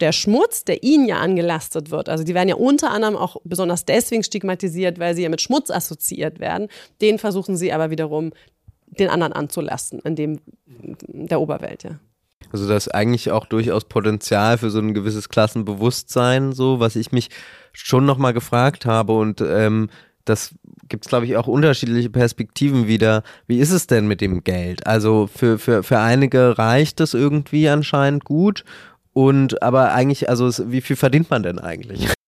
der 0.00 0.12
Schmutz, 0.12 0.64
der 0.64 0.82
ihnen 0.82 1.06
ja 1.06 1.18
angelastet 1.18 1.90
wird, 1.90 2.08
also 2.08 2.24
die 2.24 2.34
werden 2.34 2.48
ja 2.48 2.56
unter 2.56 2.90
anderem 2.90 3.16
auch 3.16 3.36
besonders 3.44 3.84
deswegen 3.84 4.22
stigmatisiert, 4.22 4.98
weil 4.98 5.14
sie 5.14 5.22
ja 5.22 5.28
mit 5.28 5.40
Schmutz 5.40 5.70
assoziiert 5.70 6.40
werden, 6.40 6.68
den 7.00 7.18
versuchen 7.18 7.56
sie 7.56 7.72
aber 7.72 7.90
wiederum 7.90 8.32
den 8.86 9.08
anderen 9.08 9.32
anzulasten, 9.32 10.00
in 10.00 10.16
dem 10.16 10.40
der 10.66 11.40
Oberwelt, 11.40 11.84
ja. 11.84 11.98
Also 12.50 12.68
das 12.68 12.86
ist 12.86 12.94
eigentlich 12.94 13.30
auch 13.30 13.46
durchaus 13.46 13.84
Potenzial 13.84 14.58
für 14.58 14.70
so 14.70 14.78
ein 14.78 14.94
gewisses 14.94 15.28
Klassenbewusstsein, 15.28 16.52
so 16.52 16.80
was 16.80 16.96
ich 16.96 17.12
mich 17.12 17.30
schon 17.72 18.04
nochmal 18.04 18.34
gefragt 18.34 18.84
habe 18.84 19.16
und 19.16 19.40
ähm, 19.40 19.88
das 20.24 20.54
gibt 20.88 21.04
es, 21.04 21.08
glaube 21.08 21.26
ich, 21.26 21.36
auch 21.36 21.46
unterschiedliche 21.46 22.10
Perspektiven 22.10 22.86
wieder. 22.86 23.22
Wie 23.46 23.58
ist 23.58 23.72
es 23.72 23.86
denn 23.86 24.06
mit 24.06 24.20
dem 24.20 24.44
Geld? 24.44 24.86
Also 24.86 25.28
für, 25.32 25.58
für, 25.58 25.82
für 25.82 25.98
einige 25.98 26.58
reicht 26.58 27.00
es 27.00 27.14
irgendwie 27.14 27.68
anscheinend 27.68 28.24
gut 28.24 28.64
und 29.12 29.62
aber 29.62 29.92
eigentlich, 29.92 30.28
also 30.28 30.50
wie 30.70 30.80
viel 30.80 30.96
verdient 30.96 31.30
man 31.30 31.42
denn 31.42 31.58
eigentlich? 31.58 32.08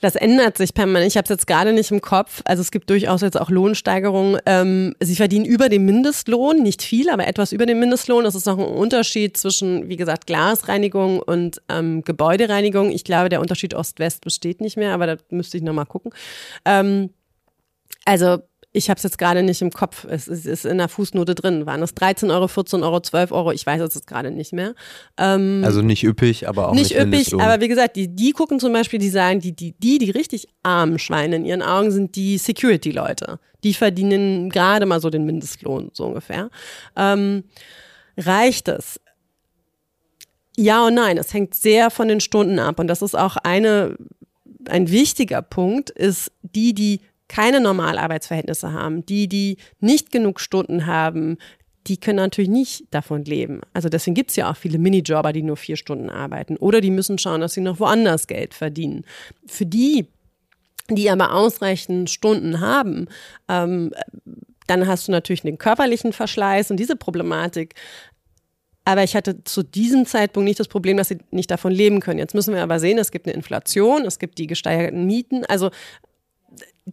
Das 0.00 0.14
ändert 0.14 0.56
sich 0.56 0.74
permanent. 0.74 1.10
Ich 1.10 1.16
habe 1.16 1.24
es 1.24 1.30
jetzt 1.30 1.46
gerade 1.46 1.72
nicht 1.72 1.90
im 1.90 2.00
Kopf. 2.00 2.40
Also 2.44 2.60
es 2.60 2.70
gibt 2.70 2.88
durchaus 2.88 3.20
jetzt 3.20 3.40
auch 3.40 3.50
Lohnsteigerungen. 3.50 4.40
Ähm, 4.46 4.94
sie 5.00 5.16
verdienen 5.16 5.44
über 5.44 5.68
dem 5.68 5.84
Mindestlohn, 5.86 6.62
nicht 6.62 6.82
viel, 6.82 7.10
aber 7.10 7.26
etwas 7.26 7.52
über 7.52 7.66
dem 7.66 7.80
Mindestlohn. 7.80 8.22
Das 8.22 8.36
ist 8.36 8.46
noch 8.46 8.58
ein 8.58 8.64
Unterschied 8.64 9.36
zwischen, 9.36 9.88
wie 9.88 9.96
gesagt, 9.96 10.26
Glasreinigung 10.26 11.20
und 11.20 11.60
ähm, 11.68 12.02
Gebäudereinigung. 12.02 12.90
Ich 12.90 13.02
glaube, 13.02 13.28
der 13.28 13.40
Unterschied 13.40 13.74
Ost-West 13.74 14.24
besteht 14.24 14.60
nicht 14.60 14.76
mehr, 14.76 14.94
aber 14.94 15.06
da 15.06 15.16
müsste 15.30 15.56
ich 15.56 15.64
nochmal 15.64 15.86
gucken. 15.86 16.12
Ähm, 16.64 17.10
also 18.04 18.38
ich 18.72 18.90
habe 18.90 18.98
es 18.98 19.02
jetzt 19.02 19.18
gerade 19.18 19.42
nicht 19.42 19.62
im 19.62 19.70
Kopf. 19.70 20.04
Es 20.04 20.28
ist, 20.28 20.44
ist, 20.44 20.66
in 20.66 20.78
der 20.78 20.88
Fußnote 20.88 21.34
drin. 21.34 21.64
Waren 21.64 21.82
es 21.82 21.94
13 21.94 22.30
Euro, 22.30 22.48
14 22.48 22.82
Euro, 22.82 23.00
12 23.00 23.32
Euro? 23.32 23.50
Ich 23.52 23.64
weiß 23.64 23.80
es 23.80 23.94
jetzt 23.94 24.06
gerade 24.06 24.30
nicht 24.30 24.52
mehr. 24.52 24.74
Ähm, 25.16 25.62
also 25.64 25.80
nicht 25.80 26.04
üppig, 26.04 26.46
aber 26.46 26.68
auch 26.68 26.74
nicht, 26.74 26.90
nicht 26.90 27.00
üppig. 27.00 27.34
Aber 27.34 27.62
wie 27.62 27.68
gesagt, 27.68 27.96
die, 27.96 28.14
die 28.14 28.32
gucken 28.32 28.60
zum 28.60 28.72
Beispiel, 28.72 28.98
die 28.98 29.08
sagen, 29.08 29.40
die, 29.40 29.56
die, 29.56 29.72
die, 29.72 29.98
die 29.98 30.10
richtig 30.10 30.48
armen 30.62 30.98
Schweine 30.98 31.36
in 31.36 31.44
ihren 31.46 31.62
Augen 31.62 31.90
sind 31.90 32.14
die 32.14 32.36
Security-Leute. 32.36 33.40
Die 33.64 33.72
verdienen 33.72 34.50
gerade 34.50 34.84
mal 34.84 35.00
so 35.00 35.08
den 35.08 35.24
Mindestlohn, 35.24 35.90
so 35.94 36.04
ungefähr. 36.04 36.50
Ähm, 36.94 37.44
reicht 38.18 38.68
es? 38.68 39.00
Ja 40.56 40.86
und 40.86 40.94
nein. 40.94 41.16
Es 41.16 41.32
hängt 41.32 41.54
sehr 41.54 41.90
von 41.90 42.08
den 42.08 42.20
Stunden 42.20 42.58
ab. 42.58 42.78
Und 42.78 42.88
das 42.88 43.00
ist 43.00 43.16
auch 43.16 43.38
eine, 43.38 43.96
ein 44.68 44.90
wichtiger 44.90 45.40
Punkt, 45.40 45.88
ist 45.88 46.32
die, 46.42 46.74
die 46.74 47.00
keine 47.28 47.60
Normalarbeitsverhältnisse 47.60 48.72
haben, 48.72 49.04
die, 49.06 49.28
die 49.28 49.58
nicht 49.80 50.10
genug 50.10 50.40
Stunden 50.40 50.86
haben, 50.86 51.38
die 51.86 51.96
können 51.98 52.16
natürlich 52.16 52.50
nicht 52.50 52.84
davon 52.90 53.24
leben. 53.24 53.60
Also 53.72 53.88
deswegen 53.88 54.14
gibt 54.14 54.30
es 54.30 54.36
ja 54.36 54.50
auch 54.50 54.56
viele 54.56 54.78
Minijobber, 54.78 55.32
die 55.32 55.42
nur 55.42 55.56
vier 55.56 55.76
Stunden 55.76 56.10
arbeiten. 56.10 56.56
Oder 56.56 56.80
die 56.80 56.90
müssen 56.90 57.18
schauen, 57.18 57.40
dass 57.40 57.54
sie 57.54 57.60
noch 57.60 57.80
woanders 57.80 58.26
Geld 58.26 58.54
verdienen. 58.54 59.04
Für 59.46 59.66
die, 59.66 60.06
die 60.90 61.10
aber 61.10 61.32
ausreichend 61.32 62.10
Stunden 62.10 62.60
haben, 62.60 63.06
ähm, 63.48 63.92
dann 64.66 64.86
hast 64.86 65.08
du 65.08 65.12
natürlich 65.12 65.42
den 65.42 65.58
körperlichen 65.58 66.12
Verschleiß 66.12 66.70
und 66.70 66.78
diese 66.78 66.96
Problematik. 66.96 67.74
Aber 68.84 69.02
ich 69.02 69.16
hatte 69.16 69.44
zu 69.44 69.62
diesem 69.62 70.06
Zeitpunkt 70.06 70.46
nicht 70.46 70.60
das 70.60 70.68
Problem, 70.68 70.96
dass 70.96 71.08
sie 71.08 71.18
nicht 71.30 71.50
davon 71.50 71.72
leben 71.72 72.00
können. 72.00 72.18
Jetzt 72.18 72.34
müssen 72.34 72.54
wir 72.54 72.62
aber 72.62 72.80
sehen, 72.80 72.98
es 72.98 73.10
gibt 73.10 73.26
eine 73.26 73.34
Inflation, 73.34 74.04
es 74.04 74.18
gibt 74.18 74.38
die 74.38 74.46
gesteigerten 74.46 75.06
Mieten. 75.06 75.44
Also 75.46 75.70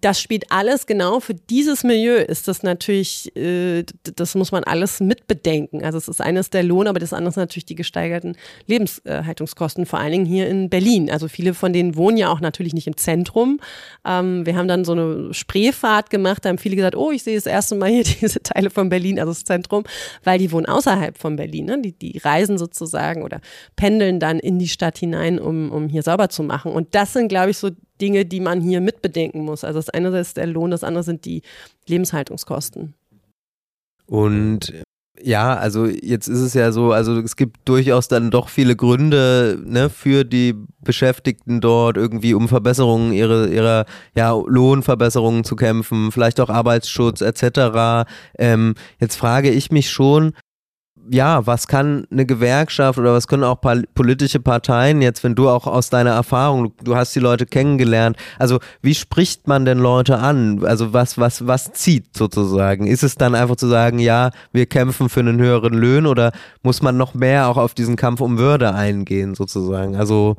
das 0.01 0.19
spielt 0.19 0.51
alles 0.51 0.85
genau 0.85 1.19
für 1.19 1.33
dieses 1.33 1.83
Milieu 1.83 2.15
ist 2.15 2.47
das 2.47 2.63
natürlich, 2.63 3.35
äh, 3.35 3.83
das 4.15 4.35
muss 4.35 4.51
man 4.51 4.63
alles 4.63 4.99
mitbedenken. 4.99 5.83
Also 5.83 5.97
es 5.97 6.07
ist 6.07 6.21
eines 6.21 6.49
der 6.49 6.63
Lohn, 6.63 6.87
aber 6.87 6.99
das 6.99 7.13
andere 7.13 7.29
ist 7.29 7.35
natürlich 7.35 7.65
die 7.65 7.75
gesteigerten 7.75 8.35
Lebenshaltungskosten, 8.67 9.85
vor 9.85 9.99
allen 9.99 10.11
Dingen 10.11 10.25
hier 10.25 10.47
in 10.47 10.69
Berlin. 10.69 11.09
Also 11.09 11.27
viele 11.27 11.53
von 11.53 11.73
denen 11.73 11.95
wohnen 11.95 12.17
ja 12.17 12.29
auch 12.29 12.39
natürlich 12.39 12.73
nicht 12.73 12.87
im 12.87 12.97
Zentrum. 12.97 13.59
Ähm, 14.05 14.45
wir 14.45 14.55
haben 14.55 14.67
dann 14.67 14.85
so 14.85 14.93
eine 14.93 15.33
Spreefahrt 15.33 16.09
gemacht, 16.09 16.43
da 16.43 16.49
haben 16.49 16.57
viele 16.57 16.75
gesagt, 16.75 16.95
oh, 16.95 17.11
ich 17.11 17.23
sehe 17.23 17.35
das 17.35 17.45
erste 17.45 17.75
Mal 17.75 17.89
hier 17.89 18.03
diese 18.21 18.41
Teile 18.41 18.69
von 18.69 18.89
Berlin, 18.89 19.19
also 19.19 19.31
das 19.31 19.43
Zentrum, 19.43 19.83
weil 20.23 20.39
die 20.39 20.51
wohnen 20.51 20.65
außerhalb 20.65 21.17
von 21.17 21.35
Berlin. 21.35 21.65
Ne? 21.65 21.81
Die, 21.81 21.93
die 21.93 22.17
reisen 22.17 22.57
sozusagen 22.57 23.23
oder 23.23 23.41
pendeln 23.75 24.19
dann 24.19 24.39
in 24.39 24.59
die 24.59 24.67
Stadt 24.67 24.97
hinein, 24.97 25.39
um, 25.39 25.71
um 25.71 25.87
hier 25.87 26.03
sauber 26.03 26.29
zu 26.29 26.43
machen. 26.43 26.71
Und 26.71 26.95
das 26.95 27.13
sind, 27.13 27.29
glaube 27.29 27.51
ich, 27.51 27.57
so 27.57 27.69
Dinge, 28.01 28.25
die 28.25 28.39
man 28.39 28.61
hier 28.61 28.81
mitbedenken 28.81 29.43
muss. 29.43 29.63
Also 29.63 29.79
das 29.79 29.89
eine 29.89 30.17
ist 30.19 30.37
der 30.37 30.47
Lohn, 30.47 30.71
das 30.71 30.83
andere 30.83 31.03
sind 31.03 31.25
die 31.25 31.41
Lebenshaltungskosten. 31.87 32.93
Und 34.07 34.73
ja, 35.21 35.55
also 35.55 35.85
jetzt 35.85 36.27
ist 36.27 36.41
es 36.41 36.53
ja 36.53 36.71
so, 36.71 36.91
also 36.91 37.19
es 37.19 37.35
gibt 37.35 37.67
durchaus 37.67 38.07
dann 38.07 38.31
doch 38.31 38.49
viele 38.49 38.75
Gründe 38.75 39.57
ne, 39.65 39.89
für 39.89 40.25
die 40.25 40.55
Beschäftigten 40.81 41.61
dort 41.61 41.97
irgendwie 41.97 42.33
um 42.33 42.49
Verbesserungen 42.49 43.13
ihrer, 43.13 43.47
ihrer 43.47 43.85
ja, 44.15 44.31
Lohnverbesserungen 44.33 45.43
zu 45.43 45.55
kämpfen, 45.55 46.11
vielleicht 46.11 46.39
auch 46.39 46.49
Arbeitsschutz 46.49 47.21
etc. 47.21 48.07
Ähm, 48.37 48.75
jetzt 48.99 49.15
frage 49.15 49.51
ich 49.51 49.71
mich 49.71 49.89
schon, 49.89 50.33
ja, 51.09 51.45
was 51.45 51.67
kann 51.67 52.07
eine 52.11 52.25
Gewerkschaft 52.25 52.97
oder 52.99 53.13
was 53.13 53.27
können 53.27 53.43
auch 53.43 53.59
politische 53.93 54.39
Parteien 54.39 55.01
jetzt, 55.01 55.23
wenn 55.23 55.35
du 55.35 55.49
auch 55.49 55.67
aus 55.67 55.89
deiner 55.89 56.11
Erfahrung, 56.11 56.73
du 56.83 56.95
hast 56.95 57.15
die 57.15 57.19
Leute 57.19 57.45
kennengelernt, 57.45 58.17
also 58.39 58.59
wie 58.81 58.95
spricht 58.95 59.47
man 59.47 59.65
denn 59.65 59.79
Leute 59.79 60.19
an? 60.19 60.63
Also 60.65 60.93
was, 60.93 61.17
was, 61.17 61.47
was 61.47 61.73
zieht 61.73 62.15
sozusagen? 62.15 62.87
Ist 62.87 63.03
es 63.03 63.15
dann 63.15 63.35
einfach 63.35 63.55
zu 63.55 63.67
sagen, 63.67 63.99
ja, 63.99 64.31
wir 64.51 64.65
kämpfen 64.65 65.09
für 65.09 65.19
einen 65.19 65.39
höheren 65.39 65.73
Löhnen 65.73 66.07
oder 66.07 66.31
muss 66.63 66.81
man 66.81 66.97
noch 66.97 67.13
mehr 67.13 67.47
auch 67.47 67.57
auf 67.57 67.73
diesen 67.73 67.95
Kampf 67.95 68.21
um 68.21 68.37
Würde 68.37 68.73
eingehen 68.73 69.35
sozusagen? 69.35 69.95
Also 69.95 70.37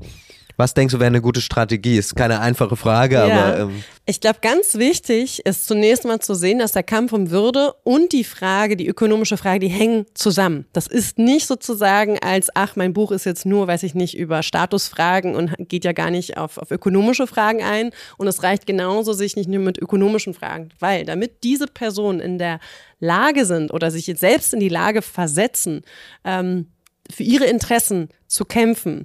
Was 0.56 0.72
denkst 0.72 0.92
du 0.92 0.98
wäre 0.98 1.08
eine 1.08 1.20
gute 1.20 1.42
Strategie? 1.42 1.98
Ist 1.98 2.16
keine 2.16 2.40
einfache 2.40 2.76
Frage, 2.76 3.16
ja. 3.16 3.24
aber. 3.24 3.58
Ähm 3.58 3.84
ich 4.06 4.20
glaube, 4.20 4.38
ganz 4.40 4.76
wichtig 4.76 5.44
ist 5.44 5.66
zunächst 5.66 6.04
mal 6.04 6.20
zu 6.20 6.34
sehen, 6.34 6.60
dass 6.60 6.72
der 6.72 6.84
Kampf 6.84 7.12
um 7.12 7.30
Würde 7.30 7.74
und 7.82 8.12
die 8.12 8.24
Frage, 8.24 8.76
die 8.76 8.86
ökonomische 8.86 9.36
Frage, 9.36 9.58
die 9.58 9.68
hängen 9.68 10.06
zusammen. 10.14 10.64
Das 10.72 10.86
ist 10.86 11.18
nicht 11.18 11.46
sozusagen 11.46 12.18
als, 12.20 12.48
ach, 12.54 12.76
mein 12.76 12.92
Buch 12.92 13.10
ist 13.10 13.26
jetzt 13.26 13.44
nur, 13.44 13.66
weiß 13.66 13.82
ich 13.82 13.94
nicht, 13.94 14.16
über 14.16 14.42
Statusfragen 14.42 15.34
und 15.34 15.54
geht 15.58 15.84
ja 15.84 15.92
gar 15.92 16.10
nicht 16.10 16.36
auf, 16.36 16.56
auf 16.56 16.70
ökonomische 16.70 17.26
Fragen 17.26 17.62
ein. 17.62 17.90
Und 18.16 18.28
es 18.28 18.42
reicht 18.42 18.66
genauso, 18.66 19.12
sich 19.12 19.36
nicht 19.36 19.48
nur 19.48 19.60
mit 19.60 19.76
ökonomischen 19.76 20.34
Fragen, 20.34 20.70
weil 20.78 21.04
damit 21.04 21.42
diese 21.42 21.66
Personen 21.66 22.20
in 22.20 22.38
der 22.38 22.60
Lage 23.00 23.44
sind 23.44 23.72
oder 23.72 23.90
sich 23.90 24.06
jetzt 24.06 24.20
selbst 24.20 24.54
in 24.54 24.60
die 24.60 24.68
Lage 24.68 25.02
versetzen, 25.02 25.82
ähm, 26.24 26.68
für 27.10 27.24
ihre 27.24 27.44
Interessen 27.44 28.08
zu 28.26 28.44
kämpfen, 28.44 29.04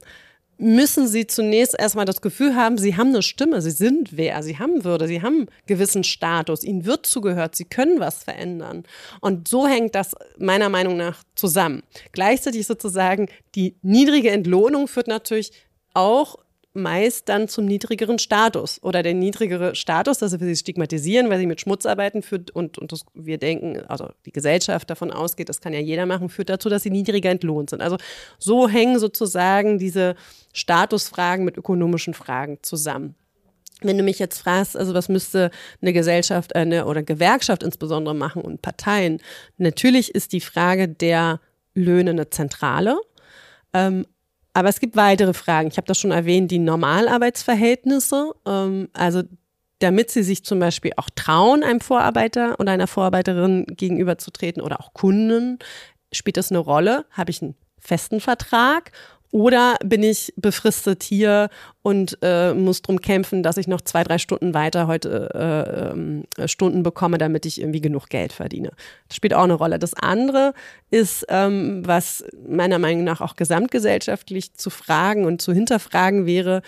müssen 0.61 1.07
sie 1.07 1.25
zunächst 1.25 1.75
erstmal 1.77 2.05
das 2.05 2.21
Gefühl 2.21 2.55
haben, 2.55 2.77
sie 2.77 2.95
haben 2.95 3.09
eine 3.09 3.23
Stimme, 3.23 3.61
sie 3.61 3.71
sind 3.71 4.15
wer, 4.15 4.43
sie 4.43 4.59
haben 4.59 4.83
Würde, 4.83 5.07
sie 5.07 5.21
haben 5.21 5.47
gewissen 5.65 6.03
Status, 6.03 6.63
ihnen 6.63 6.85
wird 6.85 7.05
zugehört, 7.05 7.55
sie 7.55 7.65
können 7.65 7.99
was 7.99 8.23
verändern. 8.23 8.83
Und 9.19 9.47
so 9.47 9.67
hängt 9.67 9.95
das 9.95 10.15
meiner 10.37 10.69
Meinung 10.69 10.97
nach 10.97 11.23
zusammen. 11.35 11.81
Gleichzeitig 12.11 12.67
sozusagen 12.67 13.27
die 13.55 13.75
niedrige 13.81 14.29
Entlohnung 14.29 14.87
führt 14.87 15.07
natürlich 15.07 15.51
auch 15.93 16.37
meist 16.73 17.27
dann 17.27 17.47
zum 17.47 17.65
niedrigeren 17.65 18.17
Status 18.17 18.81
oder 18.81 19.03
der 19.03 19.13
niedrigere 19.13 19.75
Status, 19.75 20.19
dass 20.19 20.39
wir 20.39 20.47
sie 20.47 20.55
stigmatisieren, 20.55 21.29
weil 21.29 21.39
sie 21.39 21.45
mit 21.45 21.59
Schmutz 21.59 21.85
arbeiten 21.85 22.21
führt 22.21 22.51
und, 22.51 22.77
und 22.77 22.91
das, 22.91 23.05
wir 23.13 23.37
denken, 23.37 23.81
also 23.87 24.09
die 24.25 24.31
Gesellschaft 24.31 24.89
davon 24.89 25.11
ausgeht, 25.11 25.49
das 25.49 25.59
kann 25.59 25.73
ja 25.73 25.79
jeder 25.79 26.05
machen, 26.05 26.29
führt 26.29 26.49
dazu, 26.49 26.69
dass 26.69 26.83
sie 26.83 26.89
niedriger 26.89 27.29
entlohnt 27.29 27.71
sind. 27.71 27.81
Also 27.81 27.97
so 28.39 28.69
hängen 28.69 28.99
sozusagen 28.99 29.79
diese 29.79 30.15
Statusfragen 30.53 31.43
mit 31.43 31.57
ökonomischen 31.57 32.13
Fragen 32.13 32.59
zusammen. 32.61 33.15
Wenn 33.81 33.97
du 33.97 34.03
mich 34.03 34.19
jetzt 34.19 34.39
fragst, 34.39 34.77
also 34.77 34.93
was 34.93 35.09
müsste 35.09 35.49
eine 35.81 35.91
Gesellschaft 35.91 36.55
eine, 36.55 36.85
oder 36.85 37.03
Gewerkschaft 37.03 37.63
insbesondere 37.63 38.15
machen 38.15 38.43
und 38.43 38.61
Parteien, 38.61 39.19
natürlich 39.57 40.13
ist 40.13 40.33
die 40.33 40.41
Frage 40.41 40.87
der 40.87 41.41
Löhne 41.73 42.11
eine 42.11 42.29
zentrale. 42.29 42.97
Ähm, 43.73 44.05
aber 44.53 44.69
es 44.69 44.79
gibt 44.79 44.95
weitere 44.95 45.33
Fragen. 45.33 45.69
Ich 45.69 45.77
habe 45.77 45.87
das 45.87 45.97
schon 45.97 46.11
erwähnt, 46.11 46.51
die 46.51 46.59
Normalarbeitsverhältnisse. 46.59 48.33
Ähm, 48.45 48.89
also 48.93 49.23
damit 49.79 50.11
sie 50.11 50.23
sich 50.23 50.45
zum 50.45 50.59
Beispiel 50.59 50.91
auch 50.97 51.09
trauen, 51.15 51.63
einem 51.63 51.81
Vorarbeiter 51.81 52.59
oder 52.59 52.71
einer 52.71 52.87
Vorarbeiterin 52.87 53.65
gegenüberzutreten 53.65 54.61
oder 54.61 54.79
auch 54.79 54.93
Kunden, 54.93 55.57
spielt 56.11 56.37
das 56.37 56.51
eine 56.51 56.59
Rolle? 56.59 57.05
Habe 57.11 57.31
ich 57.31 57.41
einen 57.41 57.55
festen 57.79 58.19
Vertrag 58.19 58.91
oder 59.31 59.77
bin 59.83 60.03
ich 60.03 60.33
befristet 60.35 61.03
hier 61.03 61.49
und 61.81 62.17
äh, 62.21 62.53
muss 62.53 62.81
drum 62.81 62.99
kämpfen, 62.99 63.43
dass 63.43 63.57
ich 63.57 63.67
noch 63.67 63.81
zwei, 63.81 64.03
drei 64.03 64.17
Stunden 64.17 64.53
weiter 64.53 64.87
heute 64.87 65.29
äh, 66.37 66.41
äh, 66.41 66.47
Stunden 66.47 66.83
bekomme, 66.83 67.17
damit 67.17 67.45
ich 67.45 67.61
irgendwie 67.61 67.81
genug 67.81 68.09
Geld 68.09 68.33
verdiene. 68.33 68.71
Das 69.07 69.15
spielt 69.15 69.33
auch 69.33 69.43
eine 69.43 69.53
Rolle. 69.53 69.79
Das 69.79 69.93
andere 69.93 70.53
ist, 70.89 71.25
ähm, 71.29 71.81
was 71.85 72.25
meiner 72.47 72.77
Meinung 72.77 73.05
nach 73.05 73.21
auch 73.21 73.37
gesamtgesellschaftlich 73.37 74.53
zu 74.53 74.69
fragen 74.69 75.25
und 75.25 75.41
zu 75.41 75.53
hinterfragen 75.53 76.25
wäre, 76.25 76.61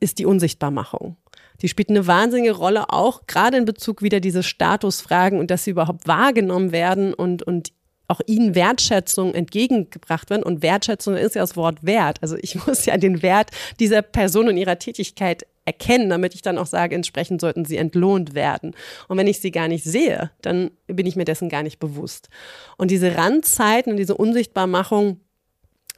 ist 0.00 0.18
die 0.18 0.26
Unsichtbarmachung. 0.26 1.16
Die 1.62 1.68
spielt 1.68 1.90
eine 1.90 2.06
wahnsinnige 2.06 2.52
Rolle, 2.52 2.90
auch 2.90 3.26
gerade 3.26 3.56
in 3.56 3.64
Bezug 3.64 4.02
wieder 4.02 4.20
diese 4.20 4.42
Statusfragen 4.42 5.38
und 5.38 5.50
dass 5.50 5.64
sie 5.64 5.70
überhaupt 5.70 6.06
wahrgenommen 6.06 6.72
werden 6.72 7.14
und, 7.14 7.42
und 7.42 7.72
auch 8.08 8.20
ihnen 8.26 8.54
Wertschätzung 8.54 9.34
entgegengebracht 9.34 10.30
werden. 10.30 10.42
Und 10.42 10.62
Wertschätzung 10.62 11.16
ist 11.16 11.34
ja 11.34 11.42
das 11.42 11.56
Wort 11.56 11.84
Wert. 11.84 12.18
Also 12.22 12.36
ich 12.40 12.54
muss 12.66 12.86
ja 12.86 12.96
den 12.96 13.22
Wert 13.22 13.50
dieser 13.80 14.02
Person 14.02 14.48
und 14.48 14.56
ihrer 14.56 14.78
Tätigkeit 14.78 15.46
erkennen, 15.64 16.08
damit 16.08 16.34
ich 16.34 16.42
dann 16.42 16.58
auch 16.58 16.66
sage, 16.66 16.94
entsprechend 16.94 17.40
sollten 17.40 17.64
sie 17.64 17.76
entlohnt 17.76 18.34
werden. 18.34 18.74
Und 19.08 19.18
wenn 19.18 19.26
ich 19.26 19.40
sie 19.40 19.50
gar 19.50 19.68
nicht 19.68 19.84
sehe, 19.84 20.30
dann 20.40 20.70
bin 20.86 21.06
ich 21.06 21.16
mir 21.16 21.24
dessen 21.24 21.48
gar 21.48 21.64
nicht 21.64 21.80
bewusst. 21.80 22.28
Und 22.76 22.90
diese 22.90 23.16
Randzeiten 23.16 23.92
und 23.92 23.98
diese 23.98 24.16
Unsichtbarmachung, 24.16 25.20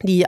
die 0.02 0.24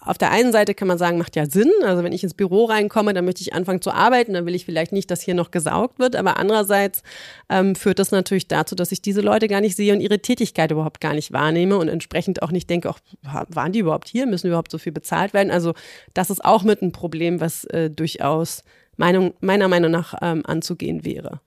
auf 0.00 0.18
der 0.18 0.30
einen 0.30 0.52
Seite 0.52 0.74
kann 0.74 0.88
man 0.88 0.98
sagen, 0.98 1.18
macht 1.18 1.36
ja 1.36 1.46
Sinn. 1.46 1.70
Also 1.84 2.02
wenn 2.02 2.12
ich 2.12 2.24
ins 2.24 2.34
Büro 2.34 2.64
reinkomme, 2.64 3.14
dann 3.14 3.24
möchte 3.24 3.42
ich 3.42 3.54
anfangen 3.54 3.80
zu 3.80 3.92
arbeiten, 3.92 4.32
dann 4.32 4.46
will 4.46 4.54
ich 4.54 4.64
vielleicht 4.64 4.92
nicht, 4.92 5.10
dass 5.10 5.22
hier 5.22 5.34
noch 5.34 5.50
gesaugt 5.50 5.98
wird. 5.98 6.16
Aber 6.16 6.38
andererseits 6.38 7.02
ähm, 7.48 7.74
führt 7.74 7.98
das 7.98 8.10
natürlich 8.10 8.48
dazu, 8.48 8.74
dass 8.74 8.92
ich 8.92 9.02
diese 9.02 9.20
Leute 9.20 9.48
gar 9.48 9.60
nicht 9.60 9.76
sehe 9.76 9.92
und 9.92 10.00
ihre 10.00 10.18
Tätigkeit 10.18 10.70
überhaupt 10.70 11.00
gar 11.00 11.14
nicht 11.14 11.32
wahrnehme 11.32 11.76
und 11.76 11.88
entsprechend 11.88 12.42
auch 12.42 12.50
nicht 12.50 12.68
denke, 12.68 12.90
auch, 12.90 12.98
waren 13.22 13.72
die 13.72 13.80
überhaupt 13.80 14.08
hier? 14.08 14.26
Müssen 14.26 14.48
überhaupt 14.48 14.70
so 14.70 14.78
viel 14.78 14.92
bezahlt 14.92 15.34
werden? 15.34 15.50
Also 15.50 15.74
das 16.14 16.30
ist 16.30 16.44
auch 16.44 16.64
mit 16.64 16.82
ein 16.82 16.92
Problem, 16.92 17.40
was 17.40 17.64
äh, 17.64 17.90
durchaus 17.90 18.64
Meinung, 18.96 19.34
meiner 19.40 19.68
Meinung 19.68 19.90
nach 19.90 20.14
ähm, 20.20 20.42
anzugehen 20.44 21.04
wäre. 21.04 21.40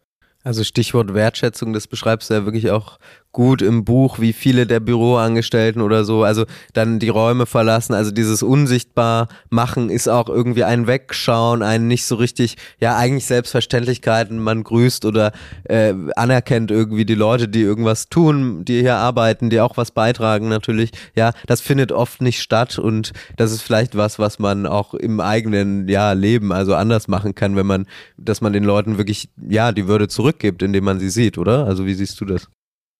Also 0.45 0.63
Stichwort 0.63 1.15
Wertschätzung, 1.15 1.73
das 1.73 1.87
beschreibst 1.87 2.29
du 2.29 2.35
ja 2.35 2.45
wirklich 2.45 2.69
auch 2.69 2.99
gut 3.35 3.61
im 3.61 3.83
Buch, 3.83 4.19
wie 4.19 4.31
viele 4.31 4.65
der 4.65 4.79
Büroangestellten 4.79 5.81
oder 5.81 6.05
so, 6.05 6.23
also 6.23 6.45
dann 6.71 6.99
die 6.99 7.09
Räume 7.09 7.45
verlassen, 7.45 7.93
also 7.93 8.09
dieses 8.11 8.41
unsichtbar 8.41 9.27
machen 9.49 9.89
ist 9.89 10.07
auch 10.07 10.29
irgendwie 10.29 10.63
ein 10.63 10.87
Wegschauen, 10.87 11.61
ein 11.61 11.89
nicht 11.89 12.05
so 12.05 12.15
richtig, 12.15 12.55
ja 12.79 12.95
eigentlich 12.95 13.25
Selbstverständlichkeiten, 13.25 14.39
man 14.39 14.63
grüßt 14.63 15.03
oder 15.03 15.33
äh, 15.65 15.93
anerkennt 16.15 16.71
irgendwie 16.71 17.03
die 17.03 17.13
Leute, 17.13 17.49
die 17.49 17.59
irgendwas 17.59 18.07
tun, 18.07 18.63
die 18.63 18.79
hier 18.79 18.95
arbeiten, 18.95 19.49
die 19.49 19.59
auch 19.59 19.75
was 19.75 19.91
beitragen 19.91 20.47
natürlich, 20.47 20.91
ja, 21.13 21.33
das 21.45 21.59
findet 21.59 21.91
oft 21.91 22.21
nicht 22.21 22.41
statt 22.41 22.79
und 22.79 23.11
das 23.35 23.51
ist 23.51 23.63
vielleicht 23.63 23.97
was, 23.97 24.17
was 24.17 24.39
man 24.39 24.65
auch 24.65 24.93
im 24.93 25.19
eigenen, 25.19 25.89
ja, 25.89 26.13
Leben 26.13 26.53
also 26.53 26.73
anders 26.73 27.09
machen 27.09 27.35
kann, 27.35 27.57
wenn 27.57 27.67
man, 27.67 27.85
dass 28.15 28.39
man 28.39 28.53
den 28.53 28.63
Leuten 28.63 28.97
wirklich, 28.97 29.27
ja, 29.49 29.73
die 29.73 29.89
Würde 29.89 30.07
zurückgibt, 30.07 30.63
indem 30.63 30.85
man 30.85 31.01
sie 31.01 31.09
sieht, 31.09 31.37
oder? 31.37 31.65
Also 31.65 31.85
wie 31.85 31.95
siehst 31.95 32.21
du 32.21 32.23
das? 32.23 32.47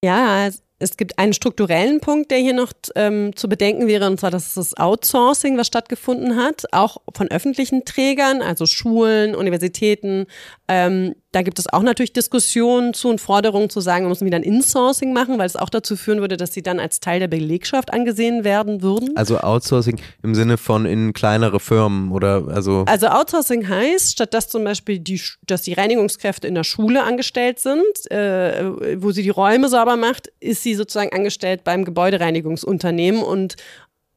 Ja, 0.05 0.49
es 0.77 0.97
gibt 0.97 1.17
einen 1.17 1.33
strukturellen 1.33 1.99
Punkt, 1.99 2.29
der 2.29 2.37
hier 2.37 2.53
noch 2.53 2.71
ähm, 2.95 3.35
zu 3.35 3.49
bedenken 3.49 3.87
wäre, 3.87 4.05
und 4.05 4.19
zwar 4.19 4.29
das 4.29 4.45
ist 4.45 4.57
das 4.57 4.77
Outsourcing, 4.77 5.57
was 5.57 5.65
stattgefunden 5.65 6.35
hat, 6.35 6.65
auch 6.73 6.97
von 7.15 7.29
öffentlichen 7.29 7.85
Trägern, 7.85 8.43
also 8.43 8.67
Schulen, 8.67 9.33
Universitäten, 9.33 10.27
ähm, 10.67 11.15
da 11.31 11.43
gibt 11.43 11.59
es 11.59 11.71
auch 11.71 11.83
natürlich 11.83 12.11
Diskussionen 12.13 12.95
zu 12.95 13.09
und 13.09 13.21
Forderungen 13.21 13.69
zu 13.69 13.81
sagen, 13.81 14.05
wir 14.05 14.09
müssen 14.09 14.25
wieder 14.25 14.37
ein 14.37 14.43
Insourcing 14.43 15.13
machen, 15.13 15.37
weil 15.37 15.45
es 15.45 15.55
auch 15.55 15.69
dazu 15.69 15.95
führen 15.95 16.21
würde, 16.21 16.37
dass 16.37 16.53
sie 16.53 16.63
dann 16.63 16.79
als 16.79 16.99
Teil 16.99 17.19
der 17.19 17.27
Belegschaft 17.27 17.93
angesehen 17.93 18.43
werden 18.43 18.81
würden. 18.81 19.15
Also 19.15 19.37
Outsourcing 19.37 19.99
im 20.23 20.33
Sinne 20.33 20.57
von 20.57 20.87
in 20.87 21.13
kleinere 21.13 21.59
Firmen 21.59 22.11
oder 22.11 22.47
also. 22.47 22.83
Also 22.87 23.07
Outsourcing 23.07 23.67
heißt, 23.67 24.13
statt 24.13 24.33
dass 24.33 24.49
zum 24.49 24.63
Beispiel 24.63 24.97
die, 24.97 25.21
dass 25.45 25.61
die 25.61 25.73
Reinigungskräfte 25.73 26.47
in 26.47 26.55
der 26.55 26.63
Schule 26.63 27.03
angestellt 27.03 27.59
sind, 27.59 28.11
äh, 28.11 29.01
wo 29.01 29.11
sie 29.11 29.21
die 29.21 29.29
Räume 29.29 29.69
sauber 29.69 29.97
macht, 29.97 30.31
ist 30.39 30.63
sie 30.63 30.73
sozusagen 30.73 31.13
angestellt 31.13 31.63
beim 31.63 31.85
Gebäudereinigungsunternehmen 31.85 33.21
und, 33.21 33.55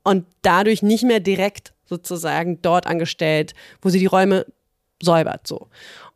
und 0.03 0.25
dadurch 0.41 0.83
nicht 0.83 1.05
mehr 1.05 1.21
direkt 1.21 1.75
sozusagen 1.85 2.63
dort 2.63 2.87
angestellt, 2.87 3.53
wo 3.83 3.91
sie 3.91 3.99
die 3.99 4.07
Räume 4.07 4.47
säubert 5.03 5.47
so. 5.47 5.69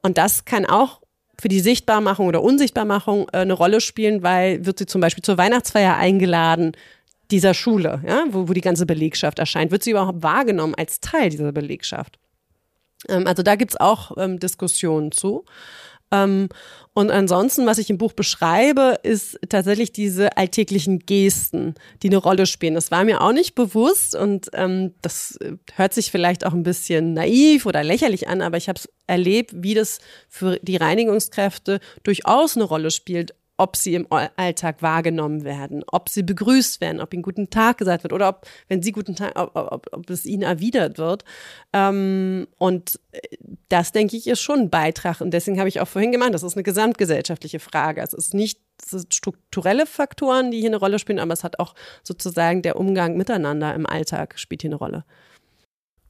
Und 0.02 0.18
das 0.18 0.44
kann 0.44 0.66
auch 0.66 1.00
für 1.40 1.48
die 1.48 1.60
Sichtbarmachung 1.60 2.26
oder 2.26 2.42
Unsichtbarmachung 2.42 3.28
äh, 3.32 3.38
eine 3.38 3.54
Rolle 3.54 3.80
spielen, 3.80 4.22
weil 4.22 4.66
wird 4.66 4.78
sie 4.78 4.86
zum 4.86 5.00
Beispiel 5.00 5.22
zur 5.22 5.38
Weihnachtsfeier 5.38 5.96
eingeladen 5.96 6.72
dieser 7.30 7.54
Schule, 7.54 8.02
ja, 8.06 8.24
wo, 8.30 8.48
wo 8.48 8.52
die 8.52 8.60
ganze 8.60 8.84
Belegschaft 8.86 9.38
erscheint, 9.38 9.70
wird 9.70 9.82
sie 9.82 9.92
überhaupt 9.92 10.22
wahrgenommen 10.22 10.74
als 10.74 11.00
Teil 11.00 11.30
dieser 11.30 11.52
Belegschaft. 11.52 12.18
Ähm, 13.08 13.26
also 13.26 13.42
da 13.42 13.56
gibt's 13.56 13.76
auch 13.76 14.12
ähm, 14.18 14.38
Diskussionen 14.38 15.12
zu. 15.12 15.44
Ähm, 16.12 16.48
und 16.94 17.10
ansonsten, 17.10 17.64
was 17.64 17.78
ich 17.78 17.88
im 17.88 17.96
Buch 17.96 18.12
beschreibe, 18.12 18.98
ist 19.02 19.38
tatsächlich 19.48 19.92
diese 19.92 20.36
alltäglichen 20.36 20.98
Gesten, 20.98 21.74
die 22.02 22.08
eine 22.08 22.18
Rolle 22.18 22.44
spielen. 22.44 22.74
Das 22.74 22.90
war 22.90 23.04
mir 23.04 23.22
auch 23.22 23.32
nicht 23.32 23.54
bewusst 23.54 24.14
und 24.14 24.50
ähm, 24.52 24.92
das 25.00 25.36
äh, 25.36 25.54
hört 25.74 25.94
sich 25.94 26.10
vielleicht 26.10 26.44
auch 26.44 26.52
ein 26.52 26.64
bisschen 26.64 27.14
naiv 27.14 27.64
oder 27.64 27.82
lächerlich 27.82 28.28
an, 28.28 28.42
aber 28.42 28.58
ich 28.58 28.68
habe 28.68 28.78
es 28.78 28.90
erlebt, 29.06 29.52
wie 29.54 29.74
das 29.74 30.00
für 30.28 30.58
die 30.60 30.76
Reinigungskräfte 30.76 31.80
durchaus 32.02 32.56
eine 32.56 32.64
Rolle 32.64 32.90
spielt, 32.90 33.34
ob 33.62 33.76
sie 33.76 33.94
im 33.94 34.08
Alltag 34.10 34.82
wahrgenommen 34.82 35.44
werden, 35.44 35.84
ob 35.86 36.08
sie 36.08 36.24
begrüßt 36.24 36.80
werden, 36.80 37.00
ob 37.00 37.14
ihnen 37.14 37.22
guten 37.22 37.48
Tag 37.48 37.78
gesagt 37.78 38.02
wird 38.02 38.12
oder 38.12 38.28
ob, 38.28 38.44
wenn 38.66 38.82
sie 38.82 38.90
guten 38.90 39.14
Tag, 39.14 39.38
ob, 39.38 39.54
ob, 39.54 39.86
ob 39.92 40.10
es 40.10 40.26
ihnen 40.26 40.42
erwidert 40.42 40.98
wird. 40.98 41.24
Ähm, 41.72 42.48
und 42.58 42.98
äh, 43.12 43.20
das, 43.68 43.92
denke 43.92 44.16
ich, 44.16 44.26
ist 44.26 44.40
schon 44.40 44.62
ein 44.62 44.70
Beitrag. 44.70 45.20
Und 45.20 45.30
deswegen 45.30 45.60
habe 45.60 45.68
ich 45.68 45.80
auch 45.80 45.86
vorhin 45.86 46.10
gemeint, 46.10 46.34
das 46.34 46.42
ist 46.42 46.56
eine 46.56 46.64
gesamtgesellschaftliche 46.64 47.60
Frage. 47.60 48.02
Es 48.02 48.12
ist 48.12 48.34
nicht 48.34 48.58
strukturelle 49.10 49.86
Faktoren, 49.86 50.50
die 50.50 50.58
hier 50.58 50.70
eine 50.70 50.78
Rolle 50.78 50.98
spielen, 50.98 51.20
aber 51.20 51.32
es 51.32 51.44
hat 51.44 51.60
auch 51.60 51.76
sozusagen 52.02 52.62
der 52.62 52.74
Umgang 52.74 53.16
miteinander 53.16 53.72
im 53.76 53.86
Alltag 53.86 54.40
spielt 54.40 54.62
hier 54.62 54.70
eine 54.70 54.76
Rolle. 54.76 55.04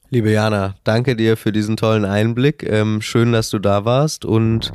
Liebe 0.09 0.31
Jana, 0.31 0.73
danke 0.83 1.15
dir 1.15 1.37
für 1.37 1.51
diesen 1.51 1.77
tollen 1.77 2.05
Einblick. 2.05 2.63
Ähm, 2.63 2.99
schön, 3.01 3.31
dass 3.31 3.51
du 3.51 3.59
da 3.59 3.85
warst 3.85 4.25
und 4.25 4.73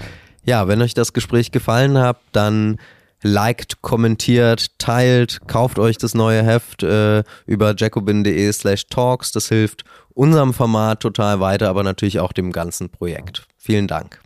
ja, 0.49 0.67
wenn 0.67 0.81
euch 0.81 0.95
das 0.95 1.13
Gespräch 1.13 1.53
gefallen 1.53 1.99
hat, 1.99 2.17
dann 2.33 2.79
liked, 3.23 3.83
kommentiert, 3.83 4.79
teilt, 4.79 5.47
kauft 5.47 5.79
euch 5.79 5.99
das 5.99 6.15
neue 6.15 6.43
Heft 6.43 6.83
äh, 6.83 7.23
über 7.45 7.75
jacobin.de 7.77 8.51
slash 8.53 8.87
talks. 8.87 9.31
Das 9.31 9.49
hilft 9.49 9.85
unserem 10.15 10.55
Format 10.55 11.01
total 11.01 11.41
weiter, 11.41 11.69
aber 11.69 11.83
natürlich 11.83 12.19
auch 12.19 12.33
dem 12.33 12.51
ganzen 12.53 12.89
Projekt. 12.89 13.47
Vielen 13.59 13.89
Dank. 13.89 14.23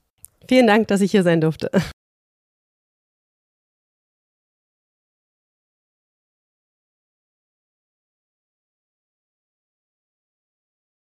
Vielen 0.48 0.68
Dank, 0.68 0.86
dass 0.88 1.00
ich 1.00 1.10
hier 1.10 1.24
sein 1.24 1.40
durfte. 1.40 1.70